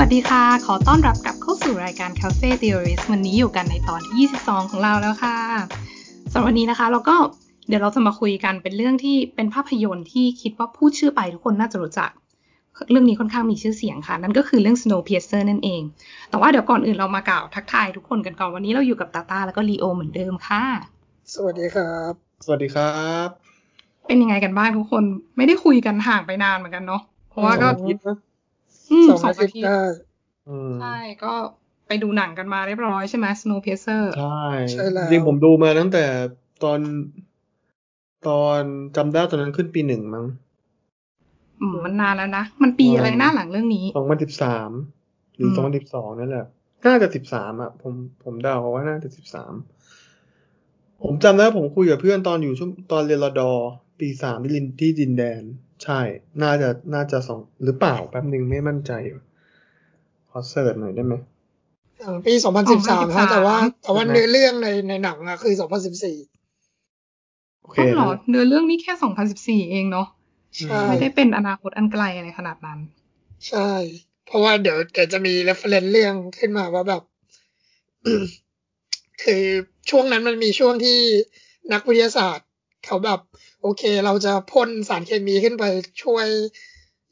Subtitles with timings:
[0.00, 5.36] วัสดีค่ะ ขอต้อนรับกลับเข้าสู่รายการ Cafe Theorist วันนี้อยู่กันในตอนที่ 22 ของเราแล้วค่ะ
[6.32, 7.16] สำหรับวันนี้นะคะ เราก็
[7.68, 12.10] เดี๋ยวเราจะมาคุยกันเป็นเรื่องที่เป็นภาพยนตร์ที่คิดว่าพูดชื่อไปทุกคนน่าจะรู้จัก
[12.90, 15.82] เรื่องนี้ค่อนข้างมีชื่อเสียงค่ะ นั่นก็คือเรื่อง Snowpiercer นั่นเอง
[16.30, 20.64] แต่ว่าเดี๋ยวก่อนอื่นเรามากล่าวทักทายทุกคนกันก่อนวันนี้เราอยู่กับตาตาแล้วก็ลีโอเหมือนเดิมค่ะ
[21.34, 22.12] สวัสดีครับ
[22.44, 22.92] สวัสดีครั
[23.26, 23.28] บ
[24.06, 25.04] เป็นยังไงกันบ้างทุกคน
[25.36, 27.68] ไม่ได้คุยกันห่างไปนานเหมือนกันเนาะเพราะว่าก็
[29.08, 29.80] สองอาทิตย์นะอืมสองสองอาทิอาตย์ทิตย์ได้
[30.48, 31.32] อืมใช่ก็
[31.86, 36.04] ไปดูหนังกันมาเรียบร้อยใช่ไหม Snowpiercer ใช่ใช่แล้วจริงๆผมดูมาตั้งแต่
[36.64, 36.80] ตอน
[38.28, 38.60] ตอน
[38.96, 40.26] จำได้ตอนนั้นขึ้นปีหนึ่งมั้ง
[41.60, 44.70] อืมมันนานแล้วนะ มันปีอะไรหน้าหลังเรื่องนี้สองพันสิบสาม
[45.36, 46.46] หรือมสองพันสิบสองนั่นแหละ
[46.86, 47.94] น่าจะสิบสามอะ ผม
[48.24, 49.52] ผมเดาว่าน่าจะสิบสาม
[51.02, 53.50] ผมจำได้ผมคุยกับเพื่อนตอนอยู่ช่วงตอนเรียนรอดอ
[54.00, 55.42] ปีสามที่ลินที่ดินแดน
[55.84, 56.00] ใช่
[56.42, 58.92] น่าจะ น่าจะสอง หรือเปล่า แป๊บหนึ่งไม่มั่นใจ
[60.30, 61.14] ขอเสิร์ชหน่อยได้ไหม
[62.02, 62.34] อ่าปี
[62.74, 65.62] 2013ฮะแต่ว่า แต่ว่าใช่ไหมเนื้อเรื่องในในหนังอะคือ 2014
[67.62, 68.92] โอเคอ๋อเหรอนะเนื้อเรื่องนี้แค่
[69.66, 70.08] 2014 เองเนาะ
[70.58, 72.78] ใช่ไม่ได้เป็นอนาคตอันไกลอะไรขนาดนั้น
[73.48, 73.70] ใช่
[74.26, 77.02] เพราะว่าเดี๋ยวเดี๋ยวจะมี reference เรื่องขึ้นมาว่าแบบ
[79.22, 79.44] คือ
[79.90, 80.98] ช่วงนั้นมันมีช่วงที่
[81.72, 82.45] นักวิทยาศาสตร์
[82.86, 83.20] เขาแบบ
[83.62, 85.64] โอเค เราจะพ่นสารเคมีขึ้นไป
[86.02, 86.26] ช่วย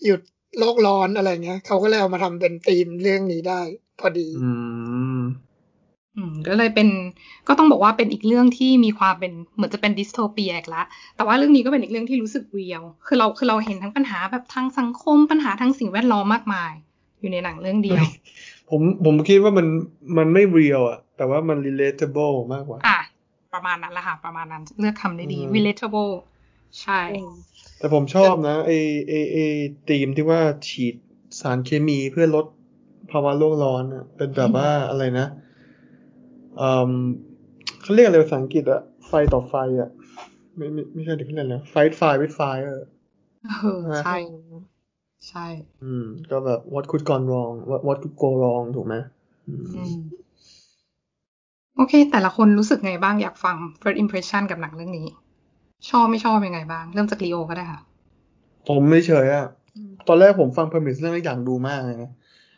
[0.05, 0.21] หยุด
[0.59, 3.61] โลกร้อนอะไรเงี้ย เขาก็เลยเอามาทำเป็นธีมเรื่องนี้ได้
[4.01, 4.51] พอดี อื
[5.21, 5.23] ม
[6.17, 6.89] อืมก็เลยเป็น
[7.49, 10.83] ก็ต้องบอกว่าเป็นอีกเรื่องที่มีความเป็นเหมือนจะเป็นดิสโทเปียอีกละ
[11.17, 16.73] แต่ว่าเรื่องนี้ก็เป็นอีกเรื่องที่รู้สึกเรียลคือเราคือเราเห็นทั้งปัญหาแบบทางสังคมปัญหาทางสิ่งแวดล้อมมากมาย
[17.21, 18.03] อยู่ในหนังเรื่องเดียว
[18.71, 19.67] ผมผมคิดว่ามัน
[20.19, 22.94] มันไม่เรียลอะแต่ว่ามัน relatable มากกว่า อะ
[23.55, 26.13] ประมาณนั้นแหละค่ะ ประมาณนั้น เลือกคำได้ดีอืม relatable
[26.83, 27.01] ใช่
[27.79, 28.71] แต่ผมชอบนะไอ
[29.09, 29.37] ไอไอ
[29.89, 30.95] ธีมที่ว่าฉีด
[31.41, 32.47] สารเคมีเพื่อลด
[33.11, 35.27] ภาวะโลกร้อนอะเป็นแบบว่าอะไรนะ
[36.61, 36.93] อืม
[37.83, 39.91] เขาเรียกอะไรภาษาอังกฤษอะไฟต่อไฟอะ
[40.57, 42.75] ไม่ไม่ไม่ใช่เด็กเขาเรียกอะไร fight fire with fire
[43.49, 44.17] เออใช่
[45.29, 45.47] ใช่
[45.83, 48.95] อืม ก็แบบ what could gone wrong what what could go wrong ถูกไหม
[49.47, 49.95] อืมอืม
[51.77, 55.07] โอเค แต่ละคนรู้สึกไงบ้างอยากฟัง first impression กับหนังเรื่องนี้
[55.91, 57.81] ชอบไม่ชอบยังไงบ้าง เริ่มจากลีโอก็ได้ค่ะ
[58.69, 59.47] ผมไม่เฉยๆอะ
[60.09, 62.11] ตอนแรกผมฟัง premise เรื่องนี้อยากดูมากเลยนะ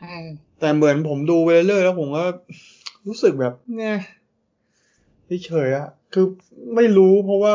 [0.03, 0.28] เออ
[0.60, 2.25] แต่เหมือนผมดูไปเรื่อยๆแล้วผมก็
[3.06, 3.97] รู้สึกแบบเนี่ย
[5.47, 6.26] เฉยๆอะคือ
[6.75, 7.55] ไม่รู้เพราะว่า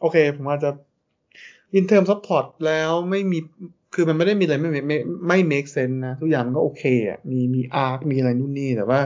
[0.00, 0.70] โอเค ผมอาจจะ
[1.78, 3.38] in terms of plot แล้วไม่มี
[3.94, 9.00] คือมันไม่ได้มีอะไรไม่ไม่ไม่ make sense นะ ทุกอย่างมันก็โอเคอะมีมี arc มีอะไรนู่นนี่แต่ว่า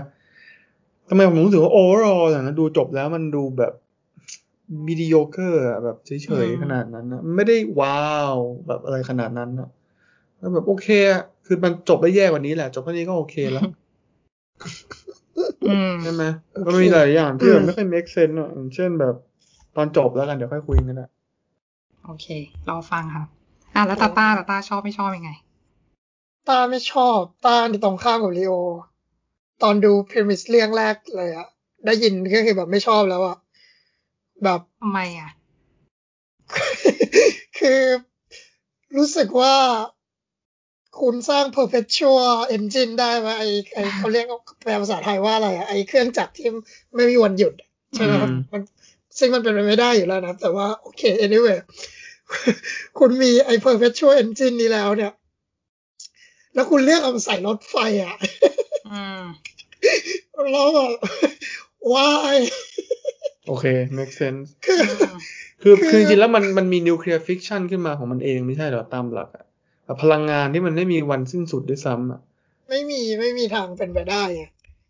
[1.11, 3.73] ทำไมผมรู้สึกว่า overall อย่างนั้นดูจบแล้วมันดูแบบ
[4.87, 9.69] mediocre อะแบบเฉยๆขนาดนั้นนะไม่ได้ว้าวแบบอะไรขนาดนั้นอะ
[10.39, 13.63] แล้วแบบโอเคอะคือมันจบได้แย่กว่านี้แหละ จบแค่นี้ก็โอเคแล้ว
[15.69, 16.25] อืมใช่ไหม
[16.67, 19.15] ก็มีหลายอย่างที่แบบไม่ค่อย make sense อะอย่างเช่นแบบ
[19.77, 21.11] ตอนจบแล้วกันเดี๋ยวค่อยคุยกันนะ
[22.05, 22.27] โอเค
[22.69, 23.25] รอฟังค่ะ
[23.75, 25.31] อะแล้วตาต้าตาต้าชอบไม่ชอบยังไง
[26.49, 28.55] ต้าไม่ชอบต้าที่ตรงข้ามกับลีโอ
[29.63, 31.49] ตอนดูพ r มิสเรื่องแรกเลยอะ
[31.87, 33.37] ได้ยินก็คือแบบไม่ชอบแล้วอะ
[34.45, 35.31] แบบทำไมอะ
[37.59, 37.81] คือ
[38.97, 39.55] รู้สึกว่า
[41.01, 43.45] คุณสร้าง perpetual engine ได้ไหมไอ
[43.75, 44.27] ไอเขาเรียก
[44.63, 46.49] แปลภาษาไทยว่าอะไรอะไอเครื่องจักรที่
[46.95, 48.63] ไม่มีวันหยุดอะใช่ไหมครับมัน
[49.19, 51.59] ซึ่งมันเป็นไปไม่ได้อยู่แล้วนะ แต่ว่าโอเค anyway
[52.99, 55.13] คุณมีไอ perpetual engine นี้แล้วเนี่ย
[56.55, 58.15] แล้วคุณเลือกเอามาใส่รถไฟอะ
[60.37, 60.91] อืมแล้วแบบ
[61.93, 62.37] why
[63.49, 65.15] โอเค make sense คืออืม
[65.63, 69.45] คือคือคือจริงๆแล้วมันมันมี nuclear fission ขึ้นมาของมันเองไม่ใช่เหรอตามหลักอะ
[69.85, 72.21] แบบพลังงานที่มันไม่มีวันสิ้นสุดด้วยซ้ำอะ
[72.69, 74.43] ไม่มีไม่มีทางเป็นไปได้ไง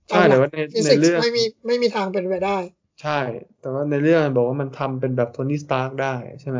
[0.08, 2.58] ใช่แต่ว่าในฟิสิกส์ในเรื่องไม่มีไม่มีทางเป็นไปได้
[3.02, 3.20] ใช่
[3.60, 6.58] แต่ว่าในเรื่องมันบอกว่ามันทำเป็นแบบโทนี่สตาร์กได้ใช่ไหม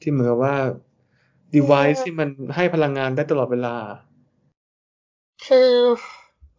[0.00, 0.56] ที่เหมือนกับว่า
[1.54, 3.76] device ที่มันให้พลังงานได้ตลอดเวลา
[5.46, 5.70] คือ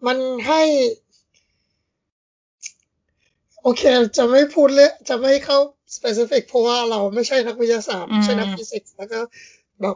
[0.06, 0.18] มัน
[0.48, 0.62] ให้
[3.64, 3.84] โอเค
[4.18, 5.58] จะไม่พูดเรื่องจะไม่เข้า
[5.96, 9.20] specific เพราะว่าเราไม่ใช่นักวิทยาศาสตร์อืมไม่ใช่นักฟิสิกส์แล้วก็
[9.82, 9.96] แบบ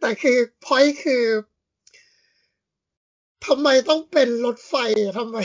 [0.00, 1.24] แต่คือ point คือ
[3.46, 5.36] ทำไมต้องเป็นรถไฟอะทำไม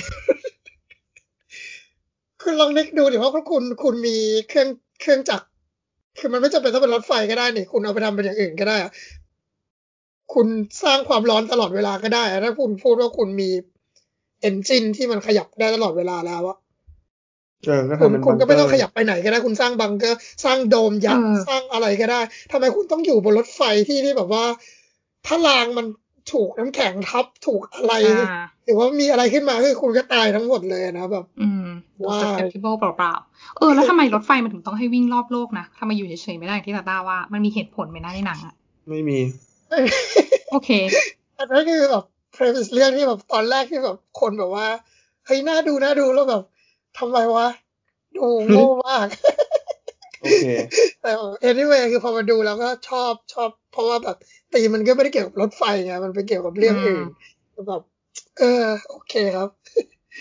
[2.42, 4.18] คุณลองนึกดูดิว่าคุณคุณมี
[4.50, 4.70] เครื่อง
[5.02, 5.46] เครื่องจักร
[6.20, 8.92] คือมันไม่จำเป็นต้องเป็นรถไฟก็ได้นี่ คุณเอาไปทำเป็นอย่างอื่นก็ได้อะ
[10.34, 10.48] คุณ
[10.84, 13.50] สร้างความร้อนตลอดเวลาก็ได้อะถ้าคุณพูดว่าคุณมี
[14.42, 16.58] เอนจินที่มันขยับได้ตลอดเวลาแล้วอะ
[17.66, 22.22] เออก็คุณทำเป็นคุณก็ไม่ต้องบัขเร์ยับไปไหนก็ได้ คุณสร้างบังเกอร์สร้างโดมยักษ์เออสร้างอะไรก็ได้
[22.52, 24.44] ทำไมคุณต้องอยู่บนรถไฟที่ที่แบบว่า
[25.28, 25.86] ถ้ารางมัน
[26.34, 31.66] ถูกน้ำแข็งทับถูกอะไรอ่าหรือว่ามีอะไรขึ้นมาคือคุณก็ตายทั้งหมดเลยนะแบบ อืม
[32.06, 38.54] ว้าว susceptible เปล่าๆเออแล้วทำไมรถไฟมันถึงต้องให้วิ่งรอบโลกนะทำไมอยู่เฉยๆไม่ได้อย่างที่ตาตาว่ามันมีเหตุผลไหมนะในหนังอะ
[38.90, 39.20] ไม่มี
[40.52, 40.70] โอเค
[41.38, 42.06] อันนั้นคือแบบ
[42.36, 44.68] premise เรื่องที่แบบตอนแรกที่แบบคนแบบว่า
[45.26, 46.44] เฮ้ยน่าดูน่าดูแล้วแบบ
[46.98, 47.48] ทำไมวะ
[48.18, 49.08] ดูโง่มาก
[50.22, 50.46] โอเค
[51.02, 51.12] แต่
[51.50, 54.18] anyway คือพอมาดูแล้วก็ชอบชอบ เพราะว่าแบบ
[54.54, 57.08] ตีมันก็ไม่ได้เกี่ยวกับรถไฟไงมันเป็นเกี่ยวกับเรื่องอื่น
[57.68, 57.82] แบบ
[58.40, 59.50] เออ โอเคครับ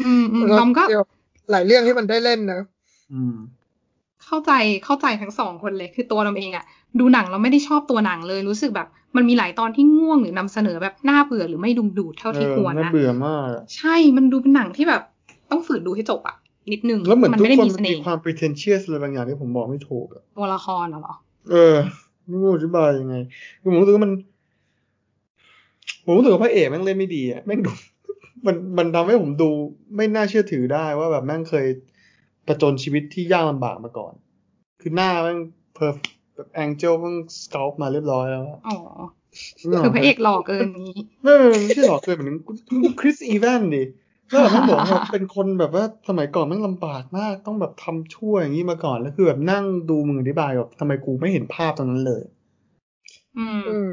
[0.03, 1.11] อืมอืมแล้วดอมก็เกี่ยวกับ
[1.51, 2.61] หลายเรื่องที่มันได้เล่นนะ
[3.13, 3.37] อืม
[4.27, 4.53] เข้าใจ
[4.85, 6.65] เข้าใจทั้งสองคนเลย คือตัวเราเองอะ
[6.99, 15.03] ดูหนังเราไม่ได้ชอบตัวหนังเลยรู้สึกแบบ มันมีหลายตอนที่ง่วงหรือนำเสนอแบบน่าเบื่อหรือไม่ดึงดูดเท่าเอที่อควรน่านะเบื่อมากอะใช่มันดูเป็นหนังที่แบบ
[15.51, 16.37] ต้องฝืนดูให้จบอะ
[16.73, 21.15] นิดนึงแล้วเหมือนมันทุกไม่ได้คนมีมัเสนน่มีห์ความ pretentious อะไรบางอย่างที่ผมบอกไม่ถูกอะตัวละครน่ะเหรอ
[21.51, 21.77] เออ
[22.29, 23.15] ไม่รู้อธิบายยังไง
[23.61, 24.13] คือผมรู้สึกว่ามัน
[26.05, 27.73] ผมรู้สึกว่าพระเอกแม่งเล่นไม่ดีอะแม่งดู
[28.47, 29.49] มันมันทำให้ผมดู
[29.97, 31.67] ไม่น่าเชื่อถือได้ว่าแบบแม่งเคย
[32.47, 34.13] ประจนชีวิตที่ยากลำบากมาก่อน
[34.81, 35.39] คือหน้าแม่ง
[35.75, 35.95] perf
[36.35, 38.77] แบบ angel แม่ง sculpt มาเรียบร้อยแล้วอะอ๋อ
[39.61, 40.93] คือพระเอกหล่อเกินนี้
[41.23, 42.31] ไม่ไม่ไม่ใช่หรอกเคยเหมือน
[43.01, 43.83] คริสอีแวนดิ
[44.29, 52.23] แล้วแบบแม่งบอกว่าเป็นคนแบบว่าสมัยก่อนแม่งลำบากมาก ต้องแบบทำชั่วอย่างนี้มาก่อนแล้วคือแบบนั่งดูมึงอธิบายแบบทำไมกูไม่เห็นภาพตรงนั้นเลย
[53.37, 53.91] อืมอืม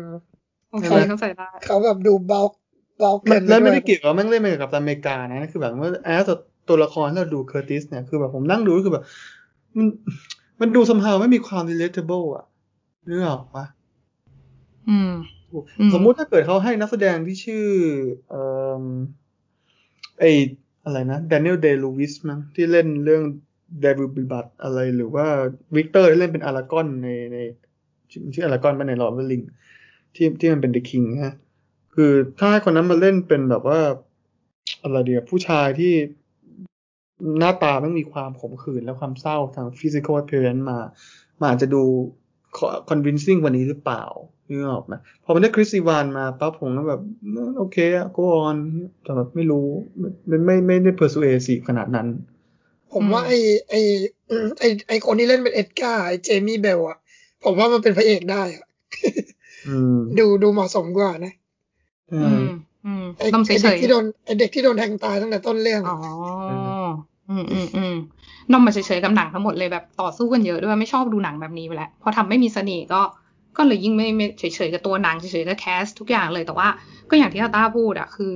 [0.70, 2.42] โอเคใช่ไหมเข้าใจได้เขาแบบดูเบา
[2.98, 6.26] เบามัเกินนแล้วไม่ได้ปเกี่ยวกับแม่งเล่นมากับอเมริกานะคือแบบว่าแอส
[6.70, 9.04] ตัวละครที่เราดูเคอร์ติสเนี่ยคือแบบผมนั่งดูก็คือแบบ
[9.78, 9.88] มัน
[10.62, 12.46] มันดูสมหาไม่มีความ relatable อะ
[13.08, 13.66] นึกออกปะ
[14.90, 15.12] อืม
[15.80, 17.68] อืม สมมุติถ้าเกิดเขาให้นักแสดงที่ชื่อ
[18.30, 18.42] เอ่
[18.82, 18.84] อ
[20.20, 20.24] ไอ
[20.86, 23.24] อะไรนะแดเนียลเดลูวิสมั้งที่เล่นเรื่อง
[23.84, 25.26] Devil b l o o d อะไรหรือว่า
[25.76, 27.38] วิกเตอร์ที่เล่นเป็นอารากอนในใน
[28.12, 29.42] ชื่อชื่ออารากอนมาในลอร์ดลิง
[30.16, 31.36] ที่ที่มันเป็น The King ฮะ
[31.96, 33.80] คือถ้าให้คนนั้นมาเล่นเป็นแบบว่า
[34.84, 35.94] อะไรเดียวผู้ชายที่
[37.40, 40.80] หน้าตาไม่มีความขมขื่นและความเศร้าทาง physical appearance มา
[41.40, 41.84] มันอาจจะดู
[42.90, 44.04] convincing กว่านี้หรือเปล่า
[44.48, 44.94] นึกออกไหม
[45.24, 47.02] พอมันได้คริสซีวานมาปั๊บผมก็แบบ
[47.58, 48.58] โอเคอะ go on
[49.04, 49.68] แต่แบบไม่รู้
[50.28, 52.08] ไม่ไม่ไม่ได้ persuasive ขนาดนั้น
[52.94, 53.34] ผมว่าอืมไอ
[53.70, 53.74] ไอ
[54.30, 56.98] อืมไอไอคนที่เล่นเป็นเอ็ดการ์ไอเจมี่เบลอะ
[57.44, 58.66] ผมว่ามันเป็นพระเอกได้อะ
[59.68, 61.34] อืมดูดูเหมาะสมกว่านะ
[62.10, 62.46] ใช่อืม
[62.86, 66.00] อืมไอต้องเฉไอเด็กยที่โดนไอเด็กที่โดนแทงตายตั้งแต่ต้นเรื่องๆอ๋อะ
[67.30, 67.96] อืมอืมอืม
[68.52, 73.02] นองมาเฉยๆกับหนังทั้งหมดเลยแบบต่อสู้กันเยอะด้วยไม่ชอบดูหนังแบบนี้ไปแล้วพอทำไม่มีเสน่ห์ก็
[73.58, 76.68] ก็เลยยิ่งไม่ไม่เฉยๆกับตัวหนังเฉยๆกับแคสทุกอย่างเลยแต่ว่า
[77.10, 78.34] ก็อย่างที่ตาต้าพูดอะคือ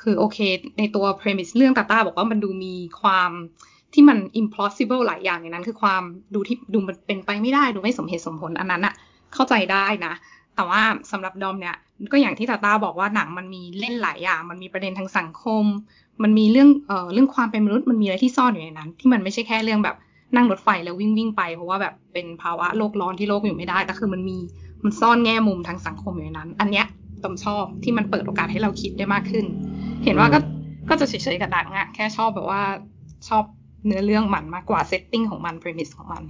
[0.00, 0.38] คือโอเค
[0.78, 3.30] ในตัว premise เรื่องตาต้าบอกว่ามันดูมีความ
[3.94, 6.02] ที่มัน implausible หลายอย่างในนั้น คือความ
[6.34, 8.94] ดูที่ดูมันเป็นไปไม่ได้ดูไม่สมเหตุสมผลอันนั้นอะ
[9.34, 10.12] เข้าใจได้นะ
[10.56, 10.82] แต่ว่า
[11.12, 11.76] สำหรับดอมเนี่ย
[12.12, 15.64] ก็อย่างที่ตาตาบอกว่าหนังมันมีเล่นหลายอย่าง มันมีประเด็นทางสังคม
[16.22, 19.96] มันมีเรื่องเอ่อเรื่องความเป็นมนุษย์มันมีอะไรที่ซ่อนอยู่ในนั้น ที่มันไม่ใช่แค่เรื่องแบบ
[20.36, 24.38] นั่งรถไฟแล้ววิ่งวิ่งไป เพราะว่าแบบเป็นภาวะโลกร้อนที่โลกอยู่ไม่ได้แต่คือมันมี
[24.84, 26.86] มันซ่อนแง่มุมทางสังคมอยู่ในนั้น อันเนี้ย
[27.22, 29.44] ดอมชอบที่มันเปิดโอกาสให้เราคิดได้มากขึ้น
[30.04, 30.38] เห็นว่าก็
[30.88, 32.62] ก็จะเฉยๆกับหนังอะแค่ชอบแบบว่า
[33.28, 33.44] ชอบ
[33.86, 36.22] เนื้อเรื่องมันมากกว่าเซตติ้งของมัน p r e m i s ของมัน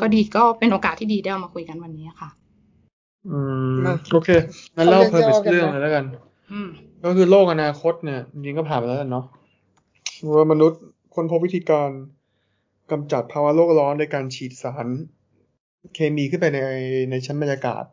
[0.00, 2.28] ก็ดีก็เป็นโอกาสที่ดีได้เอามาคุยกันวันนี้ค่ะ
[3.30, 3.38] อื
[3.72, 4.30] มมาโอเค
[4.76, 6.04] งั้นเล่าเอาเรื่อง purpose ย่อกันนะเรื่องเลยแล้วกัน
[6.52, 6.68] อืม
[7.04, 9.24] ก็คือโลกอนาคตเนี่ยจริงๆก็ผ่านไปแล้วเนาะ
[10.36, 10.80] ว่ามนุษย์
[11.14, 11.90] คนพบวิธีการ
[12.90, 14.86] กำจัดภาวะโลกร้อนโดยการฉีดสาร
[15.94, 16.58] เคมีขึ้นไปใน
[17.10, 17.84] ในชั้นบรรยากาศ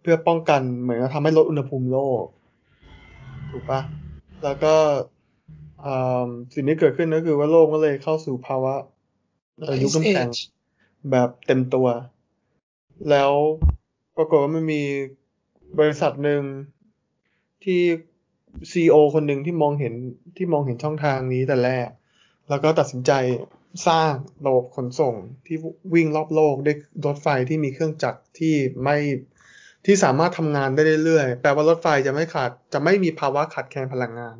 [0.00, 2.24] เพื่อป้องกันเหมือนกับทำให้ลดอุณหภูมิโลก
[3.50, 3.80] ถูกปะ
[4.44, 4.74] แล้วก็
[5.84, 8.74] อ่าสิ่งที่เกิดขึ้นก็คือว่าโลกก็เลยเข้าสู่ภาวะ
[9.70, 10.40] อายุ Ice น้ำแข็ง Age
[11.10, 11.86] แบบเต็มตัว
[13.10, 13.32] แล้ว
[14.16, 14.82] ปรากฏว่ามันมี
[15.78, 16.42] บริษัทหนึ่ง
[17.64, 17.80] ที่
[18.70, 19.94] ซีอคนหนึ่งที่มองเห็น
[20.36, 21.88] ที่มองเห็นช่องทางนี้แต่แรก
[22.48, 23.12] แล้วก็ตัดสินใจ
[23.88, 24.12] สร้าง
[24.46, 25.14] ระบบขนส่ง
[25.46, 25.56] ที่
[25.94, 26.76] วิ่งรอบโลกด้วย
[27.06, 28.96] รถไฟที่มีเครื่องจักรที่ไม่
[29.86, 34.36] ที่สามารถทำงานได้เรื่อยๆแปลว่ารถไฟจะไม่ขาด จะไม่มีภาวะขาดแคลนพลังงาน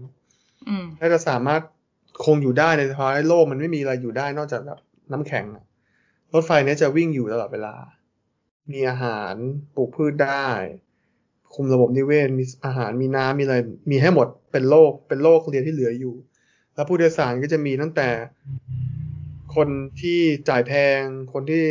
[0.68, 1.62] อืมและจะสามารถ
[2.24, 4.78] คงอยู่ได้ในสภาวะที่โลกมันไม่มีอะไรอยู่ได้นอกจากแบบ
[5.12, 5.64] น้ำแข็งอะ
[6.34, 7.74] รถไฟเนี้ยจะวิ่งอยู่ตลอดเวลา
[8.70, 9.34] มีอาหาร
[9.74, 10.46] ปลูกพืชได้
[11.54, 13.56] คุมระบบนิเวศมีอาหารมีน้ำมีอะไร
[13.90, 16.14] มีให้หมดเป็นโลกเป็นโลกเรียนที่เหลืออยู่
[16.74, 18.08] แล้วผู้โดยสารก็จะมีตั้งแต่
[19.54, 19.68] คน
[20.00, 21.00] ที่จ่ายแพง
[21.32, 21.62] คนที่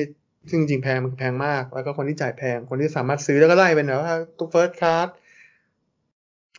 [0.49, 5.07] ซึ่งจริงๆแพงมันแพงมาก แล้วก็คนที่จ่ายแพง คนที่สามารถซื้อแล้วก็ไล่เป็นแบบว่าตัวเฟิร์สคลาส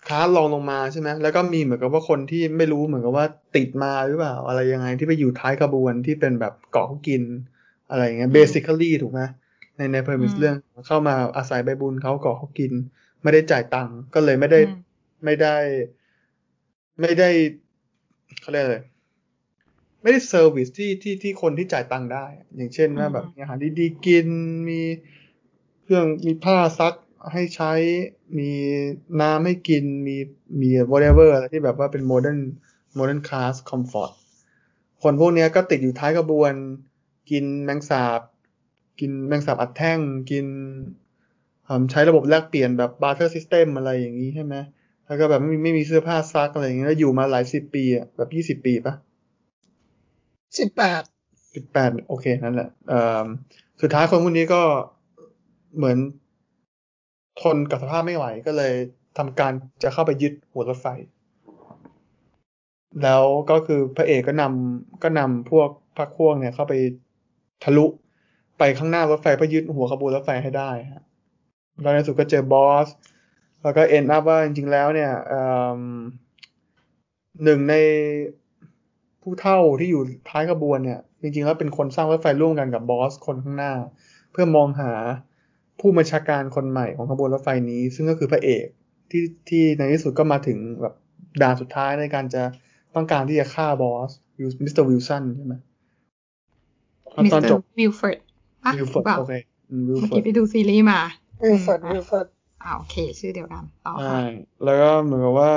[0.07, 7.23] คลาสรองลงมาใช่ไหมแล้วก็มีเหมือนกับว่าคนที่ไม่รู้เหมือนกับว่าติดมาหรือเปล่า อะไรยังไงที่ไปอยู่ท้ายขบวนที่เป็นแบบเกาะกิน
[7.91, 9.21] อะไรอย่างเงี้ย basically ถูกไหม
[9.83, 12.73] ในใน premise อืมเรื่องเข้ามาอาศัยใบบุญเขาเกาะเขากิน
[13.23, 14.79] ไม่ได้จ่ายตังค์ก็เลยไม่ได้อืม
[15.25, 15.57] ไม่ได้
[17.01, 17.31] ไม่ได้
[18.41, 18.79] เขาเรียกอะไร
[20.03, 24.27] ไม่ได้ service ที่ที่ที่คนที่จ่ายตังค์ได้ อย่างเช่นว่าแบบมีอาหารดีๆกิน
[24.69, 24.81] มี
[25.83, 26.95] เครื่องมีผ้าซัก
[27.33, 27.73] ให้ใช้
[28.39, 28.51] มี
[29.21, 30.17] น้ำให้กินมี
[30.61, 32.41] มี whatever อะไรที่แบบว่าเป็น modern
[32.99, 34.13] modern class comfort
[35.03, 36.53] คนพวกเนี้ยก็ติดอยู่ท้ายกระบวน
[37.31, 38.21] กินแมงสาบ
[39.01, 39.99] กินแมงสาบอัดแท่ง
[40.31, 40.47] กิน
[41.67, 44.55] อืมใช้ระบบแลกเปลี่ยนแบบ barter system อะไรอย่างนี้ใช่ไหม
[45.07, 48.95] แล้วก็แบบไม่มีไม่มีเสื้อผ้าซักอะไรอย่างเงี้ยแล้วอยู่มาหลายสิบปีอะแบบยี่สิบปีปะ
[50.59, 51.03] สิบแปด
[51.55, 53.27] สิบแปดโอเค นั่นแหละเอ่อ
[53.81, 54.63] สุดท้ายคนพวกนี้ก็
[55.77, 55.99] เหมือน
[57.41, 58.75] ทนกับสภาพไม่ไหวก็เลย
[59.19, 60.87] ทำการจะเข้าไปยึดหัวรถไฟ
[63.03, 65.69] แล้วก็คือพระเอกก็นำก็นำพวก
[65.99, 66.75] พรรคพวกเนี่ยเข้าไป
[67.65, 67.87] ทะลุ
[68.65, 71.05] ไปข้างหน้ารถไฟเพื่อยึดหัวขบวนรถไฟให้ได้ฮะ
[71.83, 72.89] แล้วในที่สุดก็เจอบอส
[73.63, 75.13] แล้วก็เอ็นอัพว่าจริงๆแล้วเนี่ย
[77.45, 77.75] หนึ่งใน
[79.23, 83.73] ผู้เฒ่าที่อยู่ท้ายขบวนเนี่ย จริงๆแล้วเป็นคนสร้างรถไฟร่วมกันกับบอสคนข้างหน้า
[84.33, 84.93] เพื่อมองหา
[85.81, 88.67] ผู้บัญชาการคนใหม่ของขบวนรถไฟนี้ ซึ่งก็คือพระเอก
[89.11, 90.95] ที่ที่ในที่สุดก็มาถึงแบบ
[91.43, 92.43] ด่านสุดท้ายในการจะ
[92.95, 94.11] ต้องการที่จะฆ่าบอส
[94.63, 95.55] มิสเตอร์วิลสันใช่ไหม
[97.25, 98.19] ตอนจบมิสเตอร์วิลเฟิร์ด
[98.65, 99.35] ปะวิลเฟิร์ดปล่าโอเค
[99.89, 101.01] วิลเฟิร์ดเมื่อกี้ไปดูซีรีส์มา
[101.43, 102.27] วิลเฟิร์ดวิลเฟิร์ด
[102.63, 104.21] อ่าโอเค ชื่อเดียวกันต่อใช่ค่ะ
[104.65, 105.53] แล้วก็เหมือนกับว่า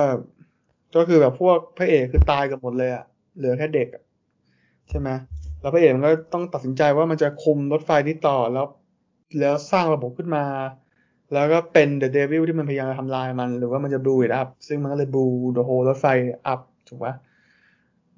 [0.96, 3.06] ก็คือแบบพวกพระเอกคือตายกันหมดเลยอะ
[3.38, 4.04] เหลือแค่เด็กอะ
[4.90, 5.10] ใช่ไหม
[5.62, 8.66] แล้วพระเอกมันก็ต้องตัดสินใจว่ามันจะคุมรถไฟนี้ต่อแล้ว
[9.40, 10.46] แล้วสร้างระบบขึ้นมา
[11.34, 16.06] แล้วก็เป็น the devil ที่มันพยายามจะทำลายมัน หรือว่ามันจะบูอิ t อัพซึ่งมันก็เลย blew the whole รถไฟ
[16.48, 17.14] up ถูกปะ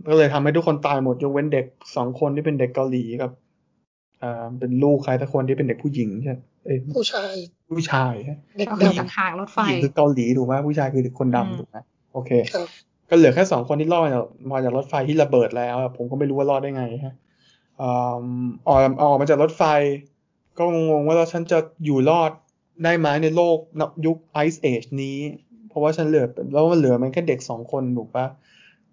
[0.07, 1.65] ก็เลยทำให้ทุกคนตายหมดยกเว้นเด็ก
[1.95, 3.31] สองคนที่เป็นเด็กเกาหลีกับ
[4.23, 7.33] อ่าเป็นลูกใครสักคนที่เป็นเด็กผู้หญิงใช่ไหมเอ้ยผู้ชาย
[7.71, 11.77] ผู้ชายใช่เด็กก็คือดำจากทางรถไฟผู้หญิงคือเกาหลีถูกไหมผู้ชายคือคนอืมดำถูกไหม
[12.13, 12.67] โอเคครับ
[13.09, 17.15] ก็เหลือแค่สองคนที่รอดจากมาจากรถไฟที่ระเบิดแล้วอะผมก็ไม่รู้ว่ารอดได้ไงฮะ
[17.81, 18.23] อ่า
[18.67, 19.63] ออกออกมาจากรถไฟ
[20.57, 22.31] ก็งงๆว่าแล้วฉันจะอยู่รอด
[22.83, 23.57] ได้ไหมในโลก
[24.05, 25.17] ยุคไอซ์เอจนี้
[25.69, 28.25] เพราะว่าฉันเหลือแล้วมันเหลือมันแค่เด็กสองคนถูกปะ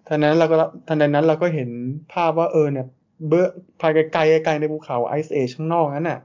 [0.08, 0.56] ทันนั้นเราก็
[0.88, 1.70] ทันใดนั้นเราก็เห็น
[2.12, 2.86] ภาพว่าเออเนี่ย
[3.28, 3.46] เบื้อง
[3.80, 6.20] ภาพไกลๆไกลๆในภูเขาไอซ์เอจข้างนอกนั้นน่ะ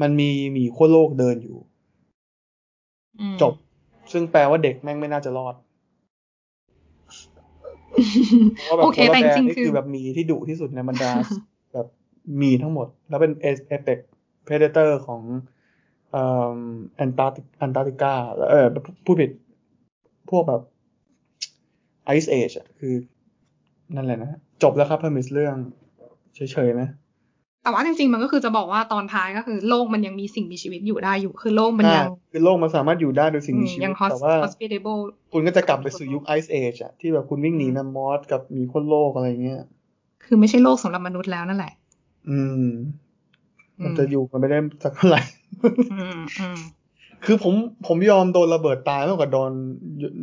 [0.00, 1.58] มันมีหมีขั้วโลกเดินอยู่
[3.20, 3.54] อืมจบ
[4.12, 5.54] ซึ่งแปลว่าเด็กแม่งไม่น่าจะรอด
[8.54, 11.12] เพราะว่าแบบโอเค polar bear แต่ร์จแบร์ริงๆนี่คือคือแบบหมีที่ดุที่สุดในบรรดา
[11.72, 11.86] แบบ
[12.36, 13.98] หมีทั้งหมด แล้วเป็นเอ apex
[14.44, 15.22] predator ของ
[16.10, 16.22] เอ่
[16.56, 16.58] อ
[16.96, 18.12] แอนตาร์ติแอนตาร์ติกา
[18.50, 18.66] เออ
[19.04, 19.30] ผู้ผิด
[20.30, 20.62] พวกแบบ
[22.04, 22.94] ไอซ์เอจอะคือ
[23.96, 25.56] นั่นแหละนะ จบแล้วครับเพิ่มเรื่อง
[26.34, 26.82] เฉยๆไหม
[27.62, 35.00] แต่ว่าจริงๆ มันก็คือจะบอกว่าตอนท้ายก็คือโลกมันยังมีสิ่งมีชีวิตอยู่ได้อยู่ คือโลกมันยังอ่าคือโลกมันสามารถอยู่ได้โดยสิ่งมีชีวิยัตง hos- แต่ว่า hospitable
[35.32, 39.60] คุณก็จะกลับไปสู่ยุคไอซ์เอจอะที่แบบคุณวิ่งหนีแมมมอสกับหมีคนโลกอะไรเงี้ย
[40.24, 41.72] คือไม่ใช่โลกสำหรับมนุษย์แล้วนั่นแหละ
[42.30, 42.68] อืม
[43.80, 45.22] อืมันจะอยู่มันไม่ได้สักเท่าไหร่
[45.92, 46.58] อืมอืม
[47.24, 47.54] คือผม
[47.86, 49.52] ผมยอมโดนระเบิดตายมากกว่าโดน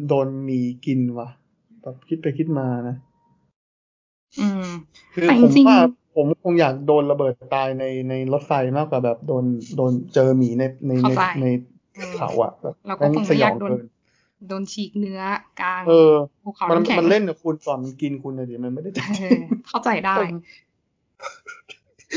[0.09, 1.29] โดนหมีกินว่ะ
[1.81, 2.95] แบบคิดไปคิดมานะ
[4.39, 4.65] อืม
[5.13, 5.79] คือแต่ผมจริงๆว่า
[6.15, 9.43] ผมคงอยากโดนระเบิดตายในในรถไฟมากกว่าแบบโดน
[9.77, 11.45] โดนเจอหมีในในในเข้าใจใน
[11.97, 13.85] อืมเขาอะแบบเราก็คงแม่ไม่อยากสโดนเกิน
[14.47, 15.21] โดนฉีกเนื้อ
[15.61, 20.35] กลางเออภูเขามันน้ำแข็งมันเล่นกับคุณก่อนมันกินคุณเลยดิมันไม่ได้เออเข้าใจได้ผม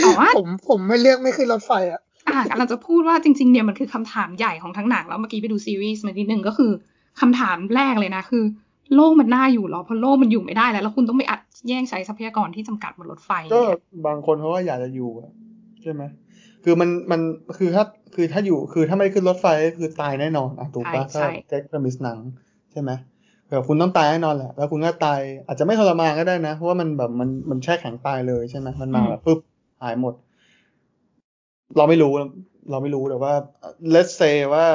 [0.02, 6.73] แต่ว่าผมผมไม่เลือกไม่ขึ้นรถไฟอะอะกำลังจะพูดว่าจริง ๆ เนี่ยมันคือคำถามใหญ่ของทั้งหนังแล้วเมื่อกี้ไปดูซีรีส์มานิดนึงก็คือ
[7.21, 8.45] คำถามแรกเลยนะคือ
[8.94, 15.30] โลกมันน่าอยู่เหรอเพราะโลกมันอยู่ไม่ได้แล้ว แล้วคุณต้องไปอัดแย่งใช้ทรัพยากรที่จำกัดบนรถไฟก็เนี่ยบางคนเขาก็อยากจะอยู่อะ
[15.82, 16.02] ใช่ไหม
[16.64, 17.20] คือมันมัน
[17.59, 22.18] คือถ้าคือถ้าอยู่คือถ้าไม่ขึ้นรถไฟก็คือตายแน่นอนอะถูกปะใช่ถ้าใช่เทคประมิสหนัง
[22.73, 22.90] ใช่ไหม
[23.49, 29.38] แบบคุณต้องตายแน่นอนแหละ แล้วคุณก็ตายอาจจะไม่ทรมานก็ได้นะ เพราะว่ามันแบบมันมันแช่แข็งตายเลยใช่ไหมมันมาแบบปุ๊บ
[29.82, 30.14] หายหมด
[31.76, 32.12] เราไม่รู้
[32.70, 33.35] เราไม่รู้แต่ว่า
[33.94, 34.66] let's say ว่า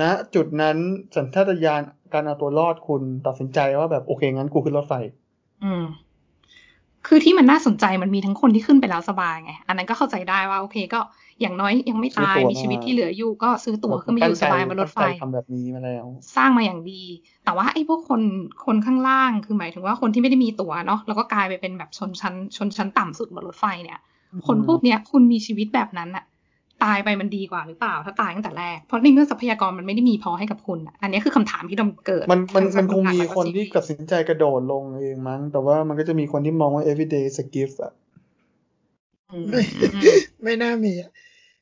[0.00, 0.02] ณ
[0.34, 0.76] จุดนั้น
[1.16, 1.82] สัญชาตญาณ
[2.14, 4.94] การเอาตัวรอดคุณตัดสินใจว่าแบบโอเคงั้นกูขึ้นรถไฟ
[5.64, 5.84] อืม
[7.06, 11.00] คือที่มันน่าสนใจมันมีทั้งคนที่ขึ้นไปแล้วสบายไง อันนั้นก็เข้าใจได้ว่า โอเคก็
[11.40, 17.02] อย่างน้อยยังไม่ตายซื้อตั๋วมีชีวิตมาที่เหลืออยู่ก็ซื้อตั๋วขึ้นไปอยู่สบายบนรถไฟตั้งใจทำแบบนี้มาแล้ว สร้างมาอย่างดี
[17.44, 18.20] แต่ว่าไอ้พวกคน
[18.66, 23.98] คนข้างล่างคือหมายถึงว่าคนที่ไม่ได้มีตั๋วเนาะแล้วก็กลายไปเป็นแบบชนชั้นชนชั้นต่ำสุดบนรถไฟเนี่ย
[24.46, 26.24] คนพวกเนี้ยคุณมีชีวิตแบบนั้นอะ
[26.84, 37.92] ตายไปมันดีกว่าหรือเปล่า ถ้าตายตั้งแต่แรก เพราะในเมื่อทรัพยากรมันไม่ได้มีพอให้กับคุณอะอันนี้คือคำถามที่ดำเกิด มันมันทั้มันคงจากมีหนัแล้วคนที่ซีรีส์ตัดสินใจกระโดดลงเองมั้ง แต่ว่ามันก็จะมีคนที่มองว่า everyday is a gift อะ
[39.30, 39.60] อืมไม่
[39.92, 40.10] อืม
[40.44, 41.10] ไม่น่ามีอะ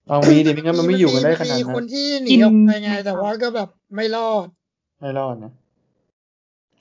[0.08, 4.48] เอามีดิไม่งั้นมันไม่อยู่กันได้ขนาดมีนั้คนนที่หนีออกไปไง แต่ว่าก็แบบไม่รอด
[5.00, 5.52] ไม่รอดนะ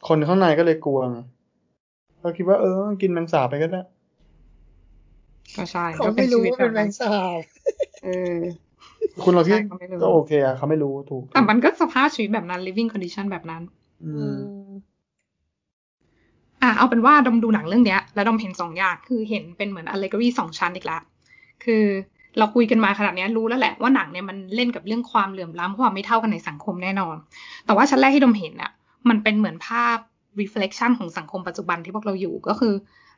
[0.07, 1.19] คนข้างในก็เลยกลัวไง
[2.23, 3.81] ก็คิดว่าเออ กินแมงสาบไปก็ได้
[5.55, 7.07] ก็ใช่เขาก็เป็ไม่นชีรู้วิตว่าแบเป็นบแมนั้นงสา
[7.41, 7.43] บ
[8.03, 8.09] เออ
[9.23, 13.63] คุณเราที่ใช่เขาไม่รู้ก็โอเคอะเขาไม่รู้ถูก แต่มันก็สภาพชีวิตแบบนั้น living condition แบบนั้น
[14.03, 14.95] อือืมม
[16.61, 21.01] อะเอาเป็นว่าดมดูหนังเรื่องเนี้ย แล้วดมเห็นสองอย่างคือเห็นเป็นเหมือน allegory สองชั้นอีกแล้ว
[21.63, 21.83] คือ
[22.37, 27.15] เราคุยกันมาขนาดเนี้ยรู้แล้วแหละว่าหนังเนี่ยมันเล่นกับเรื่องความเหลื่อมล้ำความไม่เท่ากันในสังคมแน่นอน
[27.65, 28.71] แต่ว่าชั้นแรกที่ดมเห็นอะ
[29.09, 29.97] มันเป็นเหมือนภาพ
[30.41, 32.73] reflection ของสังคมปัจจุบันที่พวกเราอยู่ก็คือ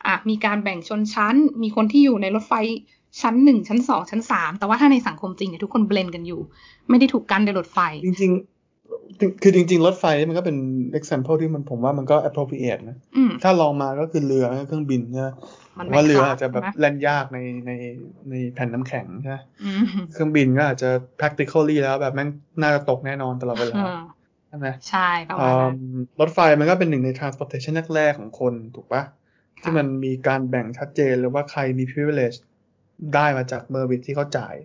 [0.06, 2.54] อะมีการแบ่งชนชั้น มีคนที่อยู่ในรถไฟ
[3.22, 6.42] ชั้นหนึ่งชั้นสองชั้นสามแต่ว่าถ้าในสังคมจริงเนี่ยทุกคนเบลนกันอยู่
[6.90, 10.58] ไม่ได้ถูกกั้นด้วยรถไฟ จริงๆ คือจริง ๆ รถไฟมันก็เป็น
[11.00, 15.30] example ที่มันผมว่ามันก็ appropriate นะอืมถ้าลองมาก็คือเรือเครื่องบินใช่ไหม
[15.78, 17.72] มันว่าเรือไม่อาจจะแบบใช่ไหมแล่นยากในใน
[18.30, 19.84] ในแผ่นน้ำแข็งใช่ไหมอืม
[20.14, 22.30] เครื่องบินก็อาจจะ practically แล้วแบบแม่ง
[22.62, 24.02] น่าจะตกแน่นอนตลอดเวลาอ่า
[24.50, 29.04] ใช่ไหมใช่ประมาณอืนั้นมรถไฟมันก็เป็นหนึ่งใน transportation แรกๆของคนถูกปะ
[29.62, 32.38] ที่มันมีการแบ่งชัดเจนเลยว่าใครมี privilege
[33.14, 34.56] ได้มาจากเมอร์วิทที่เขาจ่าย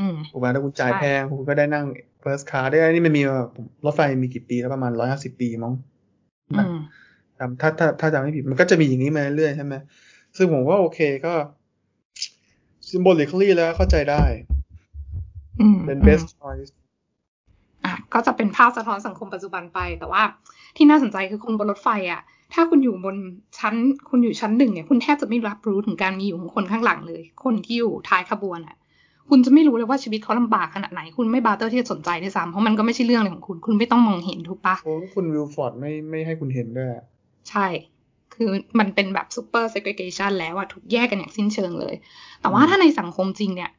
[0.00, 1.86] อืมถูกไหมถ้าคุณจ่ายใช่แพงคุณก็ได้นั่ง
[2.22, 5.74] first class ได้นี่มันมีมาผมรถไฟมีกี่ปีแล้วประมาณร้อยห้าสิบปีมั้ง
[6.52, 6.76] อืม
[7.38, 9.74] จำถ้าถ้าถ้าจำไม่ผิดมันก็จะมีอย่างนี้มาเรื่อยๆใช่ไหม
[10.36, 11.34] ซึ่งผมว่าโอเคก็
[12.90, 14.24] symbolically แล้วเข้าใจได้
[15.60, 16.70] อืมเป็นอืม best choice
[17.84, 20.22] อะก็จะเป็นภาพสะท้อนสังคมปัจจุบันไป แต่ว่า
[20.76, 22.22] ที่น่าสนใจคือคนบนรถไฟอะ
[22.54, 23.16] ถ้าคุณอยู่บน
[23.58, 23.74] ชั้น
[24.08, 28.76] คุณอยู่ชั้นหนึ่งเนี่ยคุณแทบจะไม่รับรู้ถึงการมีอยู่ของคนข้างหลังเลย คนที่อยู่ท้ายขบวนอะ
[29.28, 37.04] คุณจะไม่รู้เลยว่าชีวิตเขาลำบากขนาดไหน คุณไม่ bother ที่จะสนใจด้วยซ้ำเพราะมันก็ไม่ใช่เรื่องอะไรของคุณ คุณไม่ต้องมองเห็นถูกปะโอ้คุณวิลฟอร์ดไม่ไม่ให้คุณเห็นด้วยอะ
[37.50, 37.66] ใช่
[38.34, 41.94] คือมันเป็นแบบ super segregation แล้วอะถูกแยกกันอย่างสิ้นเชิงเลย
[42.40, 43.70] แต่ว่าถ้าในสังคมจริงเนี่ย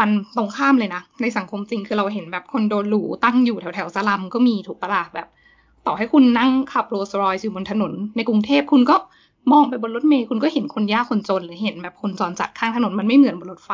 [0.00, 5.28] มันตรงข้ามเลยนะ ในสังคมจริงคือเราเห็นแบบคอนโดหรูตั้งอยู่แถวแถวๆสลัมก็มีถูกปะล่ะแบบ
[5.86, 8.96] ต่อให้คุณนั่งขับโรลส์รอยซ์อยู่บนถนน ในกรุงเทพคุณก็
[9.52, 13.72] มองไปบนรถเมล์คุณก็เห็นคนยากคนจน หรือเห็นแบบคนจรจัดข้างถนนมันไม่เหมือนบนรถไฟ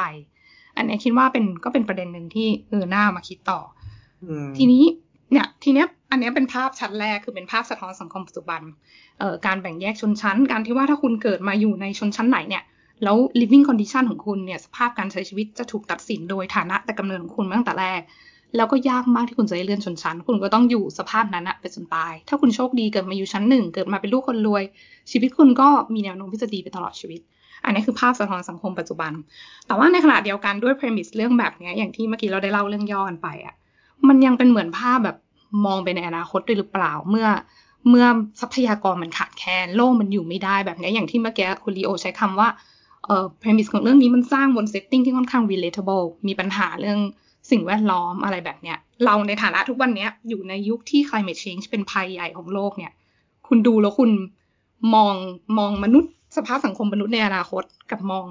[0.76, 3.60] อันนี้คิดว่าเป็นก็เป็นประเด็นหนึ่งที่เออหน่ามาคิดต่อ
[4.24, 4.84] อทีนี้
[5.32, 8.62] เนี่ยทีเนี้ยอันนี้เป็นภาพชั้นแรกคือเป็นภาพสะท้อนสังคมปัจจุบัน
[9.18, 12.62] เอ่อการแบ่งแยกชนชั้น การที่ว่าถ้าคุณเกิดมาอยู่ในชนชั้นไหนเนี่ย
[13.04, 18.00] แล้ว living condition ของคุณเนี่ยสภาพการใช้ชีวิตจะถูกตัดสินโดยฐานะแต่กำเนิดของคุณมาตั้งแต่แรก
[18.56, 24.62] แล้วก็ยากมากที่คุณจะได้เลื่อนชนชั้น คุณก็ต้องอยู่สภาพนั้นอะไปจนตาย ถ้าคุณโชคดีเกิดมาอยู่ชั้นหนึ่งเกิดมาเป็นลูกคนรวย
[25.10, 27.20] ชีวิตคุณก็มีแนวโน้มที่จะดีไปตลอดชีวิต
[27.64, 29.12] อันนี้คือภาพสะท้อนสังคมปัจจุบัน
[29.66, 33.54] แต่ว่าในขณะเดียวกันด้วย premise เรื่องแบบนี้อย่างที่เมื่อกี้เราได้เล่าเรื่องย่อกันไปอะ
[34.08, 35.16] มันยังเป็นเหมือนภาพแบบ
[35.66, 37.28] มองไปในอนาคตด้วยหรือเปล่าเมื่อ
[37.88, 38.06] เมื่อ
[38.40, 42.48] ทรัพยากรมันขาดแคลนโลกมันอยู่ไม่ได้แบบนี้อย่างที่เมื่อกี้คุณลีโอใช้คำว่า
[43.06, 46.98] เอ่อ premise ของเรื่องนี้มันสร้างบน setting ที่ค่อนข้าง relatable มีปัญหาเรื่อง
[47.50, 52.92] สิ่งแวดล้อมอะไรแบบเนี้ย เราในฐานะทุกวันเนี้ยอยู่ในยุคที่ climate change เป็นภัยใหญ่ของโลกเนี่ย
[53.48, 54.10] คุณดูแล้วคุณ
[54.94, 55.14] มอง
[55.58, 58.24] มองมนุษย์สภาพสังคมมนุษย์ในอนาคต กับมอง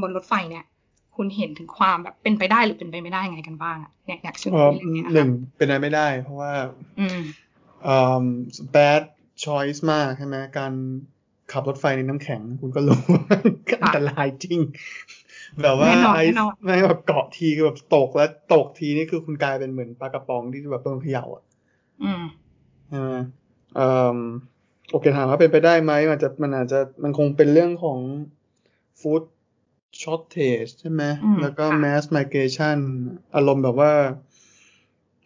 [0.00, 0.64] บนรถไฟเนี่ย
[1.16, 6.52] คุณเห็นถึงความแบบเป็นไปได้หรือเป็นไปไม่ได้ไงกันบ้างอะเนี่ยอยากชวนเอ่อคุยเรื่องเนี้ยหนึ่ค่ะงเป็นไปไม่ได้ เพราะว่า
[7.00, 7.20] อืม
[7.84, 8.24] เอ่อ
[8.74, 9.02] bad
[9.44, 10.72] choice มากใช่ไหมการ
[11.52, 13.24] ขับรถไฟในน้ำแข็ง คุณก็รู้ว่า
[13.82, 14.60] อันตรายจริง
[15.62, 21.44] แบบว่าแน่นอนไอแน่ซ์นอนไม่งแบบเกาะทีคือแบบตกแล้วตกทีนี่คือคุณกลายเป็นเหมือนปลากระป๋องที่แบบโดนเขย่าอะ
[22.02, 22.22] อืม
[22.88, 23.12] ใช่ไหม
[23.76, 24.18] เอ่อ
[24.90, 27.98] โอเคถามว่าเป็นไปได้ไหมมันอาจจะมันอาจจะมันคงเป็นเรื่องของ
[29.00, 29.22] food
[30.00, 32.78] shortage ใช่ไหมอืมแล้วก็ค่ะ mass migration
[33.34, 33.92] อารมณ์แบบว่า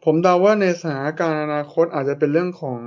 [0.04, 2.78] ผมเดาว่าในสถานการณ์อนาคตอาจจะเป็นเรื่องของ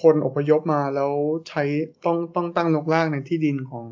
[0.00, 1.12] คนอพยพมาแล้ว
[1.48, 1.62] ใช้
[2.04, 3.86] ต้องต้องตั้งนกลากในที่ดินของ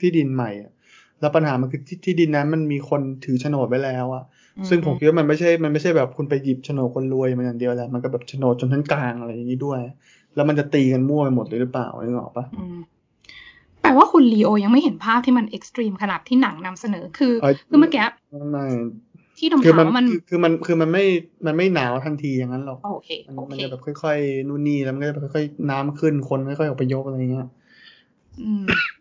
[0.00, 0.72] ที่ดินใหม่อะ
[1.20, 4.24] แล้วปัญหามันคือที่ที่ดินนั้นมันมีคนถือโฉนดไว้แล้วอะ
[4.68, 9.80] ซึ่งผมคิดว่ามันไม่ใช่มันไม่ใช่แบบคุณไปหยิบโฉนดคนรวยมาอย่างเดียวแหละมันก็แบบโฉนดจนชั้นกลางอะไรอย่างนี้ด้วย
[10.34, 12.78] แล้วมันจะตีกันมั่วไปหมดเลยหรือเปล่านึกออกปะอืม
[13.80, 18.04] แปลว่าคุณลีโอยังไม่เห็นภาพที่มันเอ็กซ์ตรีมขนาดที่หนังนำเสนอคือเอ้ยคือเมื่อกี้
[18.52, 18.66] ไม่
[19.38, 21.04] ที่ดมคือถามมันว่ามันคือคือมันคือมันไม่
[21.46, 27.48] มันไม่หนาวทันทีอย่างนั้นหรอกโอเคมันโอมันเคจะแบบค่อยๆนู่นนี่แล้วมันก็จะค่อยๆน้ำขึ้นคนค่อยๆอพยพอะไรเงี้ยอืม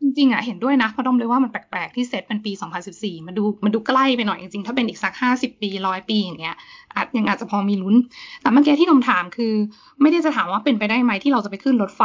[0.02, 2.52] จริงๆอะเห็นด้วยนะเพราะดมเลยว่ามันแปลกๆที่เซตเป็นปี
[2.89, 6.56] 2014 มันดูมันดูใกล้ไปหน่อยจริงๆ ถ้าเป็นอีกสัก 50 ปีร้อยปีอย่างเงี้ย
[6.95, 7.95] อาจยังอาจจะพอมีลุ้น
[8.41, 9.54] แต่เมื่อกี้ที่ดมถามคือ
[10.02, 12.04] ไม่ได้จะถามว่าเป็นไปได้ไหมที่เราจะไปขึ้นรถไฟ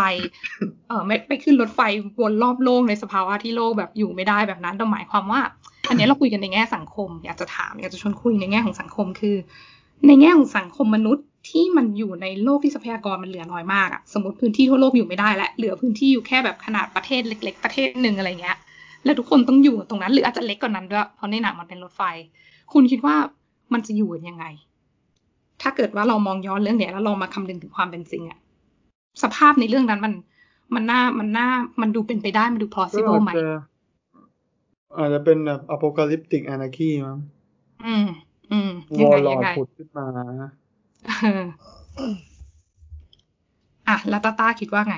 [0.88, 1.80] เออไม่ไปขึ้นรถไฟ
[2.20, 5.40] วนรอบโลกในสภาวะที่โลกแบบอยู่ไม่ได้แบบนั้นดมหมายความว่า
[5.88, 9.36] อันนี้เราคุยกันในแง่สังคม อยากจะถามอยากจะชวนคุยในแง่ของสังคมคือ
[10.06, 18.58] ในแง่ของสังคมมนุษย์ ที่มันอยู่ในโลกที่ทรัพยากรมันเหลือน้อยมากอะสมมติพื้นที่ทั่วโลกอยู่ไม่ได้แล้วเหลือพื้นที่อยู่แค่แบบขนาดประเทศเล็ก ๆ ประเทศหนึ่งอะไรเงี้ย
[19.04, 22.02] และทุกคนต้องอยู่ตรงนั้น หรืออาจจะเล็กกว่านั้นด้วยเพราะในหนังมันเป็นรถไฟ
[22.72, 23.16] คุณคิดว่า
[23.72, 24.44] มันจะอยู่กันยังไง
[25.62, 28.38] ถ้าเกิดว่าเรามองย้อนเรื่องเนี้ยแล้วลองมาคำนึงถึงความเป็นจริงอะ
[29.22, 30.12] สภาพในเรื่องนั้นมัน
[30.74, 31.48] มันน่ามันน่า
[31.80, 33.44] มันดูเป็นไปได้มันดูก็ plausible อาจไหมจะ
[34.96, 37.18] อาจจะเป็นแบบ apocalyptic anarchy มั้ง
[37.84, 38.06] อืม
[38.52, 41.10] อืมวยังอไงลลอยังดไงผุดขึ้นมาเอ
[41.40, 41.42] อ
[43.88, 44.96] อะแล้วตาตาคิดว่าไง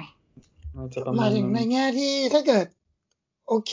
[0.77, 2.67] อาจจะประหมามาณยถึงในนั้นแง่ที่ถ้าเกิด
[3.49, 3.73] โอเค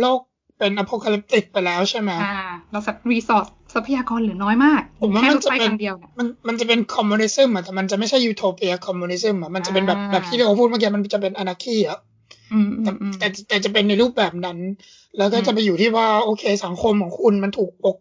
[0.00, 0.20] โลก
[0.58, 2.34] เป็นอ p o c a l y p t i c ไปแล้วใช่ไหมอ่า
[2.70, 11.98] เราสัตรีสอร์ททรัพยากรเหลือน้อยมากผมว่าแค่มัรนถจะไฟเป็นคันเดียวเนี่ยมันมันจะเป็นคอมมิวนิซึมอะแต่มันจะไม่ใช่ยูโทเปียคอมมิวนิซึมอะมันจะเป็นแบบอ่าแบบที่เราพูดเมื่อกี้มันจะเป็นอนาคีอะ
[12.52, 14.58] อืมอืแต่มอืมแต่แต่จะเป็นในรูปแบบนั้น
[15.18, 17.96] แล้วก็อืมจะไปอยู่ที่ว่าโอเคสังคมของคุณมันถูกปก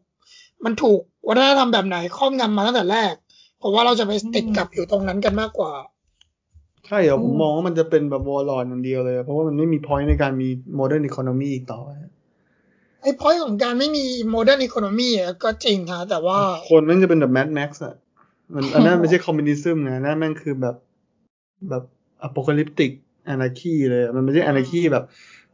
[0.65, 3.13] มันถูกวัฒนธรรมแบบไหนครอบงำมาตั้งแต่แรก
[3.59, 5.73] เพราะว่าเราจะไปติดกับอยู่ตรงนั้นกันมากกว่า
[6.87, 10.47] ใช่เหรอผมมองว่ามันจะเป็นแบบ warlord อย่างเดียวเลย เพราะว่ามันไม่มี point ในการมี
[10.79, 11.89] modern economy อีกต่อไป
[13.01, 16.37] ไอ้พอยของการไม่มี modern economy อะก็จริงค่ะแต่ว่า
[16.69, 17.95] คนแม่งจะเป็นแบบ Mad Max อะ
[18.53, 20.75] มันอันนั้นไม่ใช่คอมมิวนิซึมนะนั่นแม่งคือแบบ
[21.69, 21.83] แบบ
[22.27, 22.91] apocalyptic
[23.33, 25.05] anarchy เลยอะมันไม่ใช่ anarchy แบบ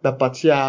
[0.02, 0.64] แบบปรัชญา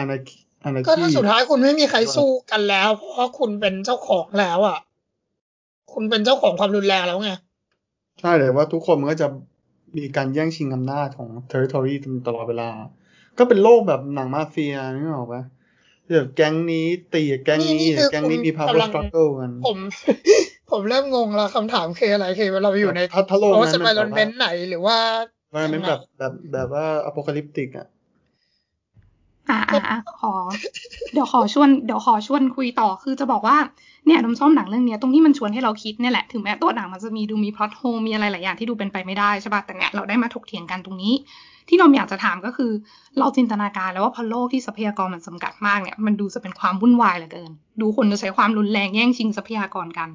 [0.00, 4.78] anarchy ก็ anarchy ถ้าสุดท้ายคุณไม่มีใครสู้กันแล้ว เพราะว่าคุณเป็นเจ้าของแล้วอะ
[5.92, 7.30] คุณเป็นเจ้าของความรุนแรงแล้วไง
[8.20, 9.28] ใช่เลยว่าทุกคนมันก็จะ
[9.98, 11.94] มีการแย่งชิงอำนาจของ territory
[12.26, 12.70] ตลอดเวลา
[13.38, 15.42] ก็เป็นโลกแบบหนังมาเฟียนึกออกปะ
[16.04, 19.78] ที่แบบแก๊งนี้ตีกับแก๊งนี่นี้นี่คือแก๊งนี้คุณมี power กำลัง struggle กันผม
[20.70, 24.98] ผมเริ่มงงแล้วคำถามคืออะไรคือเราอยู่ในถ้าถ้าโลกโรนั้นสมัไปนรแบอนบเบนไหนหรือว่า
[25.54, 27.86] ว่ามันยังไงแบบแบบแบบว่า apocalyptic อะ
[29.50, 30.32] อ่าอ่าอ่าขอ
[31.12, 33.56] เดี๋ยวขอชวน เดี๋ยวขอชวนคุยต่อคือจะบอกว่า
[34.10, 41.14] เนี่ยน้ำชอบหนังเรื่องนี้ตรงที่มันชวนให้เราคิดเนี่ยแหละถึงแม้ตัวหนังมันจะมีดูมี plot hole มีอะไรหลายอย่างที่ดูเป็นไปไม่ได้ใช่ป่ะแต่เนี่ยเราได้มาถกเถียงกันตรงนี้
[41.68, 42.70] ที่เราอยากจะถามก็คือ
[43.18, 50.08] เราจินตนาการแล้วว่าพอโลกที่ทรัพยากรมันจำกัดมากเนี่ยมันดูจะเป็นความวุ่นวายเหลือเกิน ดูคนจะใช้ความรุนแรงแย่งชิงทรัพยากรกัน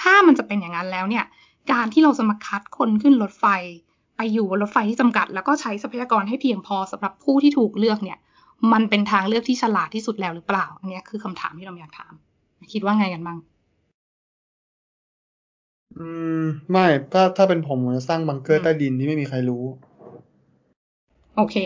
[0.00, 1.24] ถ้ามันจะเป็นอย่างนั้นแล้วเนี่ย
[1.72, 3.44] การที่เราจะมาคัดคนขึ้นรถไฟ
[4.16, 8.18] ไปอยู่บนรถไฟที่จำกัด แล้วก็ใช้ทรัพยากรให้เพียงพอสำหรับผู้ที่ถูกเลือกเนี่ย
[8.72, 12.12] มันเป็นทางเลือกที่ฉลาดที่สุดแล้วหรือเปล่าอันนี้คือคำถามที่เราอยากถาม
[12.72, 13.38] คิดว่าไงกันบ้าง
[15.98, 16.06] อื
[16.42, 19.64] ม ไม่ถ้าถ้าเป็นผมผมจะสร้างบังเกออืร์มใต้ดินที่ไม่มีใครรู้
[21.36, 21.56] โอเค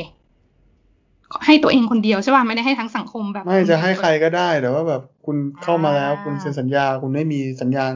[1.46, 7.92] ให้ตัวเองคนเดียวใช่ป่ะไม่ได้ให้ทั้งสังคมแบบ ไม่จะให้ใครก็ได้แต่ว่าแบบคุณเข้ามาแล้วอ่าคุณเซ็นสัญญา คุณไม่มีสัญญาณ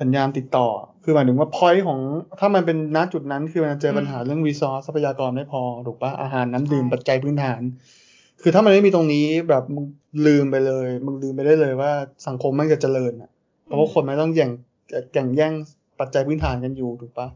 [0.00, 0.68] สัญญาณติดต่อ
[1.04, 2.00] คือหมายถึงว่า point ของ
[2.40, 7.60] ถ้ามันเป็นณจุดนั้นคือมันเจอปัญหาเรื่อง resource ทรัพยากรไม่พอ ถูกปะอาหารน้ำดื่มปัจจัยพื้นฐาน
[8.42, 9.86] คือถ้ามันไม่มีตรงนี้แบบมึง
[10.26, 11.92] ลืมไปเลย มึงลืมไปได้เลยว่า
[12.26, 13.30] สังคมมันจะเจริญอะ
[13.64, 14.50] เพราะว่าคนมันต้องแย่ง
[15.12, 15.52] แข่งแย่ง
[16.00, 17.28] ปัจจัยพื้นฐานกันอยู่ถูกปะ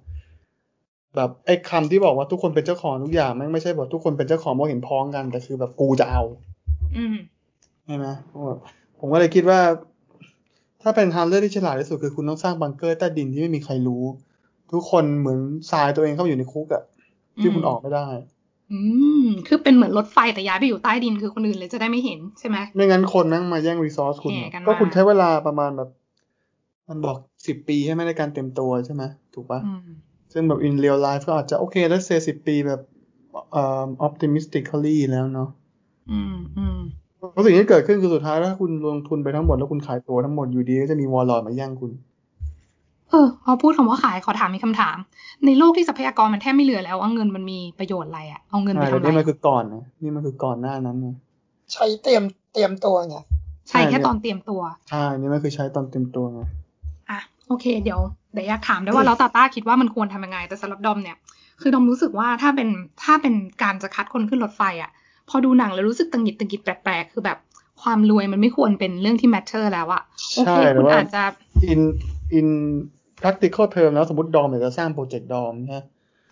[1.17, 6.23] แบบไอ้คำที่บอกว่าทุกคนเป็นเจ้าของทุกอย่างแม่งไม่ใช่บอกทุกคนเป็นเจ้าของเพราะเห็นพ้องกัน แต่คือแบบกูจะเอา
[6.97, 7.17] อืม
[7.87, 8.61] ใช่ไหมผมแบบ
[8.99, 9.61] ผมก็เลยคิดว่า
[10.83, 14.05] ถ้าเป็นทางเลือกที่ฉลาดที่สุดคือคุณต้องสร้างบังเกอร์ใต้ดินที่ไม่มีใครรู้
[14.73, 15.39] ทุกคนเหมือน
[15.71, 16.83] ทรายตัวเองเข้าไปอยู่ในคุกอะ
[17.41, 18.07] ที่คุณอืมออกไม่ได้
[18.73, 18.81] อื
[19.25, 25.91] ม คือเป็นเหมือนรถไฟแต่ย้ายไปอยู่ใต้ดินคือคนอื่นเลยจะได้ไม่เห็นใช่ไหมไม่งั้นคนนั่งมาแย่งรีซอสคุณแห่กันมาก็คุณใช้เวลาประมาณแบบ
[26.89, 29.03] มันบอกสิบปีใช่ไหมในการเต็มตัวใช่ไหม
[29.35, 29.89] ถูกปะอืม
[30.33, 32.81] ซึ่งแบบ in real life ก็อาจจะโอเคแล้วเซสิบปีแบบ
[33.53, 35.49] เอ่อ optimistically แล้วเนาะ
[36.11, 36.79] อืมอืม
[37.33, 41.91] เพราะสิ่งที่เกิดขึ้นคือสุดท้ายถ้าคุณลงทุนไปทั้งหมดแล้วคุณขายตัวทั้งหมดอยู่ดีก็จะมีวอลลอดมาแย่งคุณ
[43.13, 44.97] เออพอพูดคำว่าขายขอถามมีกคำถาม
[45.47, 51.09] ในโลกที่ทรัพยากรมันแทบไม่เหลือแล้วว่าเงินมันมีประโยชน์อะไรอะเอาเงินไปใช่ทำแต่อะไรนี่มันคือก่อนนะนี่มันคือก่อนหน้านั้นไง
[51.73, 53.17] ใช้เตรียมเตรียมตัวไง
[53.69, 56.41] ใช่ใช่แค่เนี่ยตอนเตรียมตัวใช่นี่มันคือใช้ตอนเต็มตัวไง
[57.11, 58.01] อะโอเค เดี๋ยว
[58.33, 61.17] เดี๋ยวอยากถามด้วยว่าแล้วตาต้าคิดว่ามันควรทำยังไง แต่สำหรับดอมเนี่ย
[61.61, 62.69] คือดอมรู้สึกว่าถ้าเป็น
[63.05, 64.91] ถ้าเป็นการจะคัดคนขึ้นรถไฟอะ
[65.29, 67.39] พอดูหนังแล้วรู้สึกตังหงิดตังหงิดแปลกๆคือแบบ
[67.83, 70.03] ความรวยมันไม่ควรเป็นเรื่องที่ matter แล้วอะ
[70.37, 71.23] โอใช่เคแต่คุณว่าอาจจะ
[71.73, 71.81] in
[72.39, 72.49] in
[73.23, 75.85] practical term แล้วสมมติดอมอยากจะสร้างโปรเจกต์ดอมนะ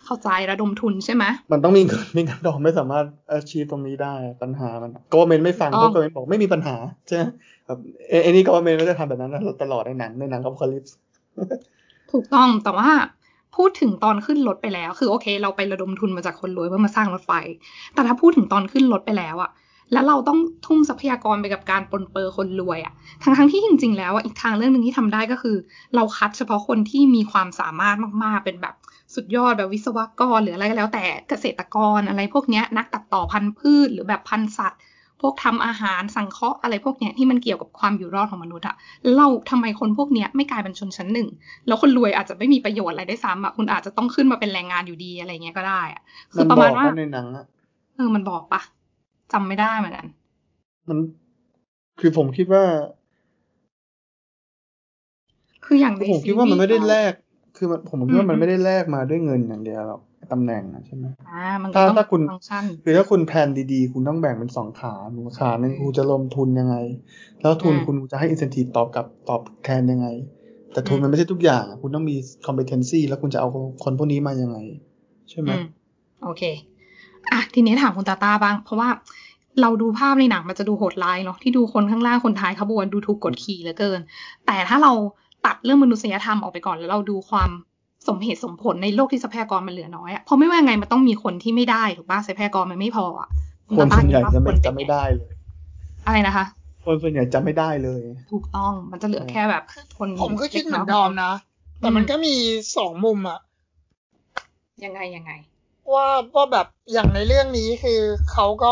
[0.05, 3.05] เข้าใจระดมทุนใช่ไหมมันต้องมีเงินไม่งั้นดอมไม่สามารถ
[3.37, 6.75] achieve ตรงนี้ได้ปัญหามันก็เมนไม่ฟังอ๋อเพราะก็เมนบอกไม่มีปัญหา
[7.07, 7.23] ใช่ไหม
[7.65, 10.83] แบบเอไอ้นี่ก็เมนไม่ได้ทำแบบนั้นนะตลอดในหนังในหนังกับคลิป
[12.11, 12.89] ถูกต้องแต่ว่า
[13.55, 17.31] พูดถึงตอนขึ้นรถไปแล้ว คือโอเค เราไประดมทุนมาจากคนรวยเพื่อมาสร้างรถไฟ
[17.93, 19.51] แต่ถ้าพูดถึงตอนขึ้นรถไปแล้วอะ
[19.93, 25.57] แล้วเราต้องทุ่มทรัพยากรไปกับการปนเปื้อคนรวยอะทั้งทั้งๆที่จริง ๆ แล้วอะอีกทางเรื่องหนึ่งที่ทำได้ก็คือ
[25.95, 28.75] เราคัดเฉพาะคนที่มีความสามารถมากๆ เป็นแบบ
[29.15, 34.79] สุดยอดแบบวิศวกรหรืออะไรก็แล้วแต่เกษตรกรอะไรพวกเนี้ยนักตัดต่อพันธุ์พืช หรือแบบพันธุ์สัตว์
[35.21, 41.27] พวกทำอาหารสังเคราะห์อะไรพวกเนี้ยที่มันเกี่ยวกับความอยู่รอดของมนุษย์อะแล้วเราทำไมคนพวกเนี้ยไม่กลายเป็นชนชั้นหนึ่ง
[41.67, 46.01] แล้วคนรวยอาจจะไม่มีประโยชน์อะไรได้วยซ้ำอะคุณอาจจะต้องขึ้นมาเป็นแรงงานอยู่ดีอะไรเงี้ยก็ได้อะ
[46.33, 47.45] คืมัอนประบมาอณกว่าว่าในหนังอะ
[47.95, 48.61] เออมันบอกปะ
[49.33, 50.07] จำไม่ได้เหมือนกัน
[50.89, 50.97] มัน
[51.99, 52.63] คือผมคิดว่า
[55.65, 57.13] คืออย่างในผมคิดว่ามันไม่ได้ซีรีส์แลก
[57.57, 64.93] คือมันผมคิดว่ามันอืมไม่ได้แลกมาด้วยเงินอย่างเดียวหรอกตำแหน่งนะใช่ไหมอ่ามันก็ถ้าต้องถ้าคุณฟังก์ชันคือถ้าคุณแพลนดีๆ คุณต้องแบ่งเป็นสองขา
[65.37, 66.75] ขาหนึ่งคุณจะลงทุนยังไง
[67.41, 70.07] แล้วทุนอืมคุณจะให้ incentive ตอบกลับตอบแทนยังไง
[70.73, 72.15] แต่ทุนอืมมันไม่ใช่ทุกอย่างอะคุณต้องมี
[72.47, 73.47] competency แล้วคุณจะเอา
[73.83, 74.57] คนพวกนี้มายังไง
[75.29, 75.63] ใช่ไหมอืม
[76.23, 76.43] โอเค
[77.31, 78.89] อะทีนี้ถามคุณตาตาบ้าง เพราะว่า
[79.61, 83.99] เราดูภาพในหนังมันจะดูโหดร้ายเนาะที่ดูคนข้างล่างคนท้ายขบวนดูถูกกดขี่เหลือเกิน
[84.45, 84.91] แต่ถ้าเรา
[85.45, 87.49] ตัดเรื่องมนุษยธรรมออกไปก่อนแล้วเราดูความ
[88.07, 93.29] สมเหตุสมผลในโลกที่ทรัพยากรมันเหลือน้อยอะเพราะไม่ว่าไงมันต้องมีคนที่ไม่ได้ถูกป่ะทรัพยากรมันไม่พออะ
[93.75, 95.31] ณคนตาตาส่วนใหญ่คิดว่าจะไม่ควรจะไม่ได้เลย
[96.05, 96.45] อะไรนะคะ
[96.85, 99.63] คนส่วนใหญ่จะไม่ได้เลย ถูกต้องมันจะเหลือแค่แบบ
[99.97, 101.33] คนผมก็คิดเหมือนล็ดกอมนะ
[101.79, 102.35] แต่มันก็มี
[102.77, 103.39] สองมุมอะ
[104.85, 105.31] ยังไงยังไง
[105.93, 107.99] ว่าว่าแบบอย่างในเรื่องนี้คือ
[108.31, 108.71] เขาก็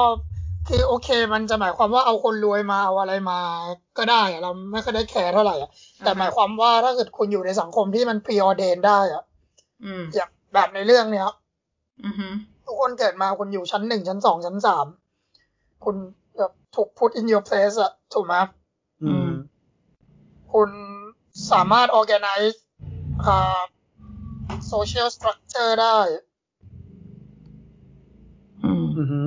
[0.68, 3.40] คือโอเคมันจะหมายความว่าเอาคนรวยมาเอาอะไรมา
[3.98, 5.70] ก็ได้อะเราไม่ค่อยได้แคร์เท่าไหร่อะ
[6.00, 9.24] แต่หมายความว่าถ้าเกิดคุณอยู่ในสังคมที่มันพรีออเดนได้อะ
[9.86, 11.28] อืมอย่างแบบในเรื่องเนี้ย
[12.06, 12.28] อือฮึ
[12.66, 14.86] ทุกคนเกิดมาคุณอยู่ชั้นหนึ่งชั้นสองชั้นสาม
[15.84, 15.96] คุณ
[16.38, 18.36] แบบถูก put in your place อะถูกไหม
[19.04, 19.30] อืม
[20.54, 20.70] คุณ
[21.52, 22.58] สามารถ organize
[23.26, 23.62] อ่า
[24.74, 26.29] social structure ได้อื
[28.90, 29.22] มอือฮึ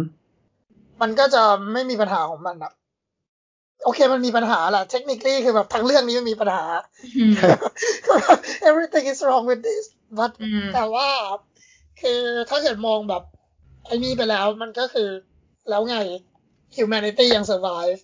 [1.01, 2.73] มันก็จะไม่มีปัญหาของมันอะ
[3.85, 6.65] โอเคมันมีปัญหาแหละเทคนิคลี่คือแบบทั้งเรื่องนี้มันมีปัญหา
[7.17, 7.35] อืม
[8.69, 9.85] everything is wrong with this
[10.19, 11.09] but อืมแต่ว่า
[12.01, 12.21] คือ
[12.51, 13.23] ถ้าเกิดมองแบบ
[13.87, 15.09] ไอ้นี่ไปแล้วมันก็คือ
[15.69, 15.97] แล้วไง
[16.77, 18.01] humanity ยัง survive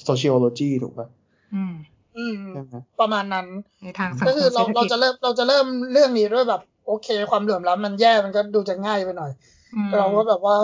[0.08, 1.08] sociology ถูกป่ะ
[1.54, 1.72] อืม
[2.16, 3.46] อืมใช่ไหมประมาณนั้น
[3.82, 9.32] ในทางสังก็คคือมเราเศรษฐเรากิจจะเริ่มเราจะเริ่มเรื่องนี้ด้วยแบบ โอเค ความเหลื่อมล้ำมันแย่มันก็ดูจะง่ายไปหน่อย
[9.74, 10.56] อืมเราก็แบบว่า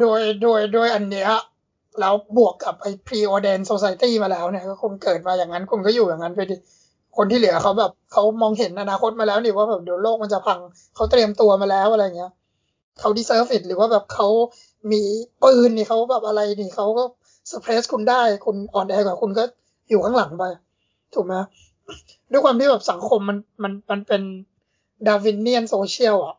[0.00, 1.28] โดยโดยโดยอันเนี้ย
[2.00, 6.56] แล้วบวกกับไอ้ pre-ordained society มาแล้วเนี่ยก็คงเกิดมาอย่างนั้นคุณก็อยู่อย่างนั้นไปดิ
[7.16, 10.58] คนที่เหลือเขาแบบเขามองเห็นอนาคตมาแล้วนี่ว่าแบบเดี๋ยวโลกมันจะพัง
[10.94, 12.32] เขาเตรียมตัวมาแล้วอะไรเงี้ย
[13.00, 14.28] เขา deserve it หรือว่าแบบเขา
[14.92, 15.02] มี
[15.42, 17.04] ปืนนี่เขาแบบอะไรนี่เขาก็
[17.50, 19.44] suppress คุณได้คุณอ่อนแอกว่าคุณก็
[19.90, 20.44] อยู่ข้างหลังไป
[21.14, 21.34] ถูกไหม
[22.30, 24.22] ด้วยความที่แบบสังคมมันมันมันเป็น
[25.06, 26.36] Darwinian social อะ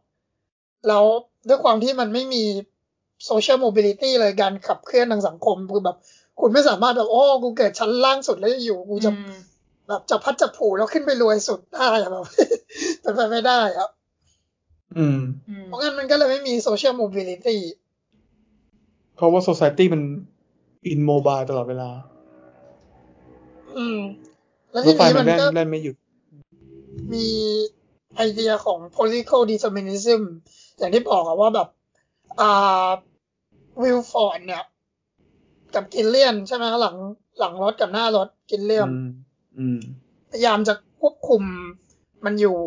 [0.88, 1.04] แล้ว
[1.48, 2.44] ด้วยความที่มันไม่มี
[3.26, 5.98] social mobility เลยการขับเคลื่อนทางสังคมคือแบบ
[6.40, 9.32] คุณไม่สามารถแบบโอ้กูเกิดชั้นล่างสุดแล้วอยู่กูจะอืม
[9.88, 12.26] แบบจะพัดจะผูแล้วขึ้นไปรวยสุดได้อะแบบ
[13.02, 13.90] เป็นไปไม่ได้อะ
[14.98, 17.62] อืมอืม เพราะงั้นมันก็เลยไม่มี social mobility
[19.16, 20.02] เพราะว่า society มัน
[20.94, 21.90] immobile ตลอดเวลา
[23.78, 24.00] อืม
[24.72, 25.96] แล้วรทีนี้รถไฟมันมันก็ได้ได้ไม่หยุด
[27.14, 27.26] มี
[28.18, 30.22] ไอเดียของ political determinism
[30.78, 31.68] อย่างที่บอกอะว่าแบบ
[32.40, 32.90] อ่า
[33.82, 34.64] วิลฟอร์ดเนี่ย
[35.74, 36.96] กับกิลเลียมใช่ไหมหลัง
[37.40, 39.10] หลังรถกับหน้ารถกิลเลียมอืม
[39.58, 39.80] อืม
[40.32, 41.42] พยายามจะควบคุม
[42.26, 42.58] มันอยู่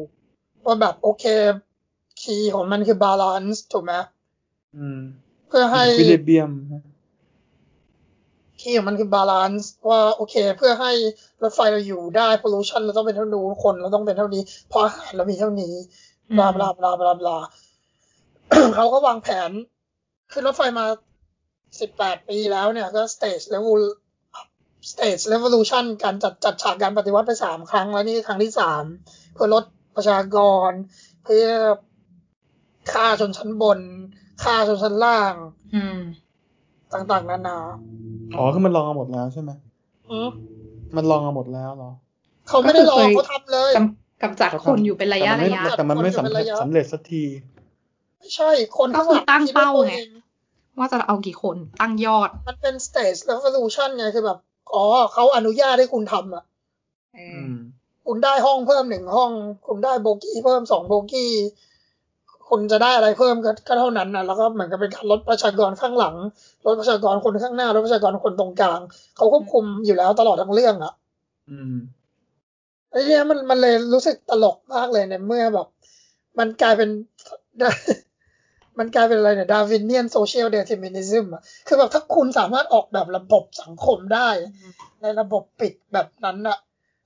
[0.67, 1.25] ว่าแบบโอเค
[2.21, 3.93] key ของมันคือ balance ถูกไหม
[4.77, 4.99] อืม
[5.49, 6.51] เพื่อให้ equilibrium
[8.61, 10.93] key ของมันคือ balance ว่าโอเค เพื่อให้
[11.43, 15.75] รถไฟเราอยู่ได้ pollution เราต้องเป็นเท่านู้นคนเราต้องเป็นเท่านี้เพราะอาหารเรามีเท่านี้
[16.39, 17.39] blah blah blah blah blah
[18.75, 19.51] เขาก็วางแผน
[20.33, 20.85] ขึ้นรถไฟมา
[21.81, 23.81] สิบแปดปีแล้วเนี่ย ก็ stage level
[24.91, 28.83] stage revolution การจัดจัดฉากการปฏิวัติไปสามครั้งแล้วนี่ครั้งที่สาม
[29.35, 29.65] เพื่อลด
[29.97, 30.71] ประชากร
[31.25, 31.47] เพื่อ
[32.93, 33.81] ฆ่าชนชั้นบน
[34.45, 35.35] ฆ่าชนชั้นล่าง
[35.75, 35.99] อืม
[36.93, 37.59] ต่างๆ นานา
[38.37, 39.51] อ๋อ คือมันลองกันหมดแล้วใช่ไหม
[40.11, 40.29] อืม
[40.97, 41.91] มันลองกันหมดแล้วเหรอ
[42.49, 47.25] เขาไม่ได้รอก็คือเคยเขาทำเลยกำกำจัดคนอยู่เป็นระยะแต่มันระไม่ยะ แต่มันไม่สำเร็จคนอยู่เป็นระยะสำเร็จสักที
[48.19, 50.11] ไม่ใช่ คนข้างหลังก็คือตั้งคิดว่เป้าตัวไงอง
[50.79, 54.39] ว่าจะเอากี่คนตั้งยอด มันเป็น stage revolution ไง คือแบบ
[54.75, 56.45] อ๋อ เขาอนุญาตให้คุณทำอะ
[57.15, 57.55] เอออืม
[58.07, 59.33] คุณได้ห้องเพิ่มหนึ่งห้อง
[59.67, 61.33] คุณได้โบกี้เพิ่มสองโบกี้
[62.51, 66.17] คุณจะได้อะไรเพิ่มก็ก็เท่านั้นนะแล้วก็เหมือนกับเป็นการลดประชากรข้างหลัง
[66.67, 68.81] ลดประชากรคนข้างหน้า ลดประชากรคนตรงกลาง
[69.17, 70.93] เขาควบคุมอยู่แล้วตลอดทั้งเรื่องอะ
[71.51, 71.77] อืม
[72.91, 75.67] ไอ้เนี่ยมันมันเลยรู้สึกตลกมากเลยในเมื่อแบบ
[76.39, 76.91] มันกลายเป็น
[78.79, 84.29] มันกลายเป็นอะไรเนี่ยดาวินเนียนโซเชียลเด t ิมินิซึมอะคือแบบถ้าคุณสามารถออกแบบระบบสังคมได้
[85.03, 86.59] ในระบบปิดแบบนั้นอะ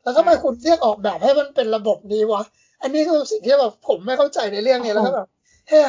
[0.02, 2.42] แล้วทำไมคุณเรียกออกแบบให้มันเป็นระบบนี้วะ
[2.82, 5.28] อันนี้คือสิ่งที่แบบผมไม่เข้าใจในเรื่องนี้แล้วก็แบบ
[5.68, 5.88] เฮ้ย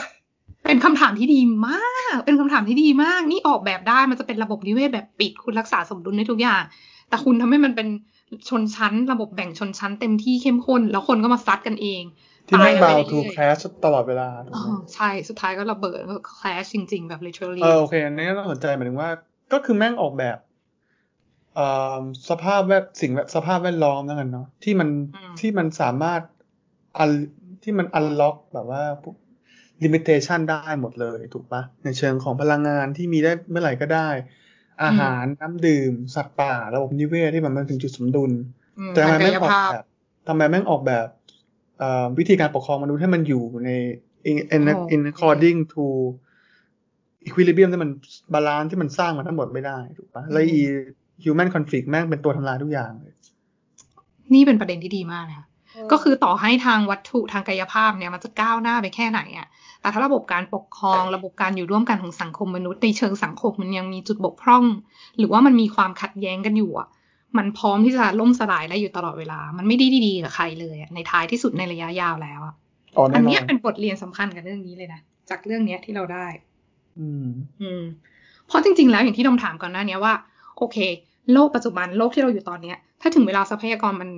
[0.64, 6.64] เป็นคำถามที่ดีมาก เป็นคำถามที่ดีมาก นี่ออกแบบได้มันจะเป็นระบบนิเวศแบบปิด คุณรักษาสมดุลได้ทุกอย่าง
[7.10, 7.88] แต่คุณทำให้มันเป็น
[8.50, 12.04] ชนชั้น ระบบแบ่งชนชั้นเต็มที่เข้มข้น แล้วคนก็มาซัดกันเอง
[12.48, 19.10] ที่ไม่ตยเบาไปทูเรื่อยแคสตลอดเวลาถูกอ๋อไหมใช่ สุดท้ายก็ระเบิดก็แคลชจริง ๆ แบบ literally เออโอเคอันนี้น่าสนใจหมายถึงว่า
[19.54, 20.38] ก็คือแม่งออกแบบ
[21.56, 21.68] เอ่
[22.00, 26.22] อสภาพแวดสิ่งแวดสภาพแวดล้อมแล้วกันเนาะที่มันอืมที่มันสามารถ
[26.98, 27.10] อัน
[27.64, 28.84] ที่มันอันล็อกแบบว่า
[29.84, 34.10] ลิมิเ t ชันได้หมดเลยถูกปะในเชิงของพลังงานที่มีได้เมื่อไหร่ก็ได้
[34.84, 38.32] อาหารน้ำดื่ม สัตว์ป่า ระบบนิเวศที่มันมาถึงจุดสมดุล
[38.80, 39.86] อืมแต่ทำไมทางแม่กางยออกภาพแบบ
[40.28, 41.08] ทำไมแม่งออกแบบ
[41.80, 43.70] เอ่อวิธีการปกครองมนุษย์ให้มันอยู่ใน
[44.30, 45.84] in in โอ้ in according to
[47.28, 47.92] equilibrium ที่มัน
[48.34, 50.62] balance ที่มันสร้างมาทั้งหมดไม่ได้ถูกปะแล้วอี
[51.24, 53.14] human conflict แม่งเป็นตัวทำลายทุกอย่างเลย
[54.34, 55.48] นี่เป็นประเด็นที่ดีมากนะคะ
[55.92, 59.48] ก็คือต่อให้ทางวัตถุทางกายภาพเนี่ยมันจะก้าวหน้าไปแค่ไหนอะ
[59.82, 64.64] แต่ถ้าระบบการปกครองระบบการอยู่ร่วมกันของสังคมมนุษย์ในเชิงสังคมมันยังมีจุดบกพร่อง
[65.18, 66.88] หรือว่ามันมีความขัดแย้งกันอยู่อะ
[67.38, 72.56] มันพร้อมที่จะล่มสลายได้อยู่ตลอดเวลา มันไม่ได้ดีๆกับใครเลยอะในท้ายที่สุดในระยะยาวแล้วอะ
[72.98, 76.28] อ๋ออัแน่นนอเนี้ยนเป็นบทเรียนสำคัญกับเรื่องนี้เลยนะจากเรื่องเนี้ยที่เราได้
[77.00, 77.28] อืม
[77.62, 77.82] อืม
[78.48, 80.14] เพราะจริง ๆ แล้วอย่างที่ดมถามก่อนหน้านี้ว่า
[80.58, 80.78] โอเค
[81.34, 84.10] โลกปัจจุบันโลกที่เราอยู่ตอนเนี้ย ถ้าถึงเวลาทรัพยากรมัน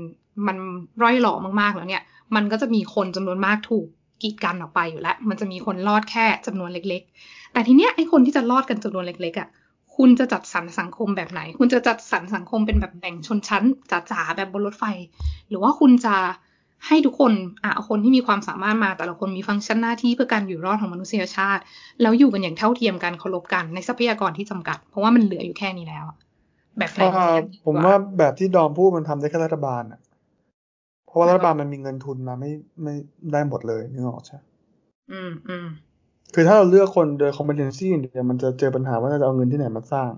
[0.47, 0.58] มัน
[1.04, 2.04] ร่อยหล่อมากๆแล้วเนี่ย
[2.36, 3.86] มันก็จะมีคนจำนวนมากถูก
[4.21, 9.50] กีดกันออกไปอยู่แล้ว มันจะมีคนรอดแค่จำนวนเล็ก ๆ แต่ทีเนี้ยไอ้คนที่จะรอดกันจำนวนเล็กๆอะ
[9.95, 14.84] คุณจะจัดสรรสังคมแบบไหน คุณจะจัดสรรสังคมเป็นแบบแบ่งชนชั้นจ๋าๆแบบบนรถไฟ
[15.50, 16.15] หรือว่าคุณจะ
[16.88, 21.62] ให้ทุกคนอะเอาคนที่มีความสามารถมาแต่ละคนมีฟังก์ชันหน้าที่เพื่อการอยู่รอดของมนุษยชาติ
[22.02, 26.17] แล้วอยู่กันอย่างเท่าเทียมกันเคารพกันในทรัพยากรที่จำกัด เพราะว่ามันเหลืออยู่แค่นี้แล้วอะ
[26.78, 30.00] แบบไหนอ่าผมว่าแบบที่ดอมพูดมันทำได้แค่รัฐบาลอะ
[31.08, 32.52] เพราะว่ารัฐบาลมันมีเงินทุนมาไม่
[32.84, 32.93] ไม่
[33.34, 34.38] ได้หมดเลยนึกออกใช่
[35.12, 35.67] อืมอืม
[36.34, 40.12] คือถ้าเราเลือกคนโดย competency อย่างเดียวมันจะเจอปัญหาว่าจะเอาเงินที่ไหนมาสร้าง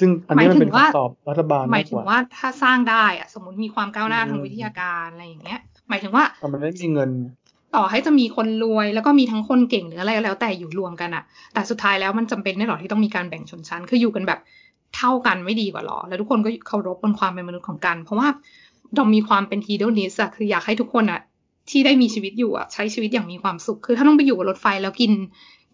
[0.00, 7.10] ซึ่งอันนี้มันเป็นคำตอบรัฐบาลหมามายกถึกงว่าว่าถ้าสร้างได้อะสมมติมีความก้าวหน้าทางอืมวิทยาการอะไรอย่างเงี้ย หมายถึงว่าแต่มันไม่มีเงิน
[7.74, 14.40] ต่อให้จะมีคนรวยแล้วก็มีทั้งคนเก่งหรืออะไรก็แล้วแต่อยู่รวมกันอะแต่สุดท้ายแล้วมันจำเป็นแน่หรอที่ต้องมีการแบ่งชนชั้น คืออยู่กันแบบ
[14.96, 18.28] เท่ากันไม่ดีกว่าหรอ แล้วทุกคนก็เคารพบนความเป็นมนุษย์ของกัน เพราะว่า
[18.98, 21.20] ดอมมีความเป็นฮีโดนิสอะคืออยากให้ทุกคนอะ
[21.70, 25.12] ที่ได้มีชีวิตอยู่อะใช้ชีวิตอย่างมีความสุข คือถ้าต้องไปอยู่บนรถไฟแล้วกิน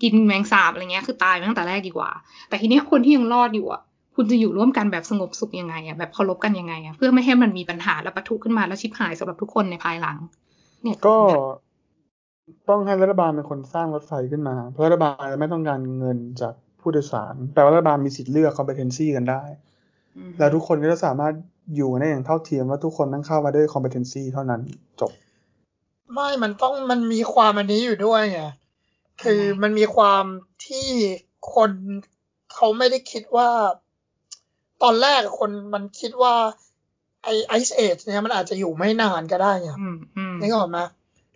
[0.03, 2.11] กินแมงสาบอะไรเงี้ยคือตายไปตั้งแต่แรกดีกว่า
[2.49, 3.83] แต่ทีเนี้ยคนที่ยังรอดอยู่อะ
[4.17, 10.17] คุณจะอยู่ร่วมกันแบบสงบสุขยังไงอะแบบเคารพกันยังไงอะเพื่อไม่ให้มันมีปัญหาและปะทุขึ้นมาแล้วชิบหายสำหรับทุกคนในภายหลัง
[10.83, 11.17] เนี่ยก็
[12.69, 19.43] ต้องให้รัฐบาลเป็นคนสร้างรถไฟขึ้นมา เพราะรัฐบาลไม่ต้องการเงินจากผู้โดยสาร แต่ว่ารัฐบาลมีสิทธิ์เลือก competency กันได้
[20.17, 21.35] อืมแล้วทุกคนก็จะสามารถ
[21.75, 24.61] อยู่กันได้อย่างเท่าเทียมว่าทุกคนต้องเข้ามาด้วย competency เท่านั้น
[25.01, 25.13] จบ
[26.13, 28.43] ไม่มันต้องมันมีความอันนี้อยู่ด้วยไง
[29.23, 30.25] คือมันมีความ
[30.67, 30.87] ที่
[31.55, 31.71] คน
[32.55, 33.51] เขาไม่ได้คิดว่า
[34.83, 36.35] ตอนแรกคนมันคิดว่า
[37.25, 40.79] ไอไอซ์เอจเนี่ยมันอาจจะอยู่ไม่นานก็ได้ไงอืมอืมนึกออกไหม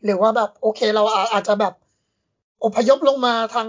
[0.04, 1.74] หรือว่าแบบโอเคเราอาอาจจะแบบ
[2.64, 3.68] อพยพลงมาทาง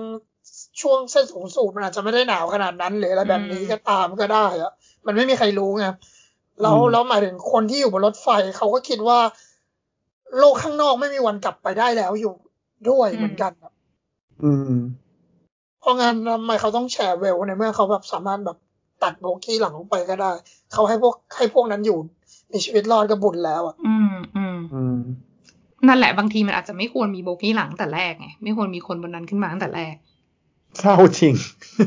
[0.82, 4.72] ช่วงเส้นสูงสุดมันอาจจะไม่ได้หนาวขนาดนั้น หรืออะไรแบบนี้ก็ตามก็ได้อะ
[5.06, 5.86] มันไม่มีใครรู้ไง
[6.62, 8.28] แล้วอืมแล้วหมายถึงคนที่อยู่บนรถไฟ
[8.58, 9.20] เขาก็คิดว่า
[10.40, 12.34] โลกข้างนอกไม่มีวันกลับไปได้แล้วอยู่
[12.90, 13.72] ด้วยเหมือนกันอะ
[14.44, 14.74] อืม
[15.80, 18.58] เพราะงั้นทำไมเขาต้องแชร์เวลในเมื่อเขาแบบสามารถแบบ
[19.04, 20.32] ตัดโบกี้หลังลงไปก็ได้
[20.74, 21.98] เขาให้พวกให้พวกนั้นอยู่
[22.52, 25.00] มีชีวิตรอดก็บุญแล้วอะ อืมอืมอืม
[25.88, 29.96] นั่นแหละบางทีมันอาจจะไม่ควรมีโบกี้หลังแต่แรกไงไม่ควรมีคนบนนั้นขึ้นมาตั้งแต่แรก
[30.80, 31.34] เศร้าจริง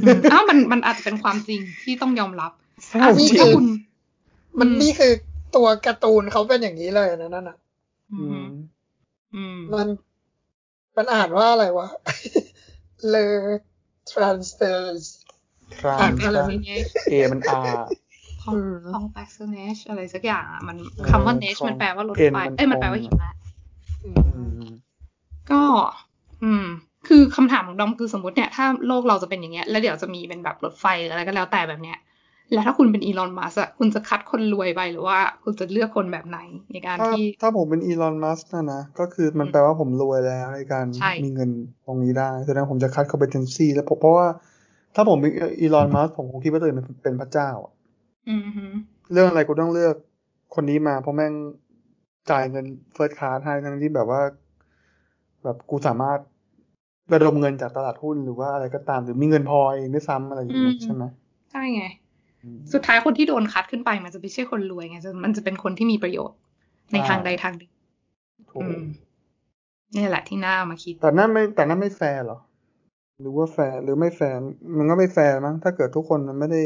[0.02, 2.52] อืมอ้าวมันมันอาจจะเป็นความจริงที่ต้องยอมรับ
[2.86, 3.66] เศร้านี่จริคืงอคุณ
[4.58, 5.12] มันอืมนี่คือ
[5.56, 7.56] ตัวการ์ตูนเขาเป็นอย่างนี้เลยนะนั่นน่ะ
[8.12, 8.44] อือืมม
[9.34, 9.88] อืมมัน
[10.96, 11.88] มันอ่านว่าอะไรวะ
[13.08, 13.34] เลอ
[14.12, 15.04] transfers
[15.80, 17.54] ครัอ่าบนอะไรไม่เนี่ยเอมันอา
[18.42, 23.30] คองอืมคองแบ็กเนชอะไรสักอย่างอะมันเออคำว่าเนชของมันแปลว่ารถเอ็นไฟมันเอ้ยมันแปลคงว่าหิมะ
[24.04, 24.64] อืมอืม
[25.50, 25.62] ก็
[26.42, 26.64] อืม
[27.08, 31.98] คือคำถามของดอมคือสมมติเนี่ยถ้าโลกเราจะเป็นอย่างเงี้ย แล้วเดี๋ยวจะมีเป็นแบบรถไฟหรืออะไรก็แล้วแต่แบบเนี้ย
[32.52, 36.38] แล้วถ้าคุณเป็นอีลอนมัสอะคุณจะคัดคนรวยไปหรือว่า คุณจะเลือกคนแบบไหน
[36.72, 41.50] ในการถ้าที่ ถ้าผมเป็นอีลอนมัสนะนะ ก็คือมันแปลว่าผมรวยแล้วในการใช่มีเงิน
[41.86, 44.26] ตรงนี้ได้แสดงผมจะคัด competency แล้วผมเพราะว่า
[44.94, 47.72] ถ้าผมเป็นอีลอนมัสผมคงคิดว่าตัวเองเป็นเป็นพระเจ้าอะ
[48.28, 48.66] อืมฮึ
[49.12, 49.94] เรื่องอะไรกูต้องเลือก
[50.54, 51.32] คนนี้มาเพราะแม่ง
[52.30, 54.22] จ่ายเงิน first class ให้ทั้งที่แบบว่า
[55.44, 56.18] แบบกูสามารถ
[57.12, 61.04] ระดมเงินจากตลาดหุ้นหรือว่าอะไรก็ตามหรือมีเงินพอเองด้วยซ้ำอะไรอย่างเงี้ยใช่ไหม
[61.52, 61.97] ใช่ไงอืม
[62.72, 66.38] สุดท้ายคนที่โดนคัดขึ้นไป มันจะไม่ใช่คนรวยไงจะมันจะเป็นคนที่มีประโยชน์
[66.92, 67.70] ในใช่ทางใดทางหนึ่ง
[68.50, 68.82] ถูกอืม
[69.96, 72.38] นี่แหละที่น่าเอามาคิด แต่นั่นไม่แต่นั่นไม่แฟร์เหรอ
[73.20, 74.38] หรือว่าแฟร์หรือไม่แฟร์
[74.76, 76.60] มันก็ไม่แฟร์มั้งถ้าเกิดทุกคนมันไม่ได้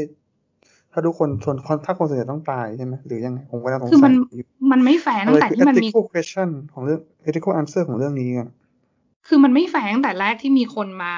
[0.91, 1.55] ถ้าทุกคนส่วน
[1.85, 8.49] ถ้าคนส่วนใหญ่ต้องตายใช่ไหมหรือยังไงผมก็ยังสงคือสัมัยนอยู่มันไม่แฟร์อะตั้ไรงแต่คือที่มันมี ethical question ของเรื่อง ethical answer ของเรื่องนี้อะ
[9.27, 11.13] คือมันไม่แฝงแต่แรกที่มีคนมา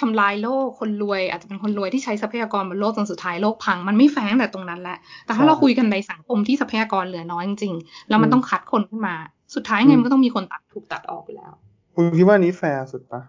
[0.00, 9.14] ทำลายโลกคนรวย อาจจะเป็นคนรวยที่ใช้ทรัพยากรบนโลกจนสุดท้ายโลกพัง มันไม่แฝงแต่ตรงนั้นแหละ แต่ถ้าเราคุยกันในสังคมที่ทรัพยากรเหลือน้อยจริงๆแล้วมันต้องคัดคนขึ้นมา
[9.54, 11.52] สุดท้ายไงมันก็ต้องมีคนตัดถูกตัดออกไปแล้ว
[11.94, 13.20] คุณคิดว่านี้แฟร์สุดปะ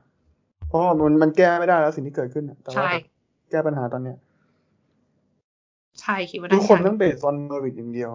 [0.67, 2.91] เพราะว่ามันมันแก้ไม่ได้แล้วสิ่งที่เกิดขึ้นอะแต่ว่าใช่
[3.51, 4.17] แก้ปัญหาตอนเนี้ย
[6.01, 8.11] ใช่คิดว่าทุได้กคนค่ะต้องเบส on merit อย่างเดียว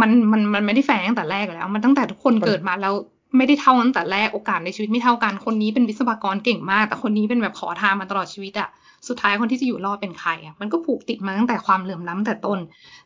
[0.00, 2.94] มันมันมันไม่ได้แฝงตั้งแต่แรกอยู่แล้ว มันตั้งแต่ทุกคนเกิดมาแล้ว
[3.36, 8.68] ไม่ได้เท่าตั้งแต่แรกโอกาสในชีวิตไม่เท่ากัน คนนี้เป็นวิศวกรเก่งมาก แต่คนนี้เป็นแบบขอทานมาตลอดชีวิตอะ
[9.08, 12.58] สุดท้ายคนที่จะอยู่รอดเป็นใครอะมันก็ผูกติดมาตั้งแต่ความเหลื่อมล้ำแต่ต้น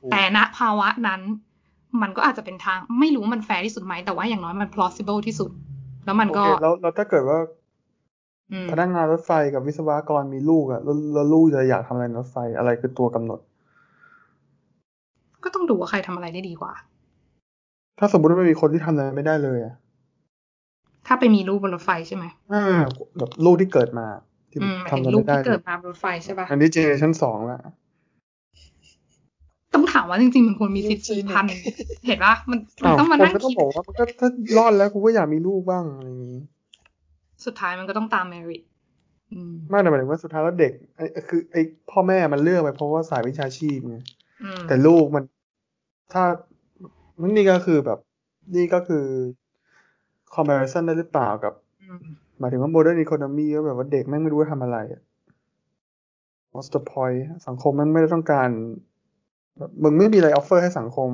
[0.02, 1.20] ถูกแต่ณภาวะนั้น
[2.02, 5.50] มันก็อาจจะเป็นทางไม่รู้มันแฟร์ที่สุดไหมแต่ว่าอย่างน้อยมัน plausible ที่สุด
[6.04, 7.38] แล้วมันก็โอเคแล้วแล้วถ้าเกิดว่า
[8.52, 13.40] อืมพนักงานรถไฟกับวิศวกรมีลูกอะแล้วแล้วลูกจะอยากทำอะไรในรถไฟอะไรคือตัวกำหนด
[15.44, 16.72] ก็ต้องดูว่าใครทำอะไรได้ดีกว่า
[17.98, 19.74] ถ้าสมมติว่าไม่มีคนที่ทำอะไรไม่ได้เลยอะ
[21.12, 22.80] ถ้าไปมีลูกบนรถไฟใช่ไหมอ่า
[23.18, 24.06] แบบลูกที่เกิดมา
[24.50, 27.58] ที่อืมทำอะงไรลูกไม่ได้ที่เกิดมาบนรถไฟใช่ปะอันนี้ generation สองละ
[29.74, 31.52] ต้องถามว่าจริงๆมันควรมีสิทธิ์สืบพันธุ์
[32.06, 36.42] เห็นปะมันมันอ้าวต้องมาคนนั่งก็ต้องคิดบอกว่ามันก็ถ้ารอดแล้วกูก็อยากมีลูกบ้างอะไรอย่างนี้
[37.44, 38.62] สุดท้ายมันก็ต้องตาม merit
[39.32, 43.96] อืมไม่แต่หมายถึงว่าสุดท้ายแล้วเด็กไอ้คือไอ้พ่อแม่มันเลือกไปเพราะว่าสายวิชาชีพไง
[44.42, 45.24] อืมแต่ลูกมัน
[46.12, 46.24] ถ้า
[47.20, 47.98] มันนี่ก็คือแบบ
[48.56, 49.04] นี่ก็คือ
[50.34, 52.04] comparison ได้หรือเปล่ากับอืม
[52.38, 55.02] หมายถึงว่า modern economy ก็แบบว่าเด็กแม่งไม่รู้ว่าทำอะไรอะ
[56.52, 58.48] what's the point สังคมมันไม่ได้ต้องการ
[59.58, 61.10] แบบมึงไม่มีอะไร offer ให้สังคม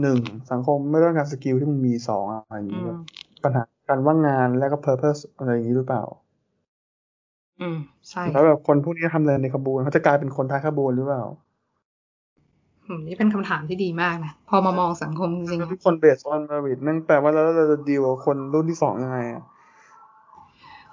[0.00, 0.18] หนึ่ง
[0.50, 2.98] สังคมไม่ต้องการสกิลที่มึงมีสองอะไรอย่างอืนี้มแบบ
[3.44, 6.04] ปัญหาการว่างงานแล้วก็ purpose อะไรอย่างนี้หรือเปล่า
[7.60, 7.76] อืม
[8.10, 11.51] ใช่ แล้วแบบคนพวกนี้ทำอะไรในขบวนเขาจะกลายเป็นคนท้ายขบวนหรือเปล่าอืม
[13.06, 19.44] นี่เป็นคำถามที่ดีมากนะ พอมามองสังคมจริงๆทุอะกคน based on merit นั่นแปลว่าแล้วเราจะดีลกับคนรุ่นที่สองยังไงอะ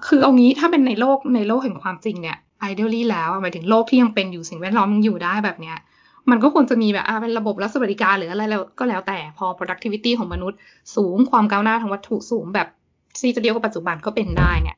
[0.08, 2.38] คือเอางี้ถ้าเป็นในโลกในโลกแห่งความจริงเนี่ย
[2.70, 5.78] ideally แล้วอะหมายถึงโลกที่ยังเป็นอยู่สิ่งแวดล้อมยังอยู่ได้แบบเนี้ย
[6.30, 10.58] มันก็ควรจะมีแบบอ่าเป็นระบบรัฐสวัสดิการหรืออะไรแล้วก็แล้วแต่พอ productivity ของมนุษย์
[10.96, 12.68] สูงความก้าวหน้าทางวัตถุสูงแบบ
[13.20, 14.78] ที่จะเรียกว่าปัจจุบันก็เป็นได้เนี่ย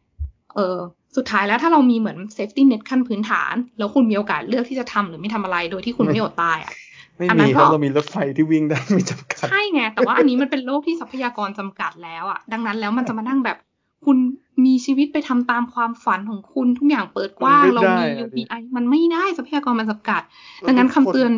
[0.55, 0.78] เออ
[1.18, 6.74] สุดท้ายแล้วถ้าเรามีเหมือน safety net ขั้นพื้นฐาน แล้วคุณมีโอกาสเลือกที่จะทำหรือไม่ทำอะไรโดยที่คุณไม่อดตายอะ
[7.18, 13.57] ไม่อันนั้มีนครับก็เรามีรถไฟที่วิ่งได้ไม่จำกัด ใช่ไง แต่ว่าอันนี้มันเป็นโลกที่ทรัพยากรจำกัดแล้วอะ ดังนั้นแล้วมันจะมานั่งแบบ
[14.05, 14.18] คุณ
[14.66, 20.22] มีชีวิตไปทำตามความฝันของคุณทุกอย่างเปิดกว้างมันเราไม่ได้มีอะดิ UPI มันไม่ได้ทรัพยากรมันจำกัด
[20.68, 21.32] ดังนั้นคำเตือน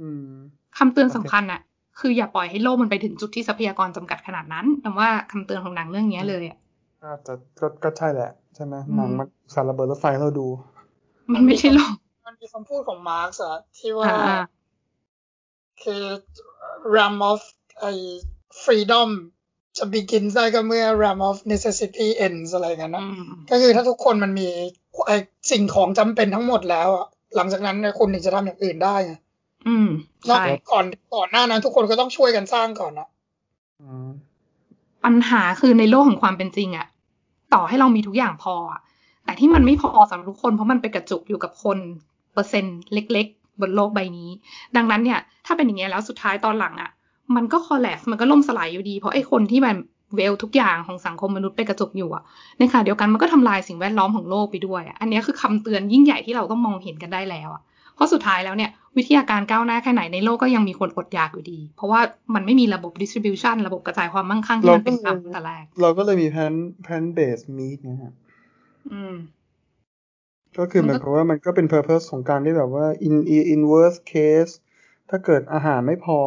[0.00, 0.24] อืม
[0.78, 1.60] คำเตือนสำคัญอะ
[2.00, 6.58] คืออย่าปล่อยให้โลกมันไปถึงจุดที่ทรัพยากรจำกัดขนาดนั้นแต่ว่าคำเตือนของหนังเรื่องนี้เลยอะ
[7.02, 10.48] ก็จะก็ก็ใช่แหละใช่ไหมอืมหนังมันสารระเบิดรถไฟให้เราดู
[11.32, 11.94] มันไม่ใช่โลก
[12.26, 14.40] มันมีคำพูดของมาร์กซ์อะที่ว่าอ่า
[15.84, 16.02] คือ
[16.94, 17.40] ram of
[17.80, 17.92] ไอ้
[18.64, 19.10] freedom
[19.78, 24.48] จะ begin ได้ก็เมื่อ ram of necessity ends อะไรกันนะอืมก็คือถ้าทุกคนมันมี
[25.06, 25.16] ไอ้
[25.50, 27.06] สิ่งของจำเป็นทั้งหมดแล้วอะ
[27.36, 29.14] หลังจากนั้นเนี่ยคุณถึงจะทำอย่างอื่นได้ไง
[29.66, 29.88] อืม
[30.28, 33.08] นอกใช่ก่อนก่อนหน้านั้นทุกคนก็ต้องช่วยกันสร้างก่อนนะ
[33.80, 34.08] อืม
[35.04, 36.86] ปัญหาคือในโลกของความเป็นจริงอะ
[37.54, 38.80] ต่อให้เรามีทุกอย่างพออะ
[39.24, 41.78] แต่ที่มันไม่พอสำหรับทุกคนเพราะมันไปกระจุกอยู่กับคน
[42.32, 44.30] เปอร์เซ็นต์เล็กๆ บนโลกใบนี้
[44.76, 46.90] ดังนั้นเนี่ย ถ้าเป็นอย่างเงี้ยแล้วสุดท้ายตอนหลังอะ
[47.36, 49.76] มันก็คอลแลสมันก็ล่มสลายอยู่ดี เพราะไอ้คนที่มัน
[50.16, 52.22] เวลทุกอย่างของสังคมมนุษย์ไปกระจบอยู่อะ
[52.58, 57.62] ในขณะเดียวกันมันก็ทำลายสิ่งแวดล้อมของโลกไปด้วยอะอันนี้คือคำเตือนยิ่งใหญ่ที่เราต้องมองเห็นกันได้แล้วอะ
[57.94, 62.00] เพราะสุดท้ายแล้วเนี่ยวิทยาการก้าวหน้าแค่ไหนในโลกก็ยังมีคนอดอยากอยู่ดี เพราะว่า
[62.34, 66.52] มันไม่มีระบบ distribution ระบบกระจายความมั่งคั่งที่มันเป็นธรรมแต่แรกเราก็เลยมีแพน
[66.84, 68.12] แพนเบสมีดนะฮะ
[68.92, 69.14] อืม
[70.58, 73.14] ก็คือหมัมานยก็ความว่ามันก็เป็น purpose ของการที่แบบว่า in
[73.52, 74.52] in worst case
[75.10, 76.18] ถ้าเกิดอาหารไม่พอ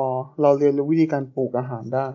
[0.42, 2.10] เราเรียนรู้วิธีการปลูกอาหารได้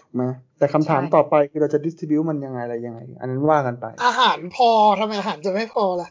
[0.00, 0.22] ถูกไหม
[0.58, 4.68] แต่คำถามใช่ต่อไปคือเราจะ distribute มันยังไงอะไรยังไง อันนั้นว่ากันไป อาหารพอ
[5.00, 6.08] ทำไมอาหารจะไม่พอล่ะ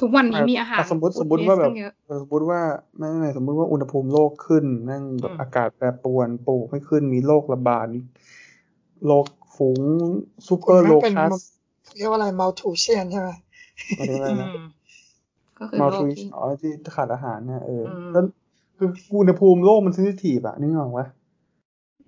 [0.00, 2.60] ทุกวันนี้มีอาหารอะสมมติสมมติว่าแบบเยอะเออสมมติว่า
[2.98, 8.00] ไม่ไม่สมมติว่าอุณหภูมิโลกขึ้นนั่งแบบอืมอากาศแปรปรวนปลูกไม่ขึ้นมีโรคระบาดมี
[9.06, 9.26] โรค
[9.56, 9.80] ฝูง
[10.48, 11.34] ซูเปอร์โลเป็นคัส
[11.96, 13.30] เรียกว่าอะไร malnutrition ใช่ไหม
[13.98, 14.58] อะไรอะไรอืนะม
[15.58, 18.24] ก็คือมาโลทกริที่อ๋อที่ขาดอาหารเนี่ยเอออมแล้ว
[18.78, 21.06] คืออุณหภูมิโลกมันเซนซิทีฟอะนึกออกปะ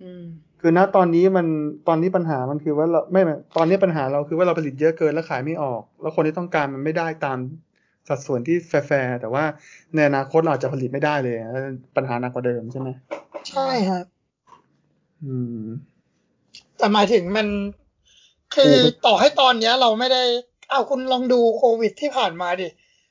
[0.02, 0.24] อืม
[0.60, 1.46] คือณตอนนี้มัน
[1.88, 7.38] ตอนนี้ปัญหามันคือว่าเราไม่ไม่ตอนนี้ปัญหาเราคือว่าเราผลิตเยอะเกินแล้วขายไม่ออก แล้วคนที่ต้องการมันไม่ได้ตาม
[8.08, 9.44] สัดส่วนที่แฟร์ๆแต่ว่า
[9.94, 11.62] ในอนาคตเราอาจจะผลิตไม่ได้เลยแล้ว
[11.96, 12.88] ปัญหาหนักกว่าเดิมใช่ไหม
[13.50, 14.02] ใช่ฮะ
[15.24, 15.64] อืม
[16.78, 17.46] แต่หมายถึงมัน
[18.54, 20.22] คือโอ้โหต่อให้ตอนเนี้ย เราไม่ได้
[20.70, 22.68] อ้าวคุณลองดูโควิดที่ผ่านมาดิ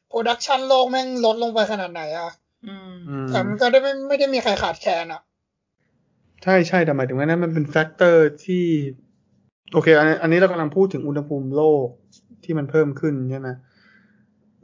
[0.08, 2.32] production โลกแม่งลดลงไปขนาดไหนอะ
[2.68, 5.22] อืมอืมแต่มันก็ได้ไม่ไม่ได้มีใครขาดแคลนอะ
[6.44, 8.66] ใช่ใช่แต่หมายถึงว่านั้นมันเป็น factor ที่
[9.74, 11.88] โอเค อันนี้อันนี้เรากำลังพูดถึงอุณหภูมิโลก
[12.44, 13.50] ที่มันเพิ่มขึ้นใช่ไหม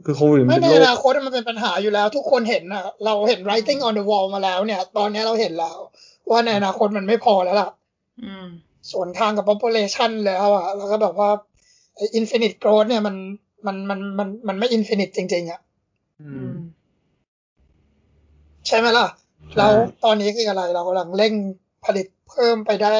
[0.04, 5.78] คือโควิดมันไม่เป็นในโรอคนาคตมันเป็นปัญหาอยู่แล้ว ทุกคนเห็นนะเราเห็น writing on the wall มาแล้วเนี่ย ตอนเนี้ยเราเห็นแล้ว
[6.30, 7.70] ว่าในอนาคตมันไม่พอแล้วล่ะ
[8.22, 8.46] อืม
[8.92, 11.30] ส่วนทางกับ population แล้วอะแล้วก็แบบว่า
[11.96, 13.16] ไอ้ infinite growth เนี่ยมัน
[13.66, 15.60] มันมันมันมันไม่ infinite จริง ๆอะ
[16.22, 16.54] อือืมม
[18.66, 19.06] ใช่ไหมล่ะ
[19.50, 19.72] ใช่แล้ว
[20.04, 21.34] ตอนนี้คืออะไรเรากำลังเร่ง
[21.84, 22.94] ผลิตเพิ่มไปได้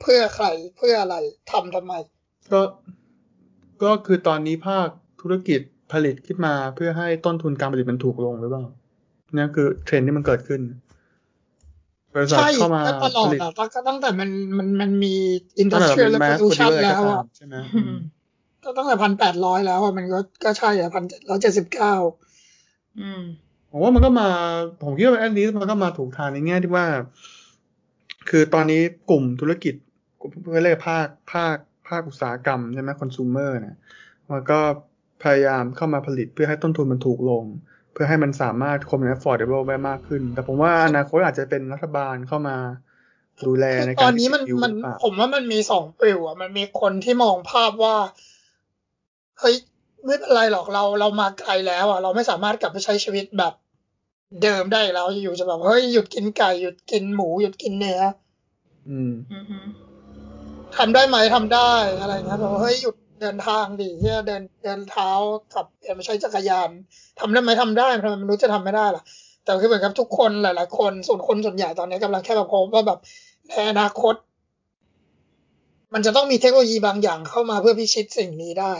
[0.00, 0.46] เพื่อใคร
[0.76, 1.16] เพื่ออะไร
[1.50, 1.94] ทำทำไม
[2.52, 2.60] ก็
[3.82, 4.88] ก็คือตอนนี้ภาค
[5.20, 5.60] ธุรกิจ
[5.92, 8.64] ผลิตขึ้นมาเพื่อให้ต้นทุนการผลิตมันถูกลงหรือเปล่า
[9.34, 10.60] เนี่ยคือเทรนด์ที่มันเกิดขึ้น
[12.14, 15.14] บริษัทใช่เข้ามาก็ตลอผดลิตอะตั้งตั้งแต่มันมันมันมี
[15.72, 18.15] ตั้งแต่ industrial เป็น mass revolution producer แล้วก็ตาอะมใช่ไหมอืมก็
[18.76, 21.94] ตั้งแต่พันแปดร้อยแล้วอะมันก็ก็ใช่อะพันร้อยเจ็ดสิบเก้า
[23.00, 23.22] อืม
[23.70, 24.28] ผมว่ามันก็มา
[24.82, 26.86] ผมคิดว่าอันนี้มันก็มาถูกทางในแง่ที่ว่า
[28.30, 29.74] คือตอนนี้กลุ่มธุรกิจ
[30.20, 30.30] กลุ่ม
[30.64, 31.56] เรียกภาคภาค
[31.88, 33.76] ภาคอุตสาหกรรมใช่ไหมคอน sumer เนี่ย
[34.30, 34.60] มันก็
[35.22, 37.44] พยายามเข้ามาผลิตเพื่อให้ต้นทุนมันถูกลง
[37.92, 42.56] เพื่อให้มันสามารถคม affordable ได้มากขึ้น แต่ผมว่าอนาคตอาจจะเป็นรัฐบาลเข้ามา
[43.46, 47.96] ดูแลคือในตกาอรนนี้มัน distribute มันหรือเปล่าผมว่ามันมีสองฟิลอะมันมีคนที่มองภาพว่า
[49.40, 49.54] เฮ้ย
[50.04, 53.52] ไม่เป็นไรหรอกเราเรามาไกลแล้วอะเราไม่สามารถกลับไปใช้ชีวิตแบบ
[54.42, 58.00] เดิมได้แล้วอยู่จะแบบเฮ้ยหยุดกินไก่หยุดกินหมูหยุดกินเนื้อ
[58.88, 59.66] อืมอืม
[60.76, 65.10] ทำได้ไหมทำได้อะไรเงี้ยแบบว่าเฮ้ยหยุดเดินทางดิเฮียเดินเดินเท้า
[65.54, 66.70] ขับเปลี่ยนมาใช้จักรยาน
[67.20, 69.02] ทำได้ไหมทำได้ทำไมมนุษย์จะทำไม่ได้ล่ะ
[69.44, 72.98] แต่คือเหมือนกับทุกคนหลาย ๆ คนส่วนคนส่วนใหญ่ตอนนี้กำลังแค่แบบพบว่าแบบ
[73.48, 74.14] ในอนาคต
[75.94, 78.74] มันจะต้องมีเทคโนโลยีบางอย่างเข้ามาเพื่อพิชิตสิ่งนี้ได้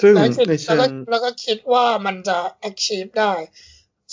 [0.00, 2.38] ซึ่งแล้วคิดในแล้วเชิก็งแล้วก็คิดว่ามันจะ
[2.68, 3.32] achieve ได้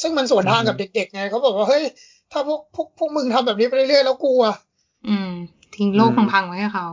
[0.02, 1.84] ซึ่งมันสวนทางกับเด็กๆไงเขาบอกว่า เฮ้ย
[2.32, 4.56] ถ้าพวกพวกพวกมึงทำแบบนี้ไปเรื่อยๆแล้วกูอะ
[5.08, 5.32] อืม
[5.76, 6.88] ทิ้งโลกพังๆไว้ให้เขา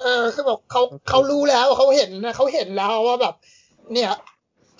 [0.00, 3.34] เออคือแบบเขาเขารู้แล้วเขาเห็นนะเขาเห็นแล้วว่าแบบ
[3.92, 4.10] เนี่ย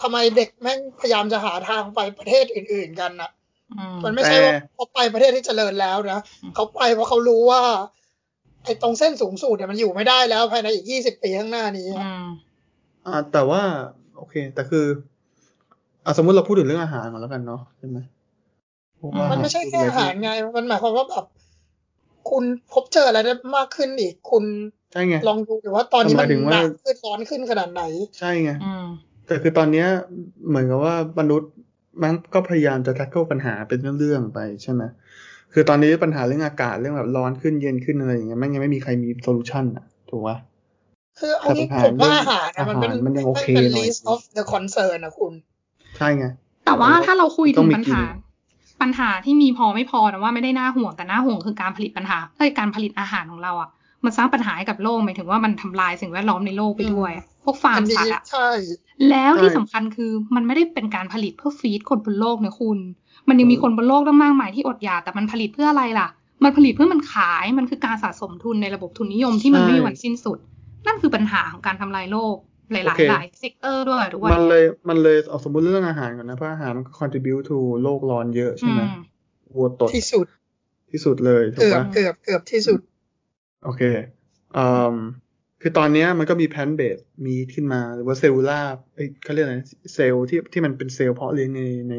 [0.02, 3.30] ทำไมเด็กแม่งพยายามจะหาทางไปประเทศอื่น ๆกันน่ะ
[3.72, 7.62] อืมมันไม่ใช่ว่าเขาไปประเทศที่เจริญแล้วนะอืมเขาไปเพราะเขารู้ว่า
[8.64, 11.88] ไอ้ตรงเส้นสูงสุดเนี่ยมันอยู่ไม่ได้แล้วภายในอีกยี่สิบปีข้างหน้านี้
[13.06, 13.62] อืมอ่าแต่ว่า
[14.16, 14.86] โอเค แต่คือ
[16.04, 17.98] อะสมมุติเราพูดถึงเรื่องอาหารก่อนแล้วกันเนาะใช่ไหม
[18.96, 21.24] เพราะว่ามันไม่ใช่แค่อาหารไง มันหมายความว่าแบบ
[22.30, 24.44] คุณพบเจออะไรได้มากขึ้นอีก คุณ
[24.92, 27.82] ใช่ไงลองดูดิว่าตอนนี้มันหมายถึงว่าหนักขึ้นร้อนขึ้นขนาดไหน
[28.18, 28.86] ใช่ไงอืม
[29.26, 29.86] แต่คือตอนเนี้ย
[30.48, 31.50] เหมือนกับว่ามนุษย์
[32.02, 34.82] มันก็พยายามจะ tackle ปัญหาเป็นเรื่องๆไปใช่ไหม
[35.52, 40.36] คือตอนนี้ปัญหาเรื่องอากาศเรื่องแบบร้อนขึ้นเย็นขึ้นอะไรอย่างเงี้ยแม่งยังไม่มีใครมีโซลูชันอะ ถูกปะ
[41.18, 45.32] คือเอางี้แต่ผมว่าอาอาหาหารรนะมันเป็นอาหารมันยังโอเคเป็นหน่อย list of the concern นะคุณ
[45.96, 46.24] ใช่ไง
[46.66, 48.02] แต่ว่าถ้าเราคุยต้ถึองงมีปัญกินหา
[48.82, 53.70] ปัญหาที่มีพอไม่พอนะว่าไม่ได้น่าห่วงแต่น่าห่วงคือการผลิตปัญหาเอ้ยการผลิตอาหารของเราอะ
[54.04, 58.48] มันสร้างปัญหาให้กับโลกหมายถึงว่ามันทำลายสิ่งแวดล้อมในโลกไปด้วยอะพวกฟาร์อัมนนี้สัตว์อะใช่
[59.10, 62.78] แล้วที่ใช่สำคัญคือมันไม่ได้เป็นการผลิตเพื่อฟีดคนบนโลกนะคุณ
[63.28, 66.08] มันยังมีคนบนโลกตั้งมากมายที่อดอยากแต่มันผลิตเพื่ออะไรล่ะ
[66.44, 70.38] มันผลิตเพื่อมันขายมันคือการสะสมทุนในระบบทุนนิยมที่มันไม่มีวันสิ้นสุด
[70.86, 72.36] นั่นคือปัญหาของการทำลายโลก
[72.72, 78.96] หลายๆหลาย sector ด้วยด้วยมันเลยมันเลยเอาสมมติเรื่องอาหารก่อนนะเพราะอาหารมันก็ contribute to โลกร้อนเยอะใช่ไหมอืม
[79.54, 80.26] วัวตดที่สุด
[80.90, 82.80] ที่สุดเลยถูกเกือบปะเกือบเกือบที่สุด
[83.64, 83.82] โอเค
[84.56, 84.96] อืม
[85.62, 88.60] คือตอนนี้มันก็มี plant-based มีขึ้นมาหรือว่า cellular
[89.24, 89.56] เขาเรียกอะไร
[89.94, 91.94] เซลล์ที่ที่มันเป็นเซลล์เพาะเลี้ยงในใน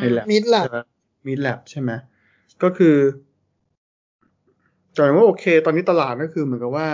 [0.00, 0.66] ในแลบมิดแลบ
[1.26, 1.90] มิดแลบใช่ไหม
[2.62, 2.96] ก็คือ
[4.96, 6.88] จอยว่าโอเค ตอนนี้ตลาดก็คือเหมือนกับว่า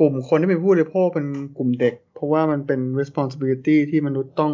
[0.00, 1.26] กลุ่มคนที่เป็นผู้บริโภคเป็น
[1.58, 4.52] กลุ่มเด็ก เพราะว่ามันเป็น responsibility ที่มนุษย์ต้อง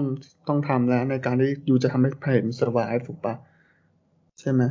[0.49, 3.35] ต้องทำแล้วในการที่อยู่จะทำให้ planet survive ถูกปะ
[4.41, 4.63] ใช่ไหม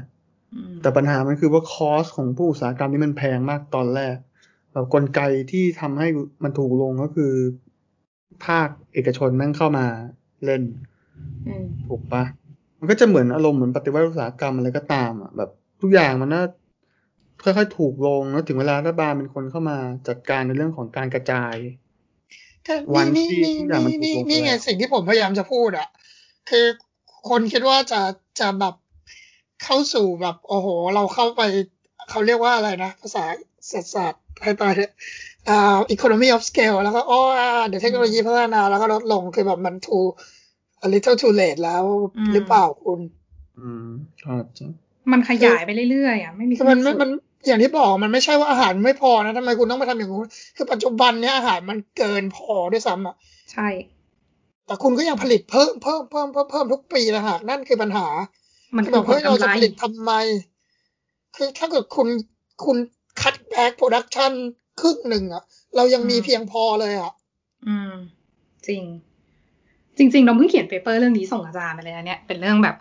[0.82, 4.15] แต่ปัญหามันคือว่าคอสของผู้อุตสาหกรรมนี้มันแพงมากตอนแรก
[4.72, 6.07] แบบกลไกที่ทำให้
[6.43, 7.34] มันถูกลงก็คือ
[8.45, 9.86] ภาคเอกชนนั่งเข้ามา
[10.45, 10.63] เล่น
[11.88, 12.24] ถูกปะ
[12.80, 15.49] มันก็จะเหมือนอารมณ์เหมือนปฏิวัติอุตสาหกรรมอะไรก็ตามอะแบบ
[15.82, 16.43] ทุกอย่างมันน่า
[17.43, 19.77] ค่อยๆถูกลงแล้วถึงเวลารัฐบาลเป็นคนเข้ามา
[20.07, 21.55] จัดการในเรื่องของการกระจาย
[22.95, 25.87] วันที่ทุกอย่างมันถูกลงนี่ไงสิ่งที่ผมพยายามจะพูดอะ
[26.49, 26.65] คือ
[27.29, 28.01] คนคิดว่าจะ
[28.39, 28.75] จะแบบ
[29.63, 31.41] เข้าสู่แบบโอ้โห เราเข้าไป
[32.09, 33.23] เขาเรียกว่าอะไรนะ ภาษา
[33.93, 34.69] ศาสตร์ภายใต้
[35.49, 37.19] อ่า economy of scale แล้วก็อ๋อ
[37.67, 40.05] เดี๋ยวเทคโนโลยีพัฒนาแล้วก็ลดลงคือแบบมัน too
[40.85, 41.83] a little too late แล้ว
[42.33, 42.99] หรือเปล่าคุณ
[43.59, 43.87] อืม
[44.25, 44.65] อาจจะ
[45.11, 47.09] มันขยายไปเรื่อยๆอะไม่มีมันมัน
[47.47, 53.15] อย่างที่บอกมันไม่ใช่ว่าอาหารไม่พอนะทำไมคุณต้องมาทำอย่างนู้นคือปัจจุบันเนี้ยอาหารมันเกินพอด้วยซ้ำอะ
[53.51, 53.67] ใช่
[54.65, 58.07] แต่คุณก็ยังผลิตเพิ่มเพิ่มเพิ่มเพิ่มเพิ่มทุกปีนะฮะนั่นคือปัญหา
[58.75, 60.11] มันแบบเฮ้ยเราจะผลิตทำไม
[61.35, 62.07] คือถ้าเกิดคุณ
[62.65, 62.77] คุณ
[63.22, 64.32] cut back production
[64.81, 65.43] ครึ่งหนึ่งอะ
[65.75, 67.11] เรายังมีเพียงพอเลยอะ
[67.67, 67.91] อืม
[68.67, 68.81] จริง
[69.97, 72.75] จริงๆเราเพิ่งเขียน paper เรื่องนี้ส่งอาจารย์ไปเลยนะเนี่ยเป็นเรื่องแบบ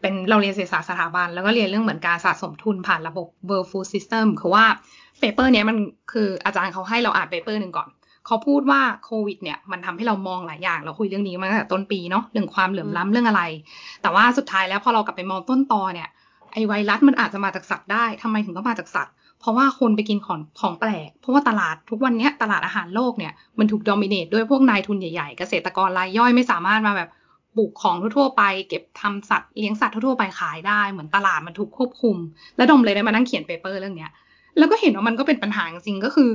[0.00, 4.64] เป็นเราเรียนเศรษฐศาสตร์สถาบัน แล้วก็เรียนเรื่องเหมือนการสะสมทุนผ่านระบบ World Food System คือว่า
[5.20, 5.76] paper เนี้ยมัน
[6.12, 7.88] คืออาจารย์เขาให้เราอ่าน paper หนึ่งก่อน
[8.26, 13.42] เขาพูดว่าโควิดเนี่ยมันทำให้เรามองหลายอย่าง เราคุยเรื่องนี้มาตั้งแต่ต้นปีเนาะเรื่องความเหลื่อมล้ำเรื่องอะไร
[14.02, 16.08] แต่ว่าสุดท้ายแล้วพอเรากลับไปมองต้นตอเนี่ย
[16.52, 27.10] ไอไวรัสมันอาจจะมาจากสัตว์ได้ทำไมถึงต้องมาจากสัตว์ เพราะว่าคนไปกินของของแปลก เพราะว่าตลาดทุกวันนี้ตลาดอาหารโลกเนี่ยมันถูกดอมิเนตด้วยพวกนายทุนใหญ่ๆ เกษตรกรรายย่อยไม่สามารถมาแบบ
[27.56, 32.16] ปลูกของทั่วไป เก็บทำสัตว์เลี้ยงสัตว์ทั่วไปขายได้เหมือนตลาดมันถูกควบคุม
[32.56, 34.10] แล้วดมเลยได้มานั่งเขียนเปเปอร์เรื่องเนี้ย
[34.58, 36.30] แล้วก็เห็นว่ามันก็เป็นปัญหาจริงก็คือ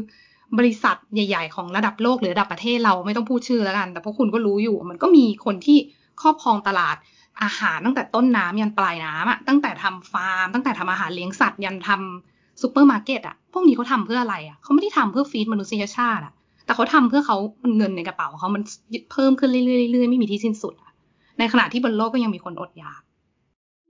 [0.57, 5.77] บริษัทใหญ่ ๆ ของระดับโลกหรือระดับประเทศเราไม่ต้องพูดชื่อแล้วกัน แต่พวกคุณก็รู้อยู่ มันก็มีคนที่
[6.21, 6.95] ครอบครองตลาด
[7.43, 16.33] อาหารตั้งแต่ต้นน้ำยันปลายน้ำอะตั้งแต่ทำฟาร์ม ตั้งแต่ทำอาหารเลี้ยงสัตว์ยันทำซูเปอร์มาร์เก็ตอะพวกนี้เขาทำเพื่ออะไรอะเขาไม่ได้ทำเพื่อ feed มนุษยชาติอะ
[16.65, 17.37] แต่เขาทำเพื่อเขา
[17.77, 18.63] เงินในกระเป๋าเขามัน
[19.11, 19.61] เพิ่มขึ้นเรื่
[20.01, 20.90] อยๆไม่มีที่สิ้นสุดอะ
[21.41, 23.01] ในขณะที่บนโลกก็ยังมีคนอดอยาก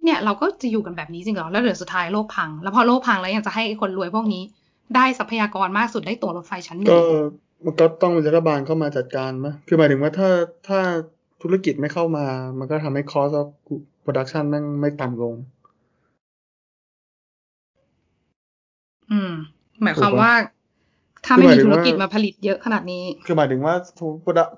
[0.03, 4.43] เนี่ยเราก็จะอยู่กันแบบนี้จริงเหรอ แล้วเดี๋ยวสุดท้ายโลกพัง แล้วพอโลกพังแล้วยังจะให้คนรวยพวกนี้
[4.95, 7.01] ได้ทรัพยากรมากสุดได้ตั๋วรถไฟชั้นหนึ่งก็
[7.65, 10.29] มันก็ต้องรัฐบาลเข้ามาจัดการไหมคือหมายถึงว่าถ้า
[10.67, 10.79] ถ้า
[11.41, 12.25] ธุรกิจไม่เข้ามา
[12.59, 13.47] มันก็ทำให้คอสออฟ
[14.01, 15.35] โปรดักชันนั่งไม่ต่ำลง
[19.11, 19.31] อืม
[19.83, 20.31] หมายความว่า
[21.25, 23.75] ถ้าไม่มีธุรกิจมาผลิตเยอะขนาดนี้ คือหมายถึงว่า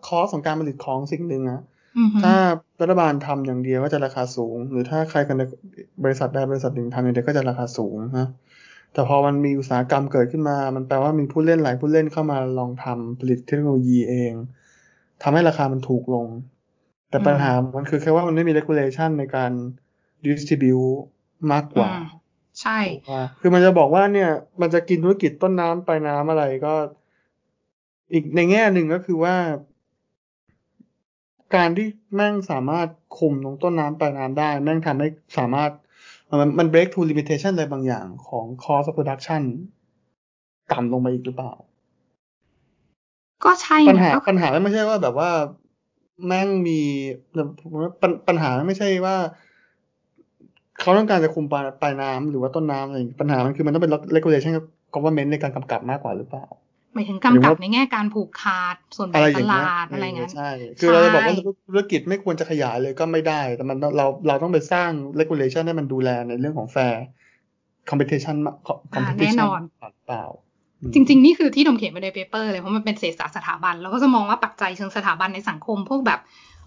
[0.08, 1.62] คอสของการผลิตของสิ่งหนึ่งอะ
[2.24, 2.36] ถ้า
[2.82, 5.44] รัฐบาลทำอย่างเดียวก็จะราคาสูง หรือถ้าใครกันใน
[6.04, 8.28] บริษัทใดบริษัทหนึ่งทำอย่างเดียวก็จะราคาสูงนะ
[8.94, 14.34] แต่พอมันมีอุตสาหกรรมเกิดขึ้นมา มันแปลว่ามีผู้เล่นหลายผู้เล่นเข้ามาลองทำผลิตเทคโนโลยีเอง
[15.24, 16.28] ทำให้ราคามันถูกลง
[17.10, 19.52] แต่ปัญหามันคือแค่ว่ามันไม่มี regulation ในการ
[20.26, 20.98] distribute
[21.52, 21.92] มากกว่า
[22.62, 22.80] ใช่
[23.40, 24.30] คือมันจะบอกว่าเนี่ย
[24.62, 26.74] มันจะกินธุรกิจต้นน้ำปลายน้ำอะไรก็
[28.14, 29.36] อีกในแง่หนึ่งก็คือว่า
[31.56, 32.88] การที่แม่งสามารถ
[33.18, 35.72] คุมลงต้นน้ำปลายน้ำได้ แม่งทำให้สามารถ
[36.42, 39.44] มันมัน break to limitation อะไรบางอย่างของ cost of production
[40.72, 41.54] ต่ำลงไปอีกหรือเปล่า
[43.44, 45.30] ก็ใช่ปัญหาปัญหาไม่ใช่ว่าแบบว่า
[46.28, 46.80] แม่งมี
[48.02, 49.16] ปัญปัญหาไม่ใช่ว่า
[50.80, 54.54] เขาต้องการจะคุมปลายปลายน้ำหรือว่าต้นน้ำอะไรปัญหามันคือมันต้องเป็น regulation
[54.94, 56.46] government ในการกำกับมากกว่าหรือเปล่า
[56.94, 61.36] หมายถึงกำกับในแง่การผูกขาด ส่วนแบ่งตลาดอะไรเงี้ยใช่ คือเราจะบอกว่า
[61.68, 64.90] ธุรกิจไม่ควรจะขยายเลยก็ไม่ได้ แต่มันเราเราต้องไปสร้าง
[65.20, 67.04] regulation ให้มันดูแลในเรื่องของ fair
[67.90, 68.36] competition
[68.94, 69.60] competition แน่นอน
[70.08, 70.26] เปล่า
[70.94, 76.20] จริง ๆ นี่คือที่ดมเขียนไปใน paper เลย เพราะมันเป็นเศรษฐศาสตร์สถาบัน เราก็จะมองว่าปัจจัยเชิงสถาบันในสังคม พวกแบบ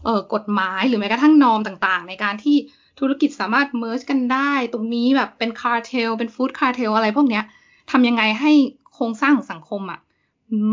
[0.05, 2.57] เออกฎหมายหรือแม้กระทั่ง norm ต่าง ๆ ในการที่
[3.01, 7.45] ธุรกิจสามารถ merge กันได้ ตรงนี้แบบเป็นคาร์เทลเป็น food cartel อะไรพวกเนี้ย
[7.91, 8.53] ทำยังไงให้
[8.95, 10.01] โครงสร้างของสังคมอะ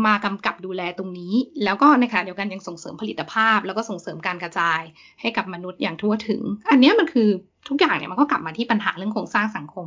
[0.06, 4.80] มากำกับดูแลตรงนี้ แล้วก็ในขณะเดียวกันยังส่งเสริมผลิตภาพ แล้วก็ส่งเสริมการกระจาย
[5.20, 7.28] ให้กับมนุษย์อย่างทั่วถึง อันนี้มันคือ
[7.68, 9.86] ทุกอย่างเนี่ยมันก็กลับมาที่ปัญหาเรื่องโครงสร้างสังคม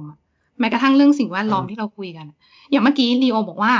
[0.59, 2.27] แม้กระทั่งเรื่องสิ่งแวดล้อมที่เราคุยกัน
[2.71, 3.73] อย่างเมื่อกี้ลีโอบอกว่า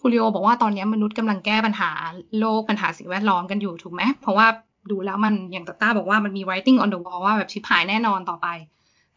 [0.00, 1.90] คุณลีโอบอกว่าตอนนี้มนุษย์กำลังแก้ปัญหา
[2.38, 4.46] โลกปัญหาสิ่งแวดล้อมกันอยู่ถูกไหมเพราะว่า
[4.90, 8.48] ดูแล้วมันอย่างตาต้าบอกว่ามันมี writing on the wall ว่าแบบชิบหายแน่นอนต่อไป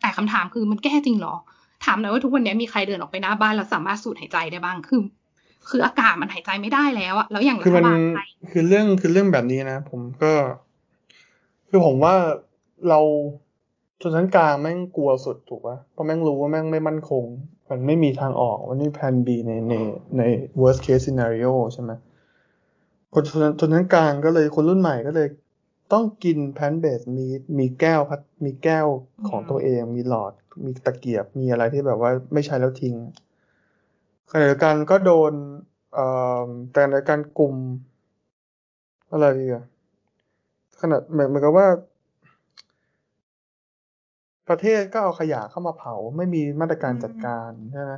[0.02, 1.36] แต่คำถามคือมันแก้จริงหรอ
[1.86, 5.02] ถามหน่อยว่าทุกวันนี้มีใครเดินออกไปหน้าบ้านแล้วสามารถสูดหายใจได้บ้างคือ
[5.70, 10.32] คืออากาศมันหายใจไม่ได้แล้วอะแล้วอย่างรัคือฐมันบาลไทยคือเรื่องคือเรื่องแบบนี้นะ ผมก็
[11.70, 12.16] คือผมว่า
[12.90, 13.00] เรา
[14.02, 17.24] ชนชั้นกลางแม่งกลัวสุดถูกปะเพราะแม่งรู้ว่าแม่งไม่มั่นคง
[17.70, 19.74] มันไม่มีทางออกมันไม่มีแผน B ในใน
[20.18, 20.22] ใน
[20.62, 21.92] worst case scenario ใช่ไหม
[23.14, 25.28] คนชนชนชั้นกลางก็เลยคนรุ่นใหม่ก็เลย
[25.94, 27.26] ต้องกินแพนเบสมี
[27.60, 28.88] มีแก้วพัดมีแก้ว
[29.30, 30.34] ของตัวเอง มีหลอด
[30.66, 32.96] มีตะเกียบมีอะไรที่แบบว่าไม่ใช้แล้วทิ้ง
[34.32, 35.34] ขณะเดียวกันก็โดน
[35.94, 36.08] เอ่
[36.46, 37.56] อแต่ในการกลุ่ม
[39.12, 39.66] อะไรดีอะ
[40.80, 41.68] ขนาดเหมือนเหมือนกับว่า
[44.50, 47.94] ประเทศก็เอาขยะเข้ามาเผา ไม่มีมาตรการจัดการใช่ไหม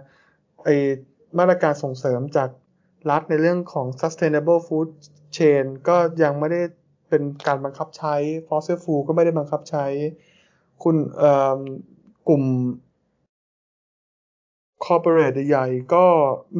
[0.63, 0.69] ไอ
[1.39, 2.49] มาตรการส่งเสริมจาก
[3.09, 4.89] รัฐในเรื่องของ sustainable food
[5.37, 6.61] chain ก็ยังไม่ได้
[7.09, 8.15] เป็นการบังคับใช้
[8.47, 9.85] fossil fuel ก็ไม่ได้บังคับใช้
[10.83, 10.95] คุณ
[14.81, 16.05] เอ่อกลุ่ม corporate ใหญ่ๆก็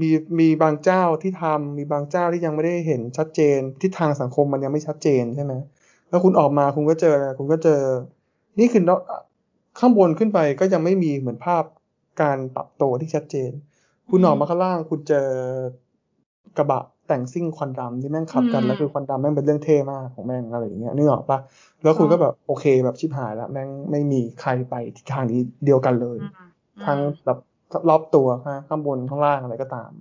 [0.02, 0.10] มี
[0.40, 5.54] มีบางเจ้าที่ทำมีบางเจ้าที่ยังไม่ได้เห็นชัดเจนทิศทางสังคมมันยังไม่ชัดเจนใช่ไหม
[6.10, 7.82] แล้วคุณออกมาคุณก็เจออะไรคุณก็เจอ
[8.60, 9.02] นี่คือเนอะ
[9.80, 11.64] ข้างบนขึ้นไปก็ยังไม่มีเหมือนภาพ
[12.22, 13.52] การปรับตัวที่ชัดเจน
[14.10, 15.28] คุณออกมาข้างล่างคุณเจอ
[16.58, 21.40] กระบะแต่งซิ่งควันดำที่แม่งขับกันอืมแล้วคือควันดำแม่งเป็นเรื่องเท่มากของแม่งอะไรอย่างเงี้ยนึกออกปะ
[21.84, 26.50] แล้วคุณก็แบบโอเคแบบชิบหายแล้วแม่งไม่มีใครไปทิศทางนี้เดียวกันเลยอืม
[26.86, 27.38] ทั้งแบบ
[27.90, 29.92] รอบตัวฮะข้างบนข้างล่างอะไรก็ตาม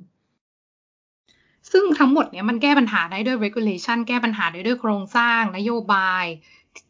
[1.73, 6.25] ซึ่งทั้งหมดเนี้ยมันแก้ปัญหาได้ด้วย regulation แก้ปัญหาได้ด้วยโครงสร้างนโยบาย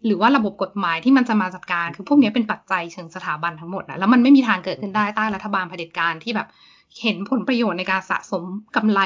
[0.06, 6.48] หรือว่าระบบกฎหมายที่มันจะมาจัดการ คือพวกเนี้ยเป็นปัจจัยเชิงสถาบันทั้งหมดนะแล้วมันไม่มีทางเกิดขึ้นได้ใต้รัฐบาลเผด็จการที่แบบ
[7.02, 8.44] เห็นผลประโยชน์ในการสะสม
[8.76, 9.00] กำไร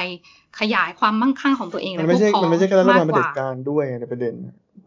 [0.59, 4.33] ขยายความมั่งคั่งของตัวเองมันไม่ใช่และพวกพ้องมันไม่ใช่แค่รัฐบาลมเผกกด็ว่จการด้วยในประเด็น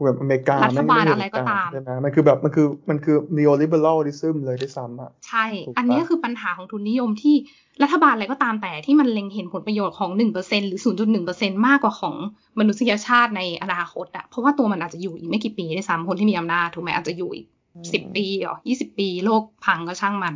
[0.03, 7.35] แบบอเมริการัฐบาลแม่งม่อะไรก็ตามใช่ไหมมันคือแบบมันคือมันคือ neoliberalism เลยด้วยซ้ำอะใช่ถูกปะอันเนี้ยคือปัญหาของทุนนิยมที่
[7.83, 12.17] รัฐบาลอะไรก็ตามแต่ที่มันเล็งเห็นผลประโยชน์ของหนึ่งเปอร์เซ็นหรือศูนย์จุดหนึ่งเปอร์เซ็นมากกว่าของ
[12.59, 17.47] มนุษยชาติในอนาคตอะเพราะว่าตัวมันอาจจะอยู่อีกไม่กี่ปีได้วยซ้ำคนที่มีอำนาจถูกไหมอาจจะอยู่อีก
[17.93, 20.35] สิบปีหรอยี่สิบปี โลกพังก็ช่างมัน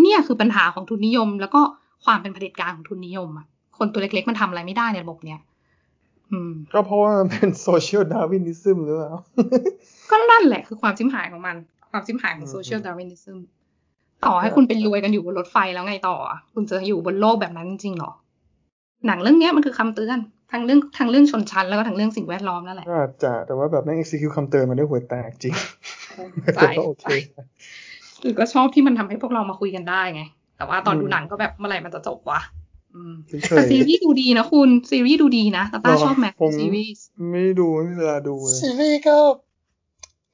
[0.00, 1.60] เนี่ยคือปัญหาของทุนนิยม แล้วก็
[2.04, 3.46] ความเป็นเผด็จการของทุนนิยมอะ
[3.78, 5.55] คนตัวเล็กๆมันทำอะไรไม่ได้ในระบบเนี้ยอืม
[6.72, 9.12] ก็เพราะว่ามันเป็น social darwinism หรือเปล่า
[10.10, 11.56] ก็นั่นแหละคือความชิบหายของมัน
[11.90, 13.38] ความชิบหายของอืม social darwinism
[14.24, 18.12] ต่อให้คุณเป็นรวยกันอยู่บนรถไฟแล้วไงต่ออะคุณจะอยู่บนโลกแบบนั้นจริงๆหรอ
[19.06, 20.18] หนังเรื่องเนี้ยมันคือคำเตือน
[20.52, 25.54] ทั้งเรื่องทั้งเรื่องชนชั้นแล้วก็ทั้งเรื่องสิ่งแวดล้อมนั่นแหละก็อาจจะแต่ว่าแบบแม่ง execute คำเตือนมาด้วยห่วยแตกจริง
[26.56, 27.04] ใช่ก็โอเค
[28.22, 30.22] คือก็ชอบที่มันทำให้พวกเรามาคุยกันได้ไง
[30.56, 32.55] แต่ว่าตอนอืมดูหนังก็แบบเมื่อไหร่มันจะจบวะอืมเฉ
[33.56, 39.16] แต่ยซีรีส์ดูดีนะคุณ ซีรีส์ดูดีนะตาต้าหรอชอบไหมผมซีรีส์ๆไม่ได้ดูไม่มีเวลาดูเลยซีรีส์ก็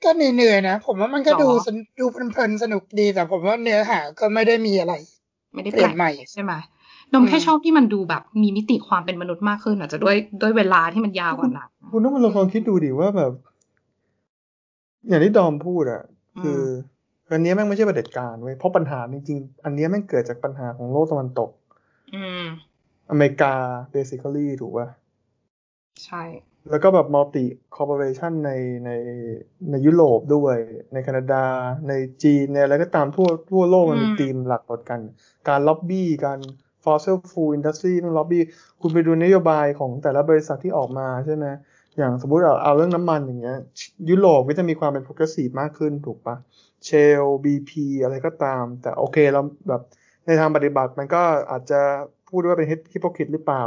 [0.04, 4.94] ก็เหนื่อยๆนะ ผมว่ามันก็หรอดูสนดูเพลินๆสนุกดีแต่ผมว่าเนื้อหาก็ไม่ได้มีอะไร
[5.54, 6.52] ไม่ได้เปแปลี่ลยนกใหม่ใช่ไหม
[7.14, 13.32] นมแค่อืมชอบที่มันดูแบบมีมิติความเป็นมนุษย์มากขึ้นอาจจะด้วยด้วยเวลาที่มันยาวกว่าหนังคุณต้องมาลองคิดดูดิว่าแบบ
[15.08, 16.02] อย่างที่ดอมพูดอะ
[16.42, 16.62] คือ
[17.30, 21.50] ออันเนี้ยแม่งไม่ใช่ประเผด็จการเว้ยเพราะปัญหาจริงๆ อันเนี้ยแม่งเกิดจากปัญหาของโลกตะวันตก
[22.14, 22.44] อืม
[23.10, 23.54] อเมริกา
[23.94, 24.88] basically ถูกป่ะ
[26.04, 26.22] ใช่
[26.70, 27.44] แล้วก็แบบ multi
[27.74, 28.50] corporation ใน
[28.84, 28.90] ใน
[29.70, 30.56] ในยุโรปด้วย
[30.92, 31.44] ในแคนาดา
[31.88, 31.92] ใน
[32.22, 35.00] จีนในอะไรก็ตามทั่วทั่วโลกมันมีธีมหลักหมดกัน
[35.48, 36.40] การล็อบบี้การ
[36.84, 38.42] fossil fuel industry มันล็อบบี้
[38.80, 41.46] คุณไปดูนโยบายของแต่ละบริษัทที่ออกมาใช่ไหม
[41.96, 43.58] อย่างสมมุติเอาเอาเรื่องน้ำมันอย่างเงี้ย
[44.10, 46.36] ยุโรปก็จะมีความเป็น progressive มากขึ้นถูกปะ
[46.84, 46.90] เช
[47.22, 47.70] ล BP
[48.02, 49.82] อะไรก็ตาม แต่โอเคเราแบบ
[50.26, 51.80] ในทางปฏิบัติมันก็อาจจะ
[52.28, 53.64] พูดว่าเป็น hypocrite หรือเปล่า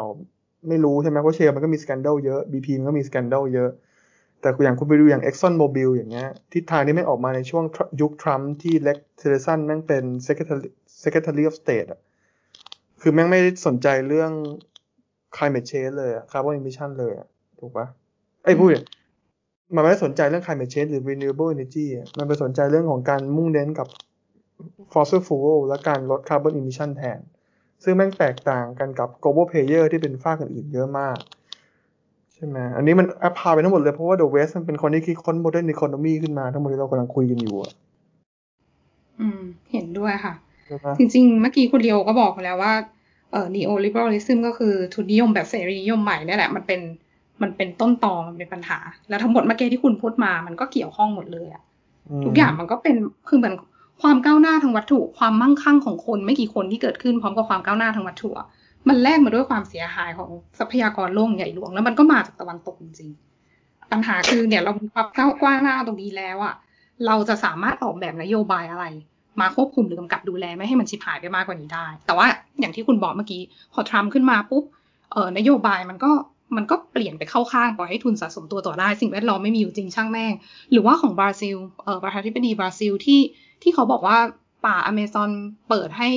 [0.69, 3.69] ไม่รู้ใช่ไหมเพราะเชลมันก็มีสแกนเดลเยอะ BP มันก็มีสแกนเดลเยอะ
[4.41, 7.63] แต่อย่างคุณไปดูอย่าง Exxon Mobil อย่างเงี้ยทิศทางที่ไม่ออกมาในช่วง
[8.01, 10.67] ยุคทรัมป์ที่เล็กเทเลสันแม่งเป็น Secretary
[11.03, 11.99] Secretary of State อะ
[13.01, 14.31] คือแม่งไม่สนใจเรื่อง
[15.35, 17.13] climate change เลยอะ carbon emission เลย
[17.59, 17.87] ถูกปะ
[18.45, 18.69] ไอ้พูด
[19.75, 21.85] มันไม่ได้สนใจเรื่อง climate change หรือ renewable energy
[22.17, 23.87] มันไปสนใจเรื่องของการมุ่งเน้นกับ
[24.93, 27.19] fossil fuel และการลด carbon emission แทน
[27.83, 31.17] ซึ่งแม่งแตกต่างกันกับ global player ที่เป็นฝากอื่นๆเยอะมาก
[32.33, 37.73] ใช่ไหมอันนี้มันแอพพลายไปทั้งหมดเลย เพราะว่า The West มันเป็นคนที่คิดค้น modern economy ขึ้นมาทั้งหมดที่เรากำลังคุยกันอยู่อะ
[39.19, 39.41] อืม
[39.71, 40.33] เห็นด้วยค่ะ
[40.67, 42.73] ใช่ไหมจริง ๆ เมื่อกี้คุณเลียวก็บอกไปแล้วว่า
[43.31, 46.81] เอ่อ neoliberalism ก็คือทุนนิยมแบบเสรีนิยมใหม่เนี่ยแหละ มันเป็น
[47.41, 48.79] มันเป็นต้นตอมันเป็นปัญหา
[49.09, 51.63] แล้วทั้งหมดเมื่อกี้ที่คุณพูดมา มันก็เกี่ยวข้องหมดเลยอะ
[52.21, 52.95] มทุกอย่างมันก็เป็น
[53.27, 53.55] คือเหมือน
[54.01, 58.29] ความก้าวหน้าทางวัตถุ ความมั่งคั่งของคนไม่กี่คนที่เกิดขึ้นพร้อมกับความก้าวหน้าทางวัตถุ
[58.87, 60.29] มันแลกมาด้วยความเสียหายของ
[60.59, 63.09] ทรัพยากรโลกใหญ่หลวง แล้วมันก็มาจากตะวันตกจริง
[63.91, 66.55] ปัญหาคือเนี่ยเรามีความก้าวกว้างหน้าตรงนี้แล้วอะ
[67.05, 68.85] เราจะสามารถออกแบบนโยบายอะไร
[69.41, 72.27] มาควบคุมหรือกำกับดูแลไม่ให้มันชิบหายไปมากกว่านี้ได้ แต่ว่า
[72.59, 73.41] อย่างที่คุณบอกเมื่อกี้
[73.73, 74.63] พอทรัมป์ขึ้นมาปุ๊บ
[75.11, 76.11] เออนโยบายมันก็
[76.55, 80.33] มันก็เปลี่ยนไปเข้าข้างปล่อยให้ทุนสะสมตัวต่อได้ สิ่งแวดล้อมไม่มีอยู่จริงช่างแม่ง
[80.71, 83.19] หรือว่าของบราซิลเออประธานาธิบดีบราซิลที่
[83.61, 84.17] ที่เขาบอกว่า
[84.65, 85.29] ป่าอเมซอน
[85.69, 86.09] เปิดให้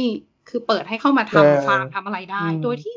[0.49, 2.95] คือเปิดให้เข้ามาทำฟาร์มทำอะไรได้ โดยที่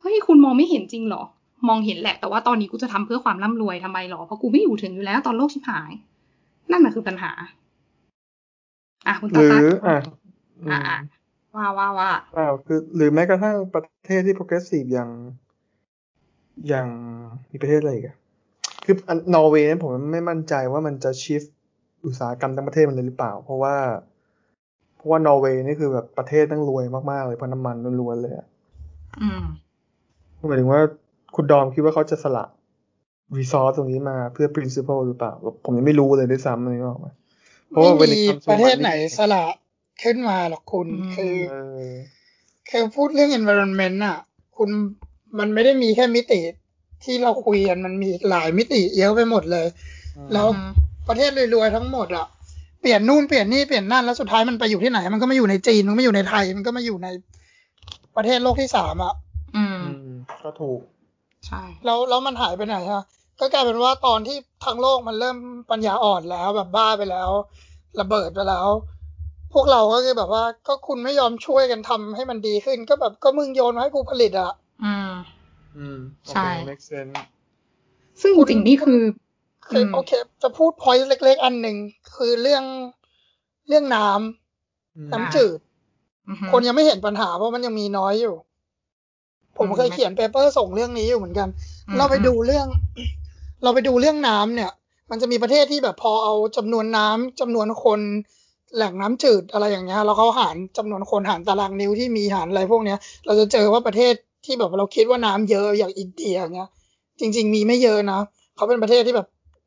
[0.00, 1.22] เฮ้ยคุณมองไม่เห็นจริงหรอ
[1.68, 5.90] มองเห็นแหละ แต่ว่าตอนนี้กูจะทำเพื่อความร่ำรวยทำไมหรอ เพราะกูไม่อยู่ถึงอยู่แล้ว ตอนโลกชิบหาย
[6.70, 7.32] นั่นแหละคือปัญหา
[9.06, 10.02] อะคุณหตารือตาอะ
[10.70, 10.98] อะอะ
[11.54, 15.10] ว่าว่าว่าอ้าวคือ หรือแม้กระทั่งประเทศที่ progressive อย่าง
[16.68, 16.88] อย่าง
[17.50, 18.16] มีประเทศอะไรอีกอะ
[18.84, 21.42] คืออันนอร์เวย์เนี่ยผมไม่มั่นใจว่ามันจะชิฟ
[22.04, 23.76] อุตสาหกรรมทั้งประเทศมันเลยหรือเปล่า เพราะว่า
[24.96, 28.46] เพราะว่านอร์เวย์นี่คือแบบประเทศตั้งรวยมากๆเลยเพราะน้ำมันล้วนๆเลยอะ
[29.22, 29.44] อืม
[30.48, 30.80] หมายถึงว่า
[31.36, 32.44] คุณดอมคิดว่าเขาจะสละ
[33.38, 35.32] รีซอสตรงนี้มาเพื่อ principle หรือเปล่า
[35.64, 37.08] ผมยังไม่รู้เลยด้วยซ้ำเลยนึกออกไหม
[37.68, 39.44] เพราะไม่ว่า when มี it comes to ประเทศ money ไหนสละ
[40.02, 41.88] ขึ้นมาหรอกคุณอืมคือเออ
[42.70, 44.18] คือพูดเรื่อง environment อะ
[44.56, 44.68] คุณ
[45.38, 46.40] มันไม่ได้มีแค่มิติ
[47.04, 49.66] ที่เราคุยกันมันมีหลายมิติเยอะไปหมดเลย
[50.32, 50.70] แล้วอืม
[51.08, 52.26] ประเทศรวยๆทั้งหมดอะ
[52.80, 57.08] เปลี่ยนนู่นเปลี่ยนนี่เปลี่ยนนั่นแล้วสุดท้ายมันไปอยู่ที่ไหน มันก็ไม่อยู่ในจีนมันไม่อยู่ในไทย มันก็มาอยู่ใน
[58.16, 59.14] ประเทศโลกที่สามอะ
[59.56, 60.10] อืมอืม
[60.42, 60.80] ก็ถูก
[61.46, 63.04] ใช่ แล้วแล้วมันหายไปไหนฮะ
[63.40, 65.36] ก็กลายเป็นว่าตอนที่ทั้งโลกมันเริ่ม
[65.70, 67.30] ปัญญาอ่อนแล้วแบบบ้าไปแล้ว
[68.00, 68.68] ระเบิดไปแล้ว
[69.52, 74.52] พวกเราก็คือแบบว่าก็คุณไม่ยอมช่วยกันทำให้มันดีขึ้น ก็แบบก็มึงโยนมาให้กูผลิตอะ
[74.84, 75.10] อืม
[75.76, 75.98] อืม
[76.30, 77.14] ใช่โอเค make sense
[78.20, 79.00] ซึ่งจริงๆนี่คือ
[79.72, 80.10] คือมโอเค
[80.42, 81.76] จะพูดพอยต์เล็ก ๆ อันหนึ่ง
[82.16, 82.64] คือเรื่อง
[83.68, 85.58] เรื่องน้ำอืมน้ำจืด
[86.28, 88.34] อือฮึคนยังไม่เห็นปัญหาเพราะมันยังมีน้อยอยู่
[89.56, 91.48] ผมอืมเคยเขียนเปเปอร์ส่งเรื่องนี้อยู่เหมือนกัน
[91.88, 92.66] อืมเราไปดูเรื่อง
[93.62, 94.70] เราไปดูเรื่องน้ำเนี่ย
[95.10, 98.00] มันจะมีประเทศที่แบบพอเอาจำนวนน้ำจำนวนคน
[98.76, 104.14] แหล่งน้ำจืดอะไรอย่างเงี้ยแล้วเขาหารจำนวนคนหารตารางนิ้วที่มีหารอะไรพวกเนี้ย เราจะเจอว่าประเทศ
[104.44, 106.70] ที่แบบเราคิดว่าน้ำเยอะอย่างอินเดียอย่างเงี้ย
[107.20, 108.20] จริง ๆ มีไม่เยอะนะ
[108.56, 109.26] เขาเป็นประเทศที่แบบ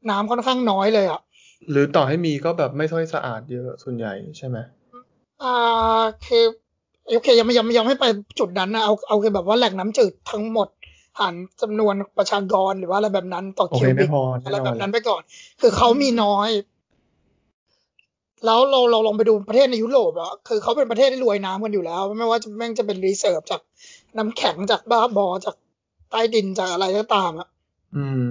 [0.09, 1.21] น้ำค่อนข้างน้อยเลยอะ
[1.71, 4.57] หรือต่อให้มีก็แบบไม่ค่อยสะอาดเยอะส่วนใหญ่ใช่ไหม
[5.43, 6.43] อ่าคือ
[7.07, 8.05] โอเคยังไม่ยังไม่ยังไม่ไป
[8.39, 10.67] จุดนั้นนะเอาเอาคือแบบว่าแหล่งน้ำจืดทั้งหมด
[11.19, 15.21] หารจำนวนประชากรหรือว่าอะไรแบบนั้นต่อโอคิเควบิไม่กพออะไรแน่นแบอนบนั้นไปก่อน
[15.61, 16.49] คือเขามีน้อย
[18.45, 23.61] แล้วเราเราลองไปดูประเทศในยุโรปอะคือเขาเป็นประเทศที่รวยน้ำกันอยู่แล้ว ไม่ว่าจะแม่งจะเป็นรีเซิร์ฟจาก
[24.17, 25.55] น้ำแข็งจากบ้าบอจาก
[26.11, 27.47] ใต้ดินจากอะไรก็ตามอะ
[27.95, 28.25] อืม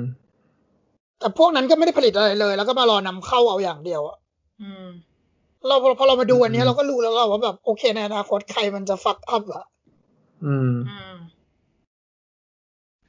[1.19, 4.17] แต่พวกนั้นก็ไม่ได้ผลิตอะไรเลย แล้วก็มารอนำเข้าเอาอย่างเดียวอะ
[4.63, 4.87] อืม
[5.69, 9.65] เราพอพอเรามาดูอันเนี้ยอืมเราก็รู้แล้วว่าแบบโอเคในอนาคตใครมันจะฟักอัพอะ
[10.45, 11.17] อืมอืม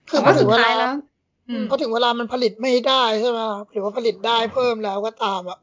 [0.10, 0.94] คือแต่พอว่าถึสุงดเวท้าลายแล้ว
[1.50, 3.40] อืมพอถึงเวลามันผลิตไม่ได้ใช่ไหม
[3.72, 5.58] หรือว่าผลิตได้เพิ่มแล้วก็ตามอะ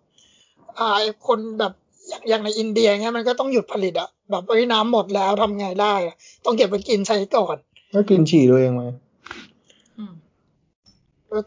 [0.79, 1.73] อ่าไอ้คนแบบ
[2.09, 7.57] อย่างอย่างในอินเดียเงี้ยมันก็ต้องหยุดผลิตอะแบบเอ้ยน้ำหมดแล้วทำไงได้อะต้องเก็บไปกินใช้ก่อน
[7.95, 9.12] ก็กินฉี่ตัวเองไหมอืม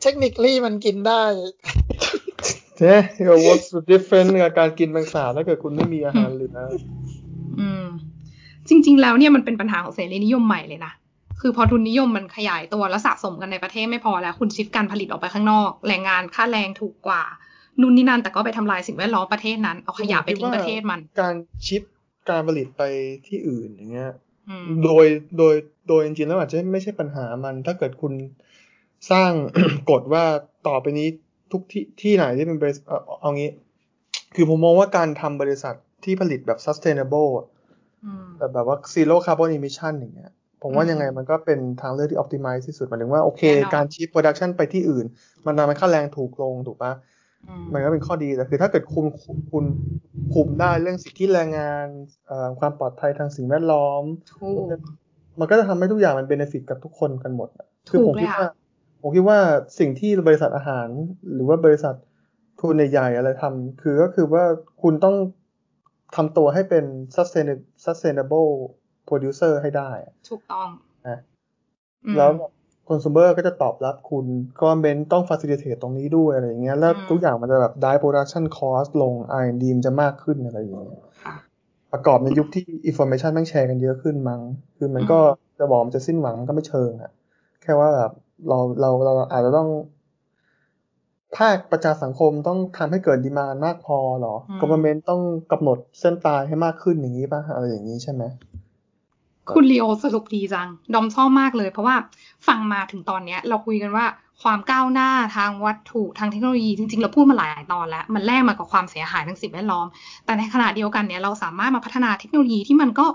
[0.01, 1.21] เทคนิคลี่มันกินได้
[2.77, 2.93] เจ๊
[3.45, 6.57] what's the difference กับการกินแมงสาบถ้าเกิดคุณไม่มีอาหารเหลือ
[7.59, 7.85] อืม
[8.69, 10.93] จริง ๆ แล้วเนี่ยมันเป็นปัญหาของเสรีนิยมใหม่เลยนะ
[11.41, 17.23] คือพอทุนนิยมมันขยายตัวแล้วสะสมกันในประเทศไม่พอแล้ว คุณชิฟการผลิตออกไปข้างนอก แรงงานค่าแรงถูกกว่า
[17.81, 21.35] นู่นนี่นั่นแต่ก็ไปทำลายสิ่งแวดล้อมประเทศนั้น เอาขยะไปทิ้งประเทศมัน การ
[21.67, 21.83] ชิป
[22.29, 22.83] การผลิตไป
[23.27, 24.11] ที่อื่นอย่างเงี้ย
[24.49, 25.05] อืมโดย
[25.37, 25.55] โดย
[25.89, 28.13] โดยจริงๆแล้วอาจจะไม่ใช่ปัญหามัน ถ้าเกิดคุณ
[29.11, 29.31] สร้าง
[29.89, 30.23] กฎว่า
[30.67, 31.07] ต่อไปนี้
[31.51, 33.51] ทุกที่ที่ไหนที่เป็นบริษัทเอาเอางี้
[34.35, 37.47] คือผมมองว่าการทำบริษัทที่ผลิตแบบ sustainable อะ
[38.05, 40.31] อืมแบบแบบว่า zero carbon emission อย่างเงี้ย
[40.61, 45.05] ผมว่าอืมยังไงมันก็เป็นทางเลือกที่ optimize ที่สุดหมายถึงว่าโอเคแน่นอนการชิป production ไปที่อื่น
[45.45, 46.91] มันทำให้ค่าแรงถูกลงถูกปะ
[47.47, 49.65] อืมมันก็เป็นข้อดีแต่คือถ้าเกิดคุณคุณคุณ
[50.33, 51.87] คุมได้เรื่องสิทธิแรงงาน
[52.27, 54.03] เอ่อความปลอดภัยทางสิ่งแวดล้อม
[54.35, 54.65] ถูก
[55.39, 58.49] มันก็จะทำให้ทุกอย่างมันเบนฟิตกับทุกคนกันหมดอะคือผมถูกเลยคิดค่ะว่า
[59.01, 59.39] ผมคิดว่า
[59.79, 60.87] สิ่งที่บริษัทอาหาร
[61.33, 61.95] หรือว่าบริษัท
[62.59, 64.43] ทุนใหญ่ๆอะไรทำคือก็คือว่า
[64.81, 65.15] คุณต้อง
[66.15, 66.85] ทำตัวให้เป็น
[67.15, 68.51] sustainable sustainable
[69.07, 70.67] producer ให้ได้อะถูกต้อง
[71.07, 71.19] นะ
[72.05, 72.29] อืมแล้ว
[72.89, 74.25] คอน sumer ก็จะตอบรับคุณ
[74.59, 81.35] government ต้อง facilitate ตรงนี้ด้วยอะไรอย่างเงี้ย แล้วอืมทุกอย่างมันจะแบบ die production cost ลง R&D มันจะมากขึ้นอะไรอย่างเงี้ยค่ะ
[81.91, 84.41] ประกอบในยุคที่ information แม่งแชร์กันเยอะขึ้นมั้ง
[84.77, 87.11] คือมันก็อืมจะบอกมันจะสิ้นหวังมันก็ไม่เชิงอะ
[87.63, 88.11] แค่ว่าแบบ
[88.47, 89.69] เราเราเราอาจจะต้อง
[91.37, 95.21] ภาคประชาสังคมต้องทำให้เกิดดีมานมากพอเหรอ government ต้อง
[95.51, 98.23] กำหนดเส้นตายให้มากขึ้นอย่างนี้ป่ะอะไรอย่างนี้ใช่ไหม
[99.55, 101.95] คุณลีโอสรุปดีจัง ดอมชอบมากเลย เพราะว่า
[102.47, 104.05] ฟังมาถึงตอนเนี้ย เราคุยกันว่า
[104.43, 109.85] ความก้าวหน้าทางวัตถุทางเทคโนโลยีจริงๆ เราพูดมาหลายตอนแล้ว มันแลกมากับความเสียหายทางสิ่งแวดล้อม
[110.25, 113.05] แต่ในขณะเดียวกันเนี่ยเราสามารถมาพัฒนาเทคโนโลยีที่มันก็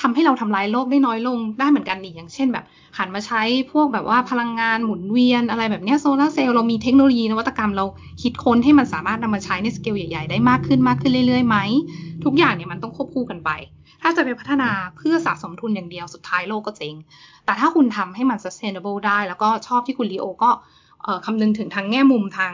[0.00, 2.64] ทำให้เราทำลายโลกได้น้อยลงได้เหมือนกันนี่อย่างเช่นแบบ
[2.98, 3.42] หันมาใช้
[3.72, 7.84] พวกแบบว่าพลังงานหมุนเวียนอะไรแบบเนี้ยโซลาร์เซลล์เรามีเทคโนโลยีนวัตกรรมเรา
[8.22, 11.56] คิดค้นให้มันสามารถนำมาใช้ในสเกลใหญ่ๆ ได้มากขึ้นมากขึ้นเรื่อยๆไหม
[12.24, 13.50] ทุกอย่างเนี่ยมันต้องควบคู่กันไป
[14.02, 16.94] ถ้าจะไปพัฒนาเพื่อสะสมทุนอย่างเดียวสุดท้ายโลกก็เจ๊ง
[17.44, 20.50] แต่ถ้าคุณทำให้มัน sustainable ได้ แล้วก็ชอบที่คุณลีโอก็
[21.24, 22.52] คำนึงถึงทางแง่มุมทาง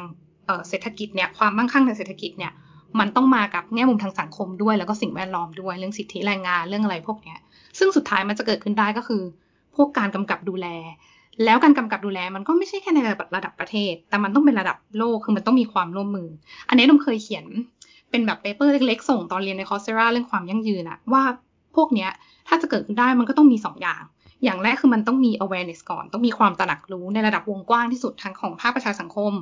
[0.68, 2.53] เศรษฐกิจเนี่ยความมั่งคั่งทางเศรษฐกิจเนี่ย
[3.01, 7.38] มันต้องมากับแง่มุมทางสังคมด้วย แล้วก็สิ่งแวดล้อมด้วยเรื่องสิทธิแรงงานเรื่องอะไรพวกเนี้ย
[7.78, 9.22] ซึ่งสุดท้ายมันจะเกิดขึ้นได้ก็คือ
[9.76, 10.66] พวกการกำกับดูแล
[11.45, 16.28] แล้วการกำกับดูแลมันก็ไม่ใช่แค่ในระดับประเทศ แต่มันต้องเป็นระดับโลกคือมันต้องมีความร่วมมือ
[16.68, 17.45] อันนี้นมเคยเขียน
[18.11, 21.22] เป็นแบบเปเปอร์เล็กๆ ส่งตอนเรียนในคอร์เซราเรื่องความยั่งยืนอะว่า
[21.76, 22.11] พวกเนี้ย
[22.49, 24.03] ถ้าจะเกิดขึ้นได้มันก็ต้องมี2ออย่าง
[24.45, 29.32] อย่างแรกคือมันต้องมี awareness ก่อน ต้องมีความตระหนักรู้ในระดับวงกว้างที่สุดทั้งของภาคประชาสังคม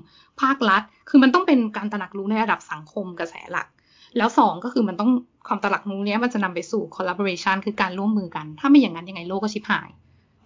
[0.40, 3.66] ภาครัฐ คือมันต้องเป็นการตระหนักรู้ในระดับสังคมกระแสหลัก
[4.16, 5.10] แล้วสองก็คือมันต้อง
[5.46, 9.90] ความตระหนักรู้เนี้ยมันจะนำไปสู่ collaboration คือการร่วมมือกัน ถ้าไม่อย่างนั้นยังไงโลกก็ชิบหาย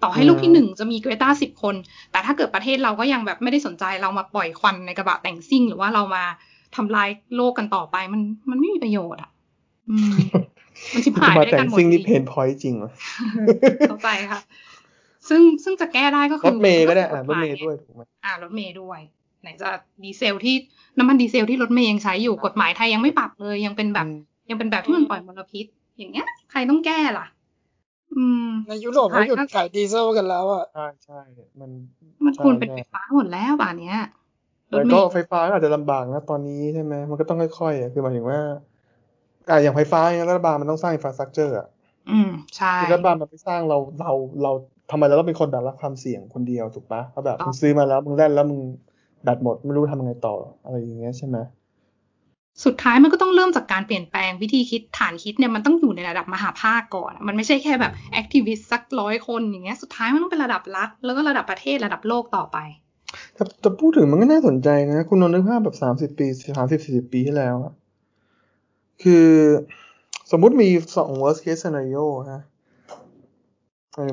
[0.03, 1.75] ต่อให้ลูกที่หนึ่งจะมีเกรตาสิบคน
[2.13, 6.25] แต่ถ้าเกิดประเทศเราก็ยังแบบไม่ได้สนใจเรามาปล่อยควันในกระบะแต่งซิ่ง หรือว่าเรามา
[6.77, 9.31] ทำลายโลกกันต่อไปมันมันไม่มีประโยชน์อะ
[10.95, 12.91] มันชิบหายไปด้วยกันหมดซิ่งนี่ pain point จริงเหรอ
[13.89, 14.41] เข้าใจค่ะ
[15.29, 19.01] ซึ่งซึ่งจะแก้ได้ก็คือรถเมล์ก็ได้อ่ารถเมล์ด้วยถูกไหมอ่ารถเมล์ด้วย
[19.43, 19.69] ไหนจะ
[20.05, 20.55] ดีเซลที่
[20.99, 24.07] น้ำมันดีเซลที่รถเมล์ยังใช้อยู่กฎหมายไทยยังไม่ปรับเลย ยังเป็นแบบ
[24.51, 25.67] ยังเป็นแบบที่มันปล่อยมลพิษ
[25.99, 27.27] อย่างเงี้ย ใครต้องแก้ล่ะ
[28.17, 31.21] อืมในยุโรปเขาหยุดขายดีเซลกันแล้วอะใช่ใช่
[31.61, 31.71] มัน
[32.25, 33.99] มันควรเป็นไฟฟ้าหมดแล้วป่านเนี้ย
[34.69, 38.41] แต่ก็ไฟฟ้าอาจจะลำบากนะตอนนี้ใช่ไหมมันก็ต้องค่อยๆอะคือหมายถึงว่า
[39.51, 41.67] อ่าอย่างไฟฟ้าเนี่ยรัฐบาลมันต้องสร้าง infrastructure อะ
[42.11, 44.53] อืมใช่รัฐบาลมันไปสร้างเราเราเรา
[44.91, 48.61] ทำไมเราต้องเป็นคนแบบรับความเสี่ยงคนเดียวถูกปะเพราะแบบมึงซื้อมาแล้วมึงแล่นแล้วมึง
[49.23, 50.35] แบตหมดไม่รู้ทำยังไงต่อ
[50.65, 51.39] อะไรอย่างเงี้ยใช่ไหม
[52.65, 62.59] สุดท้ายมันก็ต้องเริ่มจากการเปลี่ยนแปลงวิธีคิดฐานคิดเนี่ยมันต้องอยู่ในระดับมหภาคก่อน มันไม่ใช่แค่แบบ activist สักร้อยคนอย่างเงี้ยสุดท้ายมันต้องเป็นระดับรัฐ แล้วก็ระดับประเทศระดับโลกต่อไป
[63.35, 66.27] แต่แต่พูดถึงมันก็น่าสนใจนะ คุณนนท์นึกภาพแบบสามสิบปี
[66.59, 67.73] สามสิบสี่สิบปีที่แล้วอะ
[69.03, 69.29] คือ
[70.31, 72.43] สมมุติมีสอง worst case scenario ฮะ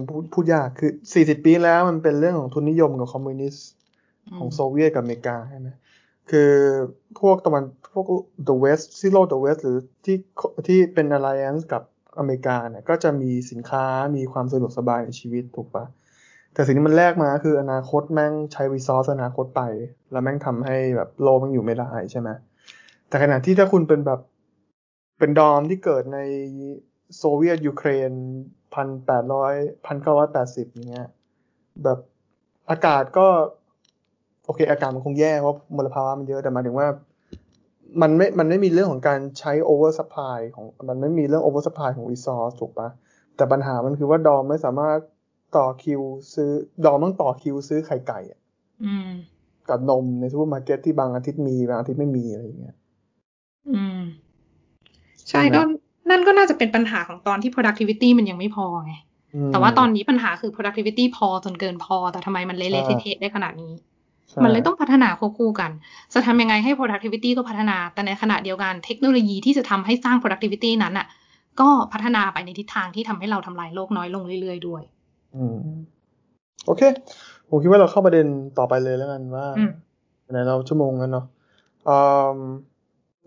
[0.10, 3.68] พูดพูดยากคือสี่สิบปีแล้วมันเป็นเรื่องของทุนนิยมกับคอมมิวนิสต์
[4.38, 5.70] ของโซเวียตกับอเมริกาใช่ไหม
[6.32, 6.52] คือ
[7.20, 7.64] พวกตะวัน
[7.94, 8.06] พวก
[8.48, 10.18] the west ซิโล the west หรือที่
[10.68, 11.84] ที่เป็น alliance กับ
[12.20, 15.86] อเมริกาเนี่ยก็จะมีสินค้ามีความสะดวกสบายในชีวิตถูกปะ
[16.54, 19.62] แต่สิ่งที่มันแลกมาคืออนาคตแม่งใช้ resource อนาคตไป
[20.12, 22.30] แล้วแม่งทำให้แบบโลกมันอยู่ไม่ได้ใช่ไหม
[23.08, 24.20] แต่ขณะที่ถ้าคุณเป็นแบบ
[25.22, 26.20] เป็นดอมที่เกิดใน
[27.18, 28.12] Soviet Union
[28.74, 29.54] พันแปดร้อย
[29.86, 31.08] พันเก้าร้อยแปดสิบอย่างเงี้ย
[31.84, 32.00] แบบ
[32.70, 33.28] อากาศก็
[34.46, 36.88] โอเค อากาศมันคงแย่เพราะมลภาวะมันเยอะแต่หมายถึงว่า
[38.02, 42.90] มันไม่มันไม่มีเรื่องของการใช้ oversupply ของมันไม่มีเรื่อง oversupply ของ resource ถูกปะ
[43.36, 44.98] แต่ปัญหามันคือว่าดอมไม่สามารถ
[45.58, 46.02] ต่อคิว
[46.34, 46.52] ซื้อ
[46.86, 48.40] ดอมต้องต่อคิวซื้อไข่ไก่อะ
[49.70, 52.76] กับนมในซูเปอร์มาร์เก็ตที่บางอาทิตย์มีบางอาทิตย์ไม่มีอะไรอย่างเงี้ย
[53.70, 54.02] อืม
[55.32, 55.62] ใช่ก็
[56.10, 58.94] นั่นก็น่าจะเป็นปัญหาของตอนที่ productivity มันยังไม่พอไง
[59.52, 62.70] แต่ว่าตอนนี้ปัญหาคือ productivity พอจนเกินพอ แต่ทำไมมันเละ
[63.02, 63.74] เทะได้ขนาดนี้
[64.44, 65.72] มันเลยต้องพัฒนาควบคู่กัน
[66.14, 71.08] จะทำยังไงให้ productivity ก็พัฒนา แต่ในขณะเดียวกันเทคโนโลยีที่จะทำให้สร้าง productivity นั้นอะ
[71.62, 74.84] ก็พัฒนาไปในทิศทางที่ทำให้เราทำลายโลกน้อยลงเรื่อยๆด้วย
[75.36, 75.58] อืม
[76.66, 76.82] โอเค
[77.50, 78.26] ผมคิดว่าเราเข้าประเด็น
[78.58, 79.46] ต่อไปเลยแล้วกันว่า
[80.32, 81.26] ไหนเราชั่วโมงกันเนาะ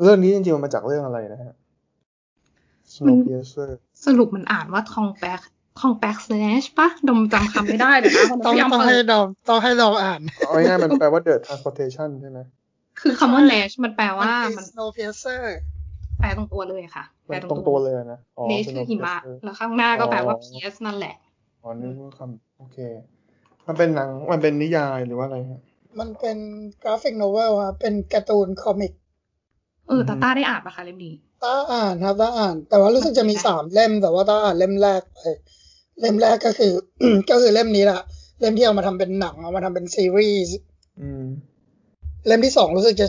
[0.02, 1.54] เรื่องนี้จริงๆมันมาจากเรื่องอะไรนะฮะ
[2.94, 3.70] Snowpiercer
[4.04, 5.40] สรุปมันอ่านว่าทองแปก
[5.80, 12.38] ทองแปกสแลชปะดมจำคำไม่ได้เลยนะต้องต้องให้ดมต้องให้เราอ่านเอาง่ายๆมันแปลว่า the transportation ใช่ไหม
[13.00, 14.24] คือคำว่า lash มันแปลว่า
[14.56, 15.42] มัน snowpiercer
[16.18, 18.18] แปลตรงตัวเลยค่ะแปลตรงตัวเลยนะ
[18.50, 21.14] neige คือหิมะ แล้วข้างหน้าก็แปลว่า pierce นั่นแหละ
[21.62, 22.78] อ๋อนี่คือคำโอเค
[23.66, 25.62] มันเป็นหนังมันเป็นนิยายหรือว่าอะไรฮะ
[25.98, 26.38] มันเป็น
[26.82, 28.92] graphic novel ครับเป็นการ์ตูน comic
[29.88, 31.14] เออตาต้าได้อ่านปะคะเล่มนี้
[31.44, 35.20] ต้าอ่านครับต้าอ่าน แต่ว่ารู้สึกจะมีสามเล่มแต่ว่าต้าอ่านเล่มแรกไป
[36.00, 36.72] เล่มแรกก็คือ
[37.30, 38.00] ก็คือเล่มนี้แหละ
[38.40, 40.56] เล่มที่เอามาทำเป็นหนังเอามาทำเป็นซีรีส์
[42.26, 43.08] เล่มที่สองรู้สึกจะ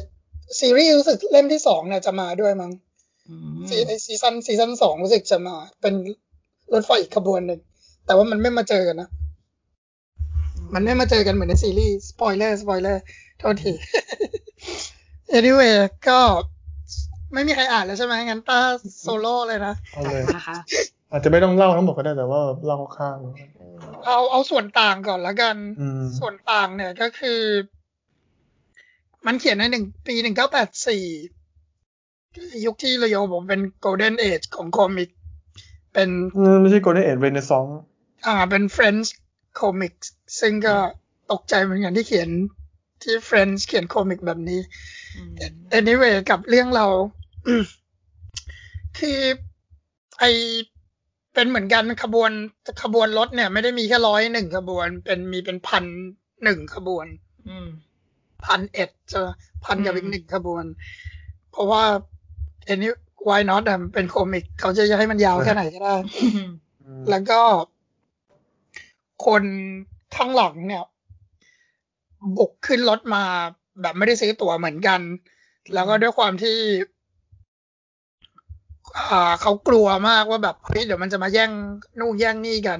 [0.59, 2.71] ซีรีส์รู้สึกเล่มที่สองเนี่ยจะมาด้วยมั้ง
[3.69, 5.93] ซีซั่นซีซั่นสองรู้สึกจะมา เป็น
[6.73, 7.59] รถไฟอีกขบวนหนึ่ง
[8.05, 9.09] แต่ว่ามันไม่มาเจอกันนะ
[10.73, 13.03] มันไม่มาเจอกันเหมือนในซีรีส์ spoiler spoiler
[13.39, 13.73] โทษที
[15.37, 15.73] anyway
[16.07, 16.19] ก็
[17.35, 18.59] ไม่มีใครอ่านแล้วใช่ไหมงั้นต้า
[19.01, 20.21] โซโล่เลยนะเอาเลย
[21.11, 23.17] อาจจะไม่ต้องเล่าทั้งหมดก็ได้แต่ว่าเล่าข้าง
[24.05, 25.55] เอาเอาส่วนต่างก่อนละกัน
[26.19, 27.41] ส่วนต่างเนี่ยก็คือ
[29.25, 31.05] มันเขียนในหนึ่งปีหนึ่งเก้าแปดสี่
[32.65, 35.09] ยุคที่เรโยผมเป็น golden age ของคอมิก
[35.93, 36.09] เป็น
[36.61, 37.71] ไม่ใช่ Golden Age Renaissance
[38.25, 39.07] อ่า เป็น French
[39.59, 40.05] comics
[40.39, 40.75] ซึ่งก็
[41.31, 42.29] ตกใจเหมือนกันที่เขียน
[43.03, 44.59] ที่ French เขียนคอมิกแบบนี้
[45.15, 45.31] อืม
[45.77, 46.85] anyway กับเรื่องเรา
[48.97, 49.19] คือ
[50.19, 50.23] ไอ
[51.33, 52.31] เป็นเหมือนกันขบวน
[52.83, 55.83] ขบวนรถเนี่ย ไม่ได้มีแค่ร้อยหนึ่งขบวน เป็นมีเป็นพัน
[56.43, 57.05] หนึ่งขบวน
[57.47, 57.67] อืม
[58.45, 59.21] พันเอ็ดจะ
[59.65, 60.63] พันกับอืมอีกหนึ่งขบวน
[61.51, 61.83] เพราะว่า
[62.67, 62.91] อันนี้
[63.27, 65.95] why not อะมันเป็นโคมิก เขาจะให้มันยาวแค่ไหนก็ได้
[66.83, 67.39] อืมแล้วก็
[69.25, 69.43] คน
[70.15, 70.83] ข้างหลังเนี่ย
[72.37, 73.23] บุกขึ้นรถมา
[73.81, 75.01] แบบไม่ได้ซื้อตั๋วเหมือนกัน
[75.73, 76.57] แล้วก็ด้วยความที่
[78.97, 81.51] อ่าเขากลัวมากว่าแบบเฮ้ยเดี๋ยวมันจะมาแย่ง
[81.99, 82.79] นู่นแย่งนี่กัน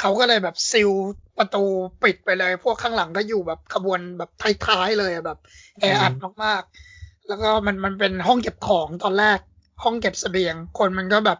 [0.00, 0.90] เขาก็เลยแบบซิล
[1.38, 1.64] ประตู
[2.02, 4.30] ปิดไปเลย พวกข้างหลังก็อยู่แบบขบวนแบบ
[4.66, 5.38] ท้ายๆเลยอะแบบ
[5.80, 6.12] แออัด
[6.44, 9.38] มากๆ แล้วก็มันมันเป็นห้องเก็บของตอนแรก
[9.82, 11.38] ห้องเก็บเสบียง คนมันก็แบบ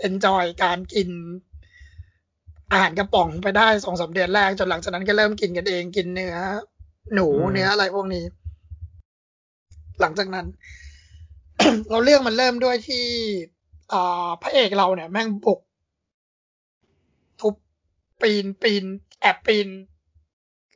[0.00, 1.08] เอนจอยการกิน
[2.72, 6.36] อาหารกระป๋องไปได้สองสามเดือนแรก จนหลังจากนั้นก็เริ่มกินกันเองกินเนื้อ
[7.14, 8.24] หนูอืมเนื้ออะไรพวกนี้
[10.00, 10.46] หลังจากนั้น
[11.90, 13.06] เราเรื่องมันเริ่มด้วยที่
[13.92, 15.60] อ่าพระเอกเราเนี่ย แม่งบุก
[17.40, 17.54] ทุบ
[18.20, 18.84] ปีนปีน
[19.20, 19.68] แอบปีน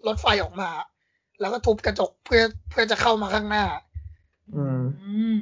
[0.06, 0.70] รถไฟออกมา
[1.40, 3.64] แล้วก็ทุบกระจกเพื่อเพื่อจะเข้ามาข้างหน้า
[4.56, 5.34] อืมอืม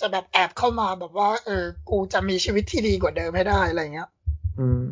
[0.00, 4.08] จะแบบแอบเข้ามาแบบว่า เออ กูจะมีชีวิตที่ดีกว่าเดิมให้ได้อะไรเงี้ย
[4.58, 4.82] อืม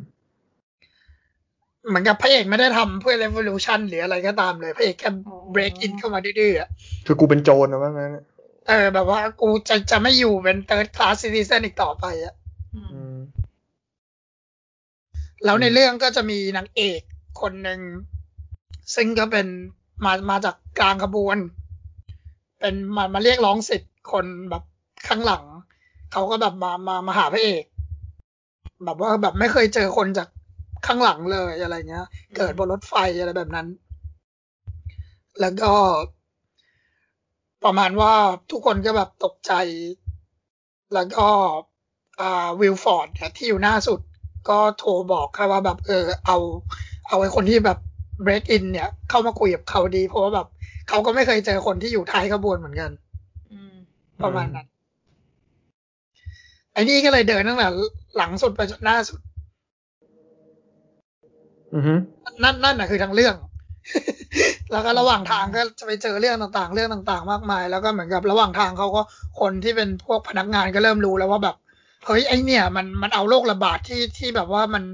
[1.89, 6.69] เหมือนกับพระเอกไม่ได้ทำเพื่อ revolution หรืออะไรก็ตามเลย พระเอกแค่อ๋อ break in เข้ามาดื้อๆอะ
[7.07, 8.13] คือกูเป็นโจรนะว่างั้น
[8.69, 12.35] เออ แบบว่ากูจะจะไม่อยู่เป็น third class citizen อีกต่อไปอะ
[12.75, 13.19] อืมอืม
[15.45, 17.01] แล้วในเรื่องก็จะมีนางเอก
[17.41, 17.81] คนหนึ่ง
[18.95, 19.47] ซึ่งก็เป็น
[20.05, 21.39] มามาจากกลางขบวน
[22.61, 24.63] เป็นมามาเรียกร้องสิทธิ์คนแบบ
[25.09, 25.45] ข้างหลัง
[26.13, 27.65] เขาก็แบบมามามาหาพระเอก
[28.85, 30.29] แบบว่าแบบไม่เคยเจอคนจาก
[30.87, 32.07] ข้างหลังเลยอะไรเงี้ย
[32.37, 33.67] เกิดบนรถไฟอะไรแบบนั้น
[35.41, 35.73] แล้วก็
[37.65, 38.13] ประมาณว่า
[38.51, 39.53] ทุกคนก็แบบตกใจ
[40.95, 41.29] แล้วก็
[42.21, 44.01] อ่าวิลฟอร์ดเนี่ยที่อยู่หน้าสุด
[44.49, 46.37] ก็โทรบอกค่ะว่าแบบเออเอา
[47.09, 47.79] เอาไอ้คนที่แบบ
[48.27, 50.47] break in เนี่ย เข้ามาคุยกับเขาดี เพราะว่าแบบ
[50.89, 52.91] เขาก็ไม่เคยเจอคนที่อยู่ท้ายขบวนเหมือนกัน
[53.53, 53.75] อืม
[54.23, 54.67] ประมาณนั้น
[56.73, 57.69] ไอ้นี่ก็เลยเดินตั้งแต่
[58.17, 59.21] หลังสุดไปจนหน้าสุด
[61.75, 61.95] อือฮึ
[62.43, 63.35] นั่นนั่นน่ะคือทั้งเรื่อง
[64.73, 69.03] แล้วก็ระหว่างทางก็จะไปเจอเรื่องต่างๆ เรื่องต่างๆ มากมาย แล้วก็เหมือนกับระหว่างทางเขาก็
[69.41, 71.57] คนที่เป็นพวกพนักงานก็เริ่มรู้แล้วว่าแบบ
[72.07, 74.85] เฮ้ยไอเนี่ย มันมันเอาโรคระบาดที่ที่แบบว่ามัน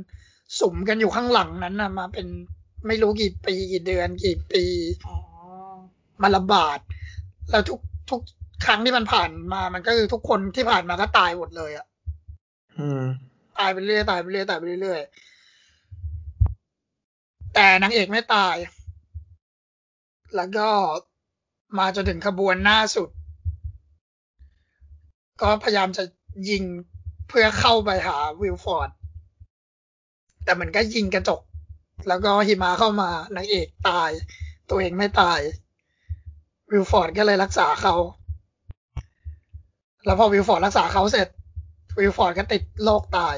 [0.61, 2.27] สุมกันอยู่ข้างหลังนั้นนะมาเป็น
[2.87, 4.65] ไม่รู้กี่ปีกี่เดือนกี่ปี
[5.07, 5.17] อ๋อ
[6.23, 6.79] มาระบาด
[7.51, 8.21] แล้วทุกทุก
[8.67, 11.87] ครั้งที่มันผ่านมา มันก็คือทุกคนที่ผ่านมาก็ตายหมดเลยอะ
[12.79, 13.03] อืม
[13.59, 15.01] ตายไปเรื่อยตายไปเรื่อยตายไปเรื่อย
[17.55, 18.57] แต่นางเอกไม่ตาย
[20.37, 20.69] แล้วก็
[21.79, 23.09] มาจนถึงขบวนหน้าสุด
[25.43, 26.05] ก็พยายามจะ
[26.49, 26.63] ยิง
[27.29, 28.91] เพื่อเข้าไปหาวิลฟอร์ด
[30.45, 31.41] แต่มันก็ยิงกระจก
[32.09, 34.11] แล้วก็หิมะเข้ามานางเอกตาย
[34.71, 35.41] ตัวเองไม่ตาย
[36.71, 37.95] วิลฟอร์ดก็เลยรักษาเขา
[40.05, 41.29] แล้วพอวิลฟอร์ดรักษาเขาเสร็จ
[41.99, 43.37] วิลฟอร์ดก็ติดโรคตาย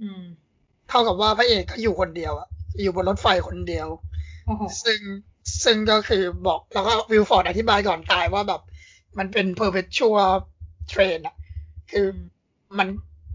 [0.00, 0.22] อืม
[0.88, 2.48] เท่ากับว่าพระเอกก็อยู่คนเดียวอะ
[2.82, 3.88] อยู่บนรถไฟคนเดียว
[4.84, 4.98] ซึ่ง
[5.64, 8.60] ซึ่งก็คือบอกแล้วก็วิลฟอร์ดอธิบายก่อนตายว่าแบบ
[9.18, 10.30] มันเป็น perpetual
[10.92, 11.34] train อะ
[11.92, 12.06] คือ
[12.78, 12.88] มัน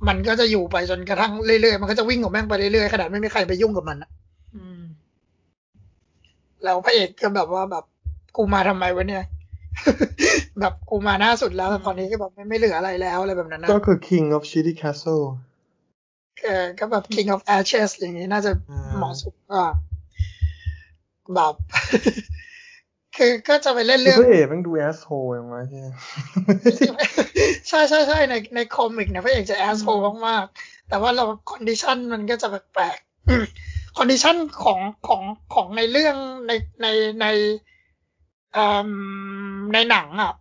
[0.07, 4.09] มันก็จะอยู่ไปจนกระทั่งเรื่อยๆ มันก็จะวิ่งของแม่งไปเรื่อยๆ ขนาดไม่มีใครไปยุ่งกับมันอะ
[4.55, 4.81] อืม
[6.63, 7.83] แล้วพระเอกก็แบบว่าแบบ
[8.35, 9.23] กูมาทำไมวะเนี่ย
[10.59, 15.23] แบบกูมาหน้าสุดแล้วแต่ตอนนี้ก็แบบไม่ไม่เหลืออะไรแล้วอะไรแบบนั้นนะก็คือ King of Shitty Castle
[16.43, 19.67] เออก็แบบ King of Ashes อย่างนี้น่าจะอ่าเหมาะสมกว่า
[21.33, 21.53] แบบ
[23.17, 25.81] คือก็จะไปเล่นคือเรื่องพระเอกแมันดูแอสโฮอย่างไรที่
[27.67, 29.93] ใช่ใช่ใช่ในในคอมิกเนี่ยพระเอกจะแอสโ e
[30.27, 35.21] มากๆ แต่ว่าเรา condition มันก็จะแปลกๆ condition ของของ
[35.53, 36.15] ของในเรื่อง
[36.47, 36.87] ในใน
[37.21, 37.25] ใน
[38.53, 38.89] เอ่อ
[39.73, 40.33] ในหนังอะ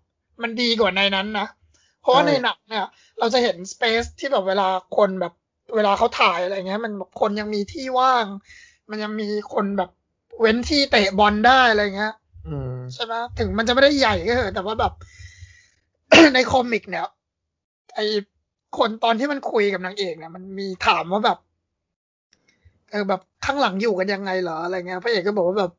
[0.42, 1.46] มันดีกว่าในนั้นนะ
[2.00, 2.86] เพราะว่าใช่ในหนังเนี่ย
[3.18, 5.34] เราจะเห็น space ที่แบบเวลาคนแบบ
[5.74, 8.26] เวลาเขาถ่ายอะไรเงี้ย มันแบบคนยังมีที่ว่าง
[8.90, 9.90] มันยังมีคนแบบ
[10.40, 12.14] เว้นที่เตะบอลได้อะไรเงี้ย
[12.48, 14.92] อืมใช่ไหมถึงมันจะไม่ได้ใหญ่ก็เถอะแต่ว่าแบบ
[16.34, 17.06] ในคอมิกเนี่ย
[17.94, 18.00] ไอ
[18.78, 21.38] คนตอนที่มันคุยกับนางเอกเนี่ยมันมีถามว่าแบบ
[22.90, 25.72] เออแบบข้างหลังอยู่กันยังไงเหรออะไรเงี้ยพระเอกก็บอกว่าแบบ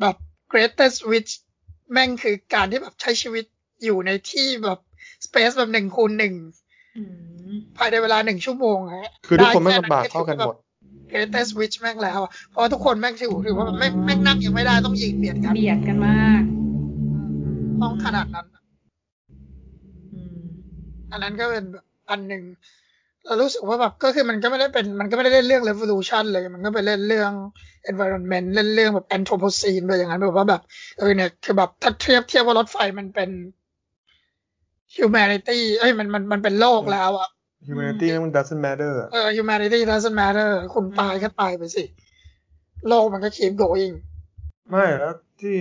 [0.00, 0.16] แบบ
[0.52, 1.32] greatest wish
[1.92, 3.44] แม่งคือการที่แบบใช้ชีวิต
[3.84, 4.78] อยู่ในที่แบบ
[5.26, 6.34] space แบบหนึ่งคูณหนึ่ง
[6.96, 7.02] อื
[7.50, 10.56] มภายในเวลาหนึ่งชั่วโมงฮะคือทุกคนไม่ด้แลำบากเท่ากันหมด
[11.12, 16.42] greatest wish แม่งแล้วอะเพราะว่าทุกคนแม่งถือถือว่าแม่งแม่งนั่งยังไม่ได้ต้องยืนเบียดกันเบียดกันมาก
[17.82, 18.46] ต้องขนาดนั้น
[20.12, 20.40] อืม
[21.12, 22.42] อันนั้นก็เป็นแบบอันหนึ่ง
[23.26, 27.32] เรารู้สึกว่าแบบก็คือมันก็ไม่ได้เป็นมันก็ไม่ได้เล่นเรื่อง revolution เลย มันก็ไปเล่นเรื่อง
[27.90, 30.62] environment เล่นเรื่องแบบ anthropocene ไปอย่างนั้นแบบว่าแบบ
[30.98, 33.30] เออเนี่ยคือแบบถ้าเทียบเทียบว่ารถไฟมันเป็น
[34.96, 37.28] humanity เอ้ยมันมันมันเป็นโลกแล้วอะ
[37.68, 41.84] humanity มัน doesn't matter อะเออ humanity doesn't matter คุณตายก็ตายไปสิ
[42.88, 43.94] โลกมันก็ keep going
[44.70, 45.56] ไม่แล้วที่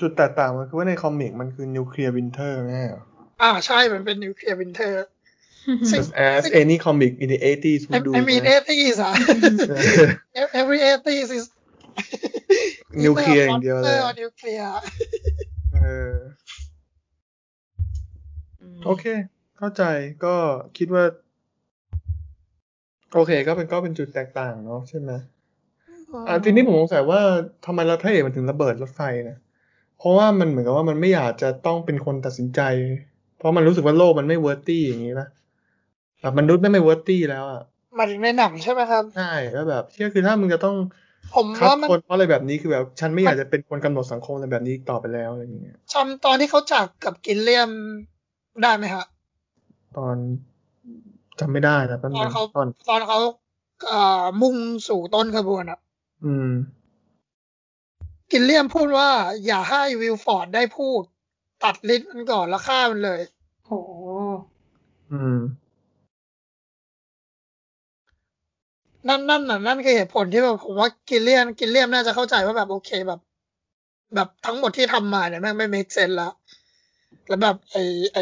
[0.00, 3.02] จุดแตกต่างมันคือว่าใน comic มันคือ nuclear winter แม่เหรอ
[3.42, 4.92] อ่าใช่ มันเป็น nuclear winter
[5.90, 9.12] ซึ่ง just as any comic in the 80s would do I mean นะ 80s อะ
[10.60, 11.44] every 80s is
[13.04, 14.70] นิวเคลียร์อย่างเดียวเลยนิวเคลียร์
[15.74, 16.14] เออ
[18.86, 19.04] โอเค
[19.58, 19.84] เข้าใจ
[20.24, 20.34] ก็
[20.78, 21.04] คิดว่า
[23.14, 25.10] โอเค ก็เป็นก็เป็นจุดแตกต่างเนาะใช่ไหม
[26.28, 27.20] อ่าทีนี้ผมสงสัยว่า
[27.66, 29.38] ทำไมเราพระเอกมันถึงระเบิดรถไฟนะ
[29.98, 32.60] เพราะว่ามันเหมือนกับว่ามันไม่อยากจะต้องเป็นคนตัดสินใจ
[33.38, 35.28] เพราะมันรู้สึกว่าโลกมันไม่ worthy อย่างนี้นะ
[36.20, 37.62] แบบมนุษย์ไม่ไม่ worthy แล้วอะ
[37.98, 40.76] มาถึงในหนังใช่ไหมครับใช่แล้วแบบเที่ยคือถ้ามึงจะต้อง
[41.36, 47.70] ผมคิดว่ามันคนเพราะอะไรแบบนี้คือแบบ ฉันไม่อยากจะเป็นคนกำหนดสังคมอะไรแบบนี้อีกต่อไปแล้วอะไรอย่างเงี้ยจำตอนที่เขาจากกับกิลเลียม
[48.62, 49.04] ได้ไหมฮะ
[49.96, 50.16] ตอน
[51.40, 53.18] จำไม่ได้นะแป๊บตนึอนงเขาตอนตอนเขา
[53.86, 54.56] เอ่อมุ่ง
[54.88, 55.78] สู่ต้นขบวนอะ
[56.24, 56.50] อืม
[58.32, 59.10] กิลเลียมพูดว่า
[59.46, 61.02] อย่าให้วิลฟอร์ดได้พูด
[61.64, 63.20] ตัดลิ้นมันก่อนแล้วฆ่ามันเลย
[63.66, 63.72] โห
[65.12, 65.38] อืม
[69.08, 73.20] นั่นนั่นน่ะนั่นคือเหตุผลที่แบบผมว่ากิลเลียมกิลเลียมน่าจะเข้าใจว่าแบบโอเคแบบ
[74.14, 76.32] แบบทั้งหมดที่ทำมาเนี่ยแม่งไม่ make sense แล้ว
[77.26, 77.76] แล้วแบบไอ
[78.14, 78.18] ไอ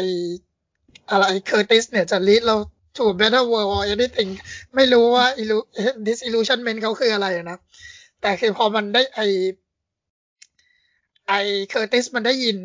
[1.09, 2.55] อะไรเคอร์ติสเนี่ยจะ lead เรา
[2.97, 4.29] to a better world or anything
[4.75, 5.67] ไม่รู้ว่า illu-
[6.07, 7.57] disillusionment เขาคืออะไรอะนะ
[8.21, 9.21] แต่คือพอมันได้ไอ
[11.27, 11.33] ไอ
[11.67, 12.57] เคอร์ติสมันได้ยิน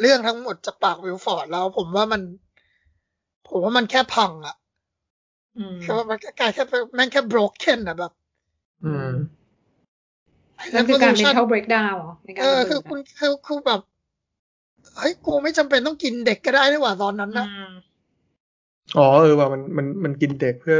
[0.00, 2.22] เรื่องทั้งหมดจากปากวิลฟอร์ดแล้ว ผมว่ามัน
[3.48, 4.56] ผมว่ามันแค่พังอะ
[5.58, 8.12] อืมคือว่ามันก็กลายแค่เป็นแม่งแค่ broken อะแบบ
[8.84, 9.12] อืม
[10.74, 13.80] นั่นคือการ revolution mental breakdown เหรอในการเออระบิดคือคุณคือคือแบบ
[14.96, 17.68] เฮ้ยกูไม่จำเป็นต้องกินเด็กก็ได้นี่หว่าตอนนั้นอืนะม
[18.96, 20.76] อ๋อเออว่ามันมันมันกินเด็กเพื่อ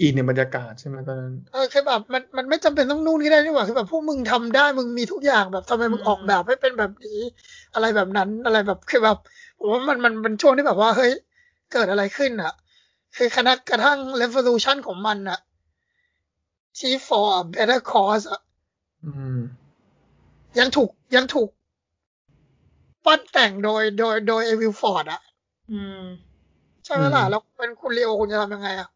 [0.00, 7.20] อินในบรรยากาศใช่ไหมตอนนั้นเออคือแบบมันมันไม่จำเป็นต้องนู่นก็ได้นี่หว่าคือแบบพวกมึงทำได้มึงมีทุกอย่างแบบทำไมมึงออกแบบให้เป็นแบบนี้
[7.74, 9.18] อะไรแบบนั้นอะไรแบบคือแบบ
[9.58, 11.12] ผมว่ามันมันมันช่วงที่แบบว่าเฮ้ย
[11.72, 12.52] เกิดอะไรขึ้นอะ
[13.16, 15.38] คือขนาดกระทั่ง revolution ของมันอะ
[16.78, 18.40] ที่ for a better cause อะ
[19.04, 19.38] อืม
[20.58, 21.48] ยังถูกยังถูก
[23.06, 25.20] ปั้นแต่งโดยโดยโดยเอวิลฟอร์ดอะ
[25.70, 26.02] อืม
[26.84, 28.88] ใช่ไหมล่ะอืมแล้วเป็นคุณลีโอคุณจะทำยังไงอะ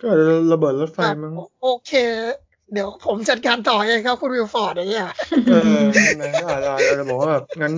[0.00, 1.92] ก็อาจจะระเบิดรถไฟแบบมั้งโอเค
[2.72, 5.08] เดี๋ยวผมจัดการต่อเองครับ คุณวิลฟอร์ดอย่างเงี้ย
[5.48, 7.74] เออใช่ไหมก็อาจจะอาจจะบอกว่าแบบงั้น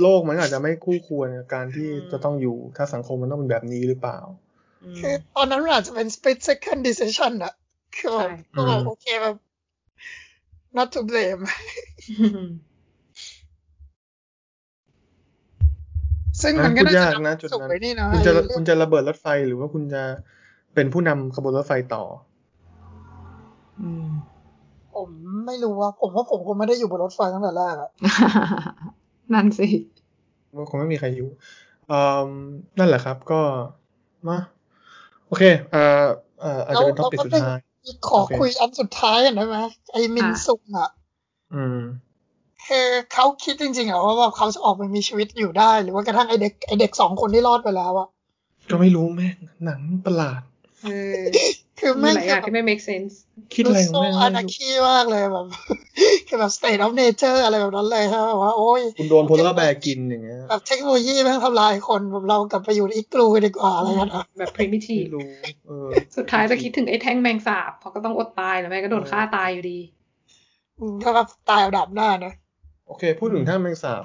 [0.00, 4.18] โลกมันอาจจะไม่คู่ควรกับการที่อืมจะต้องอยู่ถ้าสังคมมันต้องเป็นแบบนี้หรือเปล่า
[4.84, 7.52] อืมคือตอนนั้นมันอาจจะเป็น split second decision อะ
[7.96, 9.36] คือแบบใช่ก็แบบอืมโอเคแบบ
[10.78, 11.42] not to blame
[16.42, 20.02] ซึ่งมันก็พูดน่าจะยากนะจุดสุกนั้นไว้นี่นะคุณจะไอ้เรื่คุองณจะระเบิดรถไฟหรือว่าคุณจะ
[20.74, 22.04] เป็นผู้นำขบวนรถไฟต่อ
[23.80, 24.08] อืม
[24.94, 25.08] ผม
[25.46, 27.90] ไม่รู้ว่า ผมว่าผมคงไม่ได้อยู่บนรถไฟตั้งแต่แรกอะ
[29.34, 29.66] นั่นสิ
[30.56, 31.28] มันคงไม่มีใครอยู่
[31.90, 31.94] อื
[32.28, 32.30] ม
[32.78, 33.40] นั่นแหละครับก็
[34.28, 34.38] มา
[35.26, 36.06] โอเค เอ่อ
[36.40, 37.58] เอ่ออาจจะเป็นท็อปิกสุดท้าย
[38.08, 39.56] ขอโอเคคุยอันสุดท้ายกันได้ไหม
[39.92, 40.90] ไอ้มินอะซุงอะ
[41.54, 41.80] อืม
[42.66, 48.08] คือเขาคิดจริงๆเหรอว่าแบบเขาจะออกไปมีชีวิตอยู่ได้ หรือว่ากระทั่งไอเด็กไอเด็กสองคนที่รอดไปแล้วอะ
[48.70, 50.40] ก็ไม่รู้แม่งหนังประหลาด
[50.84, 50.88] เอ
[51.18, 51.22] อ
[51.80, 53.12] คือมีแม่งหลายอย่างที่ไม่ make sense
[53.54, 55.46] คิดอะไรของโซแม่งอาไม่นารู้คีมากเลยแบบ
[56.28, 65.28] คือแบบ state of nature อะไรแบบนั้นเลยครับแบบว่าโอ้ยคุณโดนโพลาร์แบร์กินอย่างเงี้ยแบบเทคโนโลยีแม่งทำลายคนแบบเรากลับไปอยู่ในอีกลูกันดีกว่าอะไรกันอะแบบไม่ primitive รู้
[65.66, 69.78] เออสุดท้ายจะคิดถึงไอ้แท่งแมงสาบเขาก็ต้องอดตายแล้วแม่ก็โดนฆ่าตายอยู่ดี
[70.80, 72.32] อืมก็แบบตายเอาดับหน้านะ
[72.86, 74.04] โอเค พูดถึงท่าแมงสาบ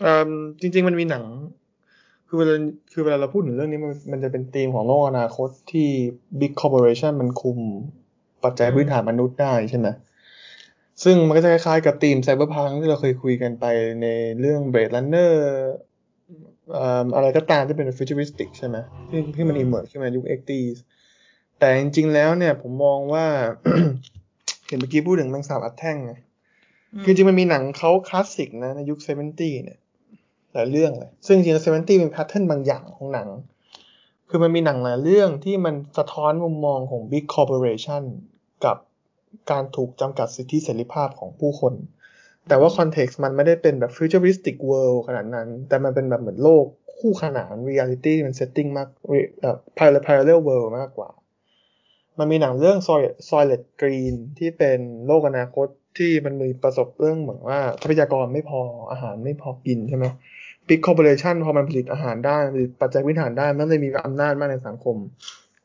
[0.00, 0.30] เอ่อ
[0.60, 1.24] จริง ๆ มันมีหนัง
[2.32, 2.54] คือเวลา
[2.92, 5.88] คือเวลาเราพูดถึงเรื่องนี้มันมันจะเป็นธีมของโลกอนาคตที่
[6.40, 7.58] Big Corporation มันคุม
[8.44, 9.88] ปัจจัยพื้นฐานมนุษย์ได้ใช่ไหม
[11.02, 13.64] ซึ่งมันก็จะคล้ายๆกับธีมไซเบอร์พังที่เราเคยคุยกันไป
[14.02, 14.06] ใน
[14.40, 15.32] เรื่อง Blade Runner
[16.72, 18.76] เอ่ออะไรก็ตามที่เป็น futuristic ใช่ไหม
[19.10, 20.78] ที่ที่มัน emerge ขึ้นมายุค 80s
[21.58, 23.26] แต่จริงๆแล้วเนี่ยผมมองว่า
[24.66, 26.12] เห็นเมื่อกี้พูดถึงแมงสาบอัดแท่งไง
[27.02, 29.78] คือจริงมันมีหนังเขาคลาสสิกนะในยุคเซเวนตี้เนี่ย
[30.54, 33.28] หลายเรื่องเลย ซึ่งจริงๆ seventy เป็น pattern บางอย่างของหนัง
[34.28, 38.02] คือมันมีหนังหลายเรื่องที่มันสะท้อนมุมมองของ big corporation
[38.64, 38.76] กับ
[39.50, 41.74] การถูกจำกัดสิทธิเสรีภาพของผู้คน
[42.48, 46.64] แต่ว่า context มันไม่ได้เป็นแบบ futuristic world ขนาดนั้น แต่มันเป็นแบบเหมือนโลก
[46.98, 48.88] คู่ขนานเรียลิตี้มัน setting มาก
[49.42, 51.10] แบบ para parallel world มากกว่า
[52.18, 52.78] มันมีหนังเรื่อง
[53.28, 55.68] Soylent Green ที่เป็นโลกอนาคต
[55.98, 58.60] ที่มันมีประสบเรื่องเหมือนว่าทรัพยากรไม่พอ
[58.90, 60.06] อาหารไม่พอกินใช่ไหม
[60.70, 64.96] บิ๊กคอร์ปอเรชันพอมันผลิตอาหารได้ผลิตปัจจัยพื้นฐานได้ มันเลยมีอำนาจมากในสังคม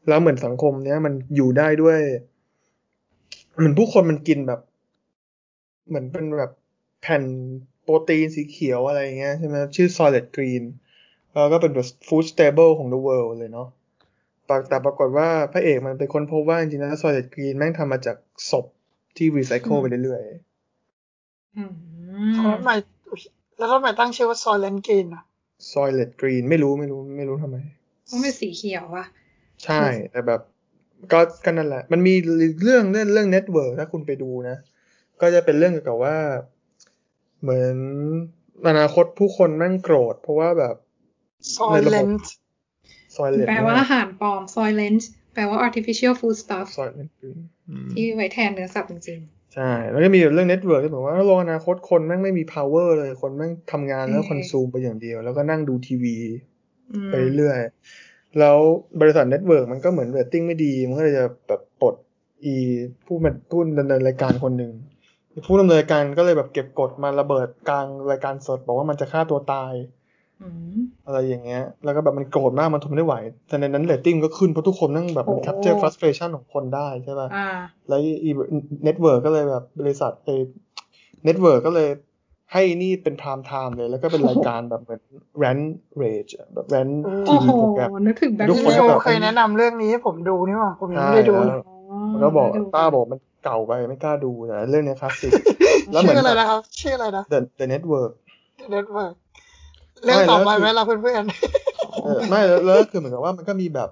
[0.08, 2.00] แล้วเหมือนสังคมเนี้ยมันอยู่ได้ด้วย
[3.58, 4.62] เหมือนผู้คนมันกินแบบ
[5.88, 6.52] เหมือนเป็นแบบ
[7.02, 7.24] แผ่น
[7.84, 10.64] โปรตีนสีเขียวอะไรเงี้ยใช่ไหมชื่อ Solid Green
[11.32, 13.68] แล้วก็เป็นแบบ food stable ของ the world เลยเนาะ
[14.70, 18.18] แต่ปรากฏว่าพระเอกมันเป็นคนพบว่าจริงๆแล้ว Solid Green แม่งทำมาจาก
[18.52, 18.66] ศพ
[19.18, 20.26] ที่รีไซเคิลไปเรื่อยๆ
[22.34, 22.72] แล้วทำไม
[23.58, 25.24] แล้วทำไมตั้งชื่อว่า Soylent Green อะ
[25.72, 27.58] Soylent Green ไม่รู้ไม่รู้ไม่รู้ทำไม
[28.12, 29.06] มันเป็นสีเขียวอะ
[29.64, 30.42] ใช่แต่แบบ
[31.12, 32.14] ก็ก็นั่นแหละ มันมี
[32.64, 34.58] เรื่องเรื่องเรื่อง Network ถ้าคุณไปดูนะ
[35.22, 36.18] ก็จะเป็นเรื่องเกี่ยวกับว่า
[37.42, 37.76] เหมือน
[38.68, 40.76] อนาคตผู้คนแม่งโกรธ เพราะว่าแบบ
[41.56, 42.24] Soylent
[43.50, 45.02] แปลว่าอาหารปลอม Soylent
[45.34, 46.68] แปลว่า artificial food stuff
[47.94, 56.16] ที่ไว้แทนเนื้อสัตว์จริงๆ ใช่ แล้วก็มีเรื่อง Network ที่บอกว่าโลกอนาคตคนแม่งไม่มี power เลย คนแม่งทำงานแล้ว consume ไปอย่างเดียว แล้วก็นั่งดูทีวี
[57.08, 57.60] ไปเรื่อย
[58.40, 58.58] แล้ว
[59.02, 61.96] บริษัท network มันก็เหมือนเรตติ้งไม่ดี มันก็เลยจะแบบปลด
[62.46, 62.56] อี
[63.06, 64.72] ผู้มันผู้ดำเนินรายการคนหนึ่ง
[65.46, 69.74] ผู้ดำเนินรายการก็เลยแบบเก็บกดมาระเบิดกลางรายการสด บอกว่ามันจะฆ่าตัวตาย
[71.06, 73.16] อะไรอย่างเงี้ย แล้วก็แบบมันโกรธมากมันทนไม่ไหว
[73.48, 77.28] แต่ในนั้นเรตติ้งก็ขึ้นเพราะทุกคนนั่งแบบมัน capture frustration ของคนได้ใช่ป่ะ
[77.90, 78.32] แล้วอี
[78.84, 80.30] network ก็เลยแบบบริษัทเอ
[81.26, 81.90] network ก็เลย
[82.54, 85.02] ให้นี่เป็น prime time เลย แล้วก็เป็นรายการแบบเหมือน
[85.38, 85.58] rant
[85.96, 86.88] rage แบบ rant
[87.28, 91.36] TV program นึกถึงแบบทุกคนแบบเคยแนะนำเรื่องนี้ผมดูนี่หว่าผมยังไม่ได้ดู
[92.14, 95.32] มันก็บอกป้าบอกมันเก่าไปไม่กล้าดูแต่เรื่องนี้คลาสสิก
[95.94, 98.12] แล้วเหมือนอะไรนะครับชื่ออะไรนะ The The Network
[98.62, 99.14] The Network
[100.06, 103.90] เรื่องต่อไปไหมเราเพื่อนๆไม่แล้วคือเหมือนกับว่ามันก็มีแบบ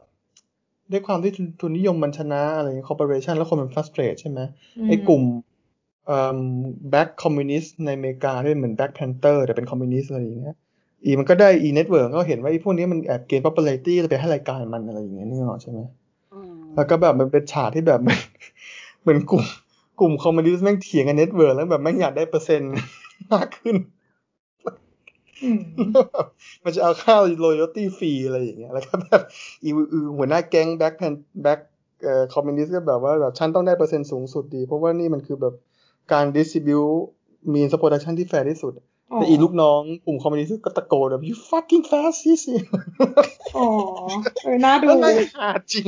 [0.91, 4.39] ด้วยความที่ทุนนิยมมันชนะอะไร corporation แล้วคนมัน frustrate ใช่ไหม
[4.87, 5.23] ไอ้กลุ่ม
[6.89, 10.55] black คอมมิวนิสต์ในอเมริกาที่เหมือน Black Panther แต่เป็นคอมมิวนิสต์อะไรอย่างเงี้ย
[11.03, 15.79] อีมันก็ได้อี network ก็เห็นว่าไอ้พวกนี้มันแอบเกณฑ์ popularity ไปให้รายการมันอะไรอย่างเงี้ยนี่หรอใช่ไหม
[16.75, 17.99] แล้วก็แบบมันเป็นฉากที่แบบ
[19.01, 19.43] เหมือนกลุ่ม
[19.99, 22.71] กลุ่มคอมมิวนิสต์แม่งเถียงกัน network แล้วแบบแม่งอยากได้เปอร์เซ็นต์
[23.33, 23.75] มากขึ้น
[26.63, 27.15] มันจะเอาค่า
[27.45, 29.21] loyalty fee อะไรอย่างเงี้ย แล้วก็แบบ
[29.63, 29.69] อี
[30.17, 31.13] หัวหน้าแก๊ง Black Pan
[31.43, 31.59] black
[32.03, 35.53] เอ่อคอมมิวนิสต์ก็แบบว่าแบบฉันต้องได้เปอร์เซ็นต์สูงสุดดี เพราะว่านี่มันคือแบบ
[36.13, 38.73] การ distribute means of production ที่แฟร์ที่สุด
[39.15, 42.45] แต่อีลูกน้องกลุ่มคอมมิวนิสต์ก็ตะโกนแบบ you fucking fascist
[43.57, 43.67] อ๋อ
[44.43, 45.85] เออน่าดูเลยขาดจริง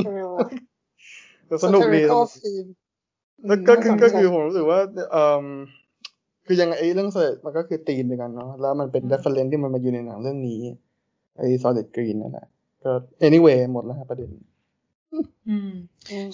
[1.47, 2.01] แต่สนุกดี
[3.47, 4.79] แล้วก็คือก็คือผมรู้สึกว่า
[5.11, 5.45] เอ่อ
[6.45, 10.61] คือยังไงเรื่องเสด็จมันก็คือตีมเดียวกันเนาะแล้วมันเป็น reference ที่มันมาอยู่ในหนังเรื่องนี้
[11.37, 12.47] ไอ้ solid green นั่นแหละ
[12.83, 12.91] ก็
[13.27, 14.29] anyway หมดแล้วครับประเด็น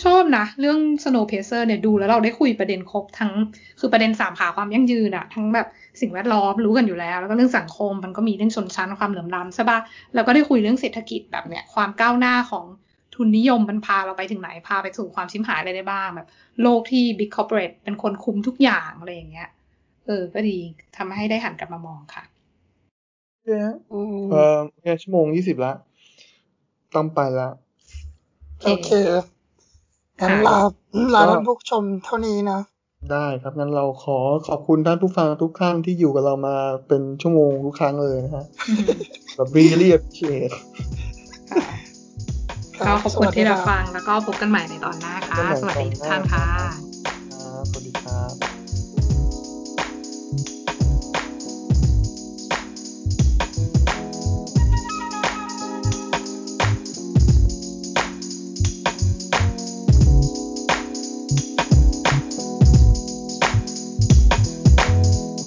[0.03, 3.31] ชอบนะ เรื่อง Snow Pacer เนี่ยดูแล้วเราได้คุยประเด็นครบทั้ง
[3.79, 5.67] คือประเด็นสามขาความยั่งยืนอะทั้งแบบ
[6.01, 9.79] สิ่งแวดล้อมรู้กันอยู่แล้ว แล้วก็เรื่องสังคมมันก็มีเรื่องชนชั้นความเหลื่อมล้ำใช่ปะ
[10.13, 12.65] แล้วก็ได้คุยเรื่องเศรษฐกิจแบบเนี้ยความก้าวหน้าของ
[13.15, 16.27] ทุนนิยมมันพาเราไปถึงไหนพาไปสู่ความชิมหายอะไรได้บ้างแบบ
[16.61, 19.49] โลกที่ Big Corporate เป็นคนคุมทุกอย่างอะไรอย่างเงี้ย
[20.05, 20.57] เออ ก็ดี
[20.97, 22.23] ทำให้ได้หันกลับมามองค่ะ
[23.45, 25.73] เออแค่ชั่วโมงยี่สิบละ
[26.95, 27.49] ต้องไปละ
[28.63, 28.89] โอเค
[30.19, 30.57] งั้นลา
[31.15, 32.59] ลาท่านผู้ชมเท่านี้นะ
[33.11, 34.17] ได้ครับงั้นเราขอ
[34.47, 36.55] ขอบคุณท่านผู้ฟังทุกท่านที่อยู่กับเรามา
[36.87, 38.45] เป็นชั่วโมงทุกครั้งเลยนะฮะ
[39.35, 40.53] แบบ really appreciate
[42.79, 48.50] ก็ขอบคุณที่รับฟังแล้วก็พบกันใหม่ในตอนหน้าค่ะ สวัสดีทุกท่านค่ะ